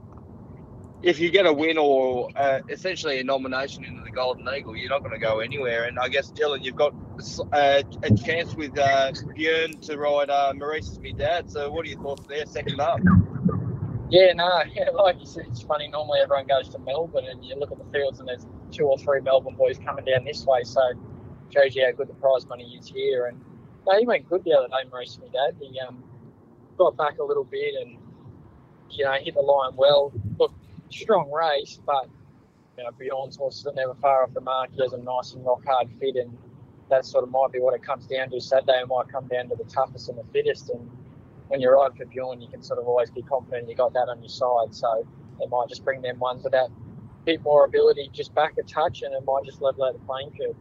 if 1.02 1.18
you 1.18 1.30
get 1.30 1.46
a 1.46 1.52
win 1.52 1.78
or 1.78 2.30
uh, 2.36 2.60
essentially 2.68 3.20
a 3.20 3.24
nomination 3.24 3.84
into 3.84 4.02
the 4.02 4.10
Golden 4.10 4.48
Eagle, 4.54 4.76
you're 4.76 4.90
not 4.90 5.00
going 5.00 5.12
to 5.12 5.18
go 5.18 5.40
anywhere. 5.40 5.84
And 5.84 5.98
I 5.98 6.08
guess 6.08 6.30
Dylan, 6.30 6.62
you've 6.62 6.76
got 6.76 6.92
uh, 7.52 7.82
a 8.02 8.14
chance 8.16 8.54
with 8.54 8.76
uh, 8.78 9.12
Björn 9.12 9.80
to 9.82 9.96
ride 9.96 10.30
uh, 10.30 10.52
Maurice's 10.54 10.98
me 10.98 11.12
dad. 11.12 11.50
So 11.50 11.70
what 11.70 11.86
are 11.86 11.88
your 11.88 12.02
thoughts 12.02 12.26
there? 12.26 12.44
Second 12.46 12.80
up. 12.80 13.00
Yeah, 14.10 14.32
no, 14.34 14.62
yeah, 14.74 14.90
like 14.90 15.20
you 15.20 15.26
said, 15.26 15.46
it's 15.48 15.62
funny. 15.62 15.88
Normally 15.88 16.20
everyone 16.20 16.46
goes 16.46 16.68
to 16.70 16.78
Melbourne, 16.80 17.26
and 17.30 17.44
you 17.44 17.56
look 17.56 17.72
at 17.72 17.78
the 17.78 17.86
fields, 17.92 18.20
and 18.20 18.28
there's 18.28 18.46
two 18.72 18.84
or 18.86 18.98
three 18.98 19.20
Melbourne 19.20 19.56
boys 19.56 19.78
coming 19.78 20.04
down 20.06 20.24
this 20.24 20.44
way. 20.46 20.62
So 20.64 20.82
shows 21.54 21.74
you 21.76 21.84
how 21.86 21.92
good 21.92 22.08
the 22.08 22.14
prize 22.14 22.46
money 22.46 22.76
is 22.80 22.88
here. 22.88 23.26
And 23.26 23.40
no, 23.86 23.98
he 23.98 24.06
went 24.06 24.28
good 24.28 24.44
the 24.44 24.52
other 24.52 24.68
day, 24.68 24.88
Maurice, 24.90 25.18
my 25.20 25.28
dad. 25.28 25.56
He 25.60 25.78
um, 25.80 26.04
got 26.78 26.96
back 26.96 27.18
a 27.18 27.24
little 27.24 27.44
bit 27.44 27.74
and 27.80 27.98
you 28.90 29.04
know 29.04 29.14
hit 29.22 29.34
the 29.34 29.40
line 29.40 29.72
well. 29.76 30.12
Look, 30.38 30.52
strong 30.90 31.30
race, 31.32 31.80
but 31.86 32.08
you 32.78 32.84
know 32.84 32.90
Bjorn's 32.98 33.36
horses 33.36 33.66
are 33.66 33.74
never 33.74 33.94
far 33.96 34.24
off 34.24 34.34
the 34.34 34.40
mark. 34.42 34.70
He 34.74 34.82
has 34.82 34.92
a 34.92 34.98
nice 34.98 35.32
and 35.34 35.44
rock 35.44 35.64
hard 35.66 35.88
fit, 36.00 36.16
and 36.16 36.36
that 36.90 37.06
sort 37.06 37.24
of 37.24 37.30
might 37.30 37.52
be 37.52 37.60
what 37.60 37.74
it 37.74 37.82
comes 37.82 38.06
down 38.06 38.30
to. 38.30 38.40
Saturday 38.40 38.80
it 38.82 38.88
might 38.88 39.08
come 39.08 39.28
down 39.28 39.48
to 39.50 39.56
the 39.56 39.64
toughest 39.64 40.08
and 40.08 40.18
the 40.18 40.24
fittest, 40.32 40.70
and 40.70 40.90
when 41.50 41.60
you're 41.60 41.74
riding 41.74 41.96
for 41.96 42.04
Bjorn, 42.04 42.40
you 42.40 42.46
can 42.46 42.62
sort 42.62 42.78
of 42.78 42.86
always 42.86 43.10
be 43.10 43.22
confident 43.22 43.68
you 43.68 43.74
got 43.74 43.92
that 43.94 44.08
on 44.08 44.20
your 44.20 44.28
side. 44.28 44.72
So 44.72 45.04
it 45.40 45.50
might 45.50 45.68
just 45.68 45.84
bring 45.84 46.00
them 46.00 46.18
ones 46.20 46.44
with 46.44 46.52
that 46.52 46.68
bit 47.26 47.42
more 47.42 47.64
ability 47.64 48.08
just 48.12 48.32
back 48.34 48.56
a 48.56 48.62
touch, 48.62 49.02
and 49.02 49.12
it 49.12 49.24
might 49.24 49.44
just 49.44 49.60
level 49.60 49.84
out 49.84 49.94
the 49.94 49.98
playing 50.06 50.30
field. 50.30 50.56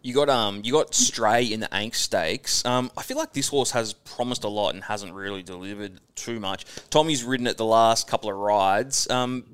You 0.00 0.14
got 0.14 0.28
um, 0.28 0.60
you 0.64 0.72
got 0.72 0.94
Stray 0.94 1.44
in 1.44 1.58
the 1.58 1.74
Ank 1.74 1.96
Stakes. 1.96 2.64
Um, 2.64 2.92
I 2.96 3.02
feel 3.02 3.16
like 3.16 3.32
this 3.32 3.48
horse 3.48 3.72
has 3.72 3.92
promised 3.92 4.44
a 4.44 4.48
lot 4.48 4.74
and 4.74 4.84
hasn't 4.84 5.12
really 5.12 5.42
delivered 5.42 6.00
too 6.14 6.38
much. 6.38 6.66
Tommy's 6.90 7.24
ridden 7.24 7.48
it 7.48 7.56
the 7.56 7.64
last 7.64 8.06
couple 8.06 8.30
of 8.30 8.36
rides. 8.36 9.10
Um, 9.10 9.44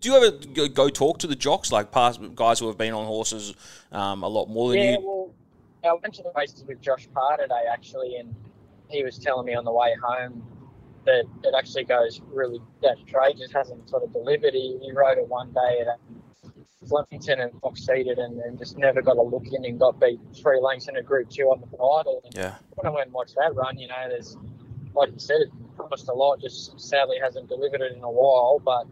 do 0.00 0.10
you 0.10 0.16
ever 0.16 0.68
go 0.68 0.88
talk 0.88 1.18
to 1.18 1.26
the 1.26 1.36
jocks, 1.36 1.70
like 1.70 1.92
past 1.92 2.20
guys 2.34 2.60
who 2.60 2.68
have 2.68 2.78
been 2.78 2.94
on 2.94 3.04
horses 3.04 3.54
um, 3.92 4.22
a 4.22 4.28
lot 4.28 4.46
more 4.46 4.70
than 4.70 4.78
yeah, 4.78 4.84
you? 4.84 4.90
Yeah, 4.90 4.98
well, 4.98 5.34
I 5.84 5.92
went 6.02 6.14
to 6.14 6.22
the 6.22 6.32
races 6.34 6.64
with 6.64 6.80
Josh 6.80 7.08
Parr 7.12 7.36
today 7.36 7.64
actually, 7.70 8.16
and 8.16 8.34
he 8.88 9.04
was 9.04 9.18
telling 9.18 9.46
me 9.46 9.54
on 9.54 9.64
the 9.64 9.72
way 9.72 9.94
home 10.02 10.42
that 11.04 11.24
it 11.44 11.54
actually 11.56 11.84
goes 11.84 12.20
really. 12.32 12.60
That 12.82 12.96
Trey 13.06 13.34
just 13.34 13.52
hasn't 13.52 13.88
sort 13.88 14.02
of 14.02 14.12
delivered. 14.12 14.54
He, 14.54 14.78
he 14.82 14.92
rode 14.92 15.18
it 15.18 15.28
one 15.28 15.52
day 15.52 15.80
at 15.80 15.88
um, 15.88 16.22
Flemington 16.88 17.40
and 17.40 17.60
Fox 17.60 17.84
seated 17.84 18.18
and, 18.18 18.40
and 18.40 18.58
just 18.58 18.76
never 18.78 19.02
got 19.02 19.16
a 19.16 19.22
look 19.22 19.46
in 19.52 19.64
and 19.64 19.78
got 19.78 20.00
beat 20.00 20.20
three 20.34 20.60
lengths 20.60 20.88
in 20.88 20.96
a 20.96 21.02
group 21.02 21.30
two 21.30 21.44
on 21.44 21.60
the 21.60 21.66
bridle. 21.66 22.20
And 22.24 22.34
Yeah. 22.34 22.54
when 22.74 22.86
I 22.86 22.94
went 22.94 23.06
and 23.06 23.14
watched 23.14 23.36
that 23.36 23.54
run, 23.54 23.78
you 23.78 23.88
know, 23.88 24.08
there's 24.08 24.36
like 24.94 25.12
you 25.12 25.18
said, 25.18 25.40
it 25.42 25.50
promised 25.76 26.08
a 26.08 26.12
lot. 26.14 26.40
Just 26.40 26.78
sadly 26.80 27.16
hasn't 27.22 27.48
delivered 27.48 27.80
it 27.80 27.96
in 27.96 28.02
a 28.02 28.10
while, 28.10 28.60
but 28.64 28.86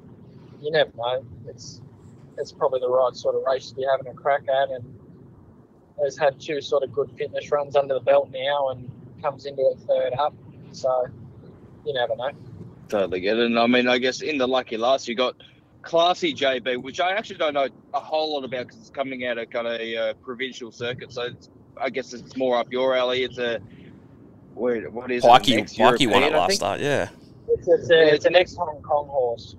you 0.60 0.70
never 0.70 0.90
know. 0.96 1.24
It's 1.48 1.80
it's 2.38 2.52
probably 2.52 2.80
the 2.80 2.88
right 2.88 3.14
sort 3.14 3.34
of 3.34 3.42
race 3.44 3.70
to 3.70 3.74
be 3.74 3.86
having 3.90 4.06
a 4.08 4.14
crack 4.14 4.42
at, 4.48 4.70
and 4.70 4.98
has 6.02 6.16
had 6.16 6.38
two 6.40 6.60
sort 6.60 6.82
of 6.82 6.92
good 6.92 7.10
fitness 7.16 7.50
runs 7.50 7.76
under 7.76 7.94
the 7.94 8.00
belt 8.00 8.30
now, 8.30 8.68
and 8.68 8.90
comes 9.20 9.46
into 9.46 9.62
a 9.62 9.76
third 9.76 10.14
up. 10.18 10.34
So 10.72 11.06
you 11.84 11.94
never 11.94 12.16
know. 12.16 12.30
Totally 12.88 13.20
get 13.20 13.38
it. 13.38 13.46
And 13.46 13.58
I 13.58 13.66
mean, 13.66 13.88
I 13.88 13.98
guess 13.98 14.20
in 14.20 14.38
the 14.38 14.46
lucky 14.46 14.76
last, 14.76 15.08
you 15.08 15.14
got 15.14 15.34
Classy 15.82 16.34
JB, 16.34 16.82
which 16.82 17.00
I 17.00 17.12
actually 17.12 17.36
don't 17.36 17.54
know 17.54 17.68
a 17.94 18.00
whole 18.00 18.34
lot 18.34 18.44
about 18.44 18.66
because 18.66 18.80
it's 18.80 18.90
coming 18.90 19.26
out 19.26 19.38
of 19.38 19.50
kind 19.50 19.66
of 19.66 19.80
a 19.80 19.96
uh, 19.96 20.14
provincial 20.14 20.70
circuit. 20.70 21.12
So 21.12 21.22
it's, 21.22 21.48
I 21.76 21.90
guess 21.90 22.12
it's 22.12 22.36
more 22.36 22.58
up 22.58 22.70
your 22.72 22.96
alley. 22.96 23.24
It's 23.24 23.38
a 23.38 23.60
where, 24.54 24.88
what 24.90 25.10
is 25.10 25.22
Pikey, 25.22 25.58
it? 25.58 25.58
An 25.58 25.66
Pikey 25.66 26.10
won 26.10 26.22
it 26.22 26.32
last 26.32 26.48
think? 26.48 26.58
start. 26.58 26.80
Yeah. 26.80 27.08
It's, 27.48 27.68
it's, 27.68 27.90
a, 27.90 28.14
it's 28.14 28.24
an 28.24 28.34
ex 28.34 28.56
Hong 28.56 28.82
Kong 28.82 29.06
horse. 29.06 29.56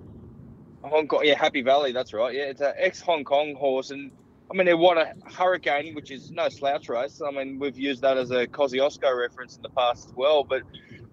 Hong 0.82 1.06
Kong, 1.06 1.20
yeah, 1.24 1.38
Happy 1.38 1.62
Valley, 1.62 1.92
that's 1.92 2.12
right. 2.12 2.34
Yeah, 2.34 2.44
it's 2.44 2.60
an 2.60 2.74
ex 2.76 3.00
Hong 3.00 3.24
Kong 3.24 3.54
horse, 3.54 3.90
and 3.90 4.10
I 4.50 4.56
mean, 4.56 4.66
they 4.66 4.74
won 4.74 4.98
a 4.98 5.12
Hurricane, 5.30 5.94
which 5.94 6.10
is 6.10 6.30
no 6.30 6.48
slouch 6.48 6.88
race. 6.88 7.20
I 7.26 7.30
mean, 7.30 7.58
we've 7.58 7.78
used 7.78 8.02
that 8.02 8.16
as 8.16 8.30
a 8.30 8.46
Kosciuszko 8.46 9.18
reference 9.18 9.56
in 9.56 9.62
the 9.62 9.68
past 9.70 10.08
as 10.08 10.14
well. 10.14 10.42
But 10.42 10.62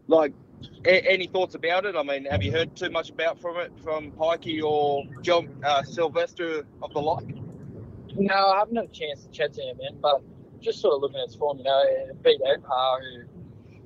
like, 0.08 0.34
a- 0.86 1.12
any 1.12 1.28
thoughts 1.28 1.54
about 1.56 1.86
it? 1.86 1.95
I 1.95 2.04
mean, 2.04 2.26
have 2.26 2.43
you 2.43 2.52
heard 2.52 2.76
too 2.76 2.89
much 2.89 3.10
about 3.10 3.41
from 3.41 3.58
it 3.58 3.74
from 3.84 4.12
Pikey 4.12 4.63
or 4.63 5.04
John 5.21 5.50
uh, 5.63 5.84
Sylvester 5.84 6.65
of 6.82 6.93
the 6.93 7.00
like? 7.02 7.36
No, 8.15 8.34
I 8.34 8.60
haven't 8.60 8.78
had 8.78 8.86
a 8.86 8.89
chance 8.89 9.24
to 9.24 9.32
chat 9.32 9.54
to 9.54 9.62
him, 9.62 9.78
man, 9.78 9.98
but 10.02 10.21
just 10.62 10.80
sort 10.80 10.95
of 10.95 11.02
looking 11.02 11.19
at 11.19 11.28
his 11.28 11.36
form, 11.36 11.58
you 11.58 11.65
know, 11.65 11.84
beat 12.24 12.39
Opar, 12.41 13.02
who 13.02 13.24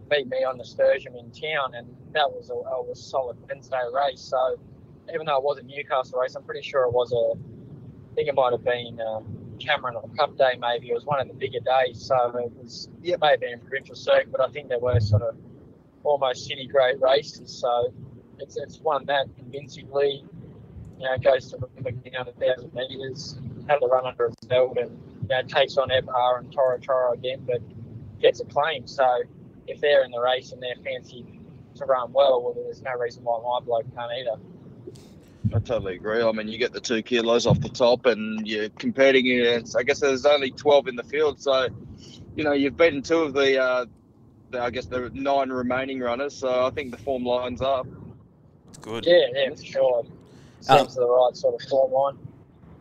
beat 0.09 0.27
me 0.27 0.43
on 0.43 0.59
the 0.59 0.65
Sturgeon 0.65 1.15
in 1.15 1.31
town, 1.31 1.73
and 1.73 1.87
that 2.13 2.29
was 2.29 2.51
a, 2.51 2.91
a 2.91 2.95
solid 2.95 3.37
Wednesday 3.47 3.81
race. 3.91 4.21
So 4.21 4.59
even 5.11 5.25
though 5.25 5.37
it 5.37 5.43
was 5.43 5.57
a 5.57 5.63
Newcastle 5.63 6.19
race, 6.19 6.35
I'm 6.35 6.43
pretty 6.43 6.61
sure 6.61 6.83
it 6.83 6.93
was 6.93 7.11
a, 7.11 7.39
I 8.11 8.15
think 8.15 8.27
it 8.29 8.35
might 8.35 8.51
have 8.51 8.63
been 8.63 8.99
um, 9.01 9.38
Cameron 9.59 9.95
or 9.95 10.09
Cup 10.17 10.37
Day, 10.37 10.57
maybe. 10.59 10.89
It 10.89 10.93
was 10.93 11.05
one 11.05 11.19
of 11.19 11.27
the 11.27 11.33
bigger 11.33 11.59
days, 11.59 12.01
so 12.01 12.35
it 12.37 12.51
was, 12.61 12.89
yeah, 13.01 13.15
it 13.15 13.21
may 13.21 13.31
have 13.31 13.39
been 13.39 13.53
a 13.53 13.57
provincial 13.57 13.95
circuit, 13.95 14.31
but 14.31 14.41
I 14.41 14.47
think 14.49 14.69
there 14.69 14.79
were 14.79 14.99
sort 14.99 15.21
of 15.21 15.35
almost 16.03 16.45
city 16.45 16.67
grade 16.67 17.01
races. 17.01 17.51
So 17.51 17.93
it's, 18.39 18.57
it's 18.57 18.79
won 18.79 19.05
that 19.05 19.27
convincingly. 19.37 20.23
You 20.99 21.05
know, 21.05 21.17
goes 21.17 21.49
to 21.51 21.57
Limerick 21.57 22.11
down 22.11 22.27
a 22.27 22.33
thousand 22.33 22.73
metres, 22.73 23.39
had 23.69 23.79
the 23.79 23.87
run 23.87 24.05
under 24.05 24.25
its 24.25 24.45
belt, 24.47 24.77
and 24.77 24.91
you 25.21 25.27
know, 25.29 25.41
takes 25.43 25.77
on 25.77 25.89
Epar 25.89 26.39
and 26.39 26.51
Toro 26.51 26.77
Toro 26.77 27.13
again, 27.13 27.45
but 27.47 27.61
gets 28.19 28.41
a 28.41 28.45
claim. 28.45 28.85
So 28.85 29.21
if 29.67 29.79
they're 29.79 30.03
in 30.03 30.11
the 30.11 30.19
race 30.19 30.51
and 30.51 30.61
they're 30.61 30.75
fancy 30.83 31.25
to 31.75 31.85
run 31.85 32.11
well, 32.11 32.41
well, 32.41 32.53
there's 32.53 32.81
no 32.81 32.97
reason 32.97 33.23
why 33.23 33.39
my 33.41 33.65
bloke 33.65 33.85
can't 33.95 34.11
either. 34.11 34.41
I 35.53 35.59
totally 35.59 35.95
agree. 35.95 36.21
I 36.21 36.31
mean, 36.31 36.47
you 36.47 36.57
get 36.57 36.73
the 36.73 36.81
two 36.81 37.01
kilos 37.01 37.47
off 37.47 37.59
the 37.59 37.69
top, 37.69 38.05
and 38.05 38.45
you're 38.47 38.69
competing 38.69 39.29
against. 39.31 39.75
I 39.75 39.83
guess 39.83 39.99
there's 39.99 40.25
only 40.25 40.51
12 40.51 40.87
in 40.87 40.95
the 40.95 41.03
field, 41.03 41.41
so 41.41 41.69
you 42.35 42.43
know 42.43 42.51
you've 42.51 42.77
beaten 42.77 43.01
two 43.01 43.19
of 43.19 43.33
the, 43.33 43.61
uh, 43.61 43.85
the 44.51 44.61
I 44.61 44.69
guess 44.69 44.85
the 44.85 45.09
nine 45.13 45.49
remaining 45.49 45.99
runners. 46.01 46.35
So 46.35 46.65
I 46.65 46.69
think 46.71 46.91
the 46.91 46.97
form 46.97 47.23
lines 47.23 47.61
up. 47.61 47.87
Good. 48.81 49.05
Yeah, 49.05 49.25
yeah, 49.33 49.49
for 49.55 49.63
sure. 49.63 50.03
Seems 50.61 50.95
the 50.95 51.07
right 51.07 51.35
sort 51.35 51.61
of 51.61 51.67
form 51.69 51.91
line. 51.91 52.17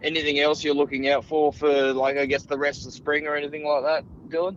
Anything 0.03 0.41
else 0.41 0.63
you're 0.63 0.75
looking 0.75 1.09
out 1.09 1.25
for 1.25 1.53
for 1.53 1.93
like 1.93 2.17
I 2.17 2.27
guess 2.27 2.45
the 2.45 2.59
rest 2.59 2.87
of 2.87 2.93
spring 2.93 3.27
or 3.27 3.35
anything 3.35 3.65
like 3.65 3.83
that, 3.85 4.05
Dylan? 4.29 4.57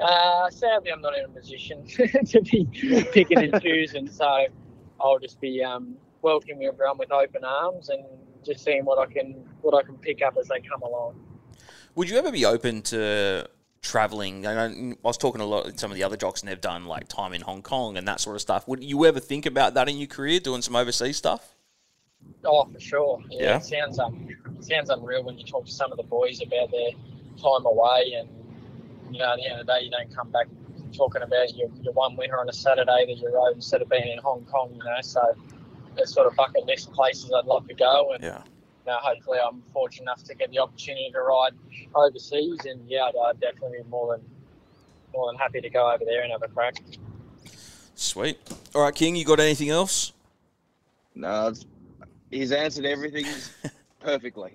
Uh, 0.00 0.50
sadly, 0.50 0.90
I'm 0.90 1.00
not 1.00 1.16
in 1.16 1.24
a 1.24 1.28
position 1.28 1.86
to 1.86 2.40
be 2.42 2.66
picking 3.12 3.38
and 3.38 3.62
choosing, 3.62 4.08
so 4.08 4.46
I'll 5.00 5.18
just 5.18 5.40
be 5.40 5.62
um, 5.62 5.96
welcoming 6.22 6.66
everyone 6.66 6.98
with 6.98 7.12
open 7.12 7.44
arms 7.44 7.88
and 7.88 8.04
just 8.44 8.64
seeing 8.64 8.84
what 8.84 8.98
I 8.98 9.12
can 9.12 9.32
what 9.62 9.74
I 9.74 9.86
can 9.86 9.96
pick 9.96 10.22
up 10.22 10.36
as 10.38 10.48
they 10.48 10.60
come 10.60 10.82
along. 10.82 11.20
Would 11.94 12.08
you 12.08 12.18
ever 12.18 12.30
be 12.30 12.44
open 12.44 12.82
to 12.82 13.48
traveling? 13.82 14.46
I, 14.46 14.68
know, 14.68 14.92
I 14.92 14.96
was 15.02 15.18
talking 15.18 15.40
a 15.40 15.44
lot 15.44 15.66
with 15.66 15.78
some 15.78 15.90
of 15.90 15.96
the 15.96 16.04
other 16.04 16.16
jocks, 16.16 16.40
and 16.40 16.50
they've 16.50 16.60
done 16.60 16.86
like 16.86 17.08
time 17.08 17.32
in 17.32 17.40
Hong 17.42 17.62
Kong 17.62 17.96
and 17.96 18.06
that 18.08 18.20
sort 18.20 18.36
of 18.36 18.42
stuff. 18.42 18.66
Would 18.68 18.82
you 18.84 19.04
ever 19.06 19.20
think 19.20 19.46
about 19.46 19.74
that 19.74 19.88
in 19.88 19.96
your 19.96 20.06
career, 20.06 20.40
doing 20.40 20.62
some 20.62 20.76
overseas 20.76 21.16
stuff? 21.16 21.54
Oh, 22.44 22.64
for 22.66 22.80
sure. 22.80 23.22
Yeah, 23.30 23.42
Yeah. 23.42 23.56
It 23.56 23.64
sounds 23.64 23.98
um, 23.98 24.28
it 24.58 24.64
sounds 24.64 24.90
unreal 24.90 25.24
when 25.24 25.38
you 25.38 25.44
talk 25.44 25.66
to 25.66 25.72
some 25.72 25.90
of 25.90 25.96
the 25.96 26.04
boys 26.04 26.40
about 26.42 26.70
their 26.70 26.90
time 27.36 27.66
away, 27.66 28.14
and 28.18 28.28
you 29.10 29.18
know, 29.18 29.32
at 29.32 29.36
the 29.36 29.50
end 29.50 29.60
of 29.60 29.66
the 29.66 29.72
day, 29.72 29.84
you 29.84 29.90
don't 29.90 30.14
come 30.14 30.30
back 30.30 30.46
talking 30.92 31.22
about 31.22 31.54
your, 31.54 31.68
your 31.82 31.92
one 31.92 32.16
winter 32.16 32.38
on 32.38 32.48
a 32.48 32.52
Saturday 32.52 33.06
that 33.06 33.16
you 33.16 33.32
rode 33.32 33.54
instead 33.54 33.80
of 33.82 33.88
being 33.88 34.08
in 34.08 34.18
Hong 34.18 34.44
Kong. 34.44 34.70
You 34.72 34.84
know, 34.84 35.00
so 35.02 35.34
there's 35.96 36.12
sort 36.12 36.26
of 36.26 36.36
bucket 36.36 36.64
list 36.66 36.92
places 36.92 37.32
I'd 37.36 37.46
love 37.46 37.66
to 37.68 37.74
go, 37.74 38.12
and 38.14 38.22
Yeah. 38.22 38.42
you 38.86 38.92
know, 38.92 38.98
hopefully 39.00 39.38
I'm 39.44 39.62
fortunate 39.72 40.02
enough 40.04 40.24
to 40.24 40.34
get 40.34 40.50
the 40.50 40.58
opportunity 40.58 41.10
to 41.12 41.20
ride 41.20 41.52
overseas, 41.94 42.58
and 42.64 42.88
yeah, 42.88 43.04
I'd, 43.04 43.14
I'd 43.16 43.40
definitely 43.40 43.78
be 43.78 43.84
more 43.88 44.16
than 44.16 44.24
more 45.12 45.30
than 45.32 45.38
happy 45.38 45.60
to 45.60 45.68
go 45.68 45.90
over 45.92 46.04
there 46.04 46.22
and 46.22 46.30
have 46.30 46.42
a 46.42 46.48
crack. 46.48 46.76
Sweet. 47.96 48.38
All 48.74 48.82
right, 48.82 48.94
King, 48.94 49.16
you 49.16 49.24
got 49.24 49.40
anything 49.40 49.68
else? 49.68 50.12
No, 51.16 51.48
it's, 51.48 51.66
he's 52.30 52.52
answered 52.52 52.84
everything 52.86 53.26
perfectly. 54.00 54.52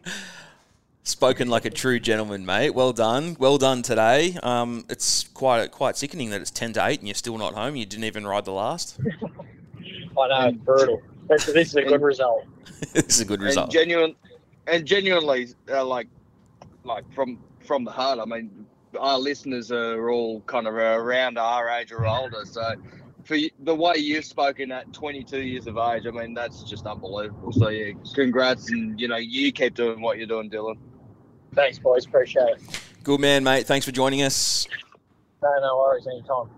Spoken 1.03 1.49
like 1.49 1.65
a 1.65 1.69
true 1.69 1.99
gentleman, 1.99 2.45
mate. 2.45 2.71
Well 2.71 2.91
done. 2.93 3.35
Well 3.37 3.57
done 3.59 3.83
today. 3.83 4.37
Um, 4.41 4.85
it's 4.89 5.25
quite 5.27 5.69
quite 5.71 5.95
sickening 5.97 6.31
that 6.31 6.41
it's 6.41 6.49
ten 6.49 6.73
to 6.73 6.85
eight 6.87 6.99
and 6.99 7.07
you're 7.07 7.13
still 7.13 7.37
not 7.37 7.53
home. 7.53 7.75
You 7.75 7.85
didn't 7.85 8.05
even 8.05 8.25
ride 8.25 8.45
the 8.45 8.51
last. 8.53 8.97
I 10.17 10.27
know 10.27 10.47
it's 10.47 10.57
brutal. 10.57 11.01
This, 11.27 11.45
this 11.45 11.69
is 11.69 11.75
a 11.75 11.83
good 11.83 12.01
result. 12.01 12.45
this 12.93 13.15
is 13.15 13.21
a 13.21 13.25
good 13.25 13.39
and 13.39 13.47
result. 13.47 13.71
genuine 13.71 14.15
and 14.67 14.85
genuinely 14.85 15.47
uh, 15.69 15.83
like 15.85 16.07
like 16.83 17.03
from 17.13 17.39
from 17.61 17.83
the 17.83 17.91
heart 17.91 18.19
i 18.19 18.25
mean 18.25 18.65
our 18.99 19.17
listeners 19.17 19.71
are 19.71 20.09
all 20.09 20.41
kind 20.41 20.67
of 20.67 20.73
around 20.73 21.37
our 21.37 21.69
age 21.69 21.91
or 21.91 22.05
older 22.05 22.43
so 22.45 22.73
for 23.23 23.37
the 23.63 23.75
way 23.75 23.93
you've 23.97 24.25
spoken 24.25 24.71
at 24.71 24.91
22 24.93 25.41
years 25.41 25.67
of 25.67 25.77
age 25.77 26.05
i 26.07 26.11
mean 26.11 26.33
that's 26.33 26.63
just 26.63 26.85
unbelievable 26.85 27.51
so 27.51 27.69
yeah 27.69 27.93
congrats 28.13 28.71
and 28.71 28.99
you 28.99 29.07
know 29.07 29.17
you 29.17 29.51
keep 29.51 29.73
doing 29.75 30.01
what 30.01 30.17
you're 30.17 30.27
doing 30.27 30.49
dylan 30.49 30.75
Thanks, 31.55 31.79
boys. 31.79 32.05
Appreciate 32.05 32.49
it. 32.49 32.61
Good 33.03 33.21
man, 33.21 33.43
mate. 33.43 33.65
Thanks 33.65 33.85
for 33.85 33.91
joining 33.91 34.21
us. 34.21 34.67
No, 35.41 35.49
no 35.61 35.77
worries. 35.77 36.05
Anytime. 36.05 36.49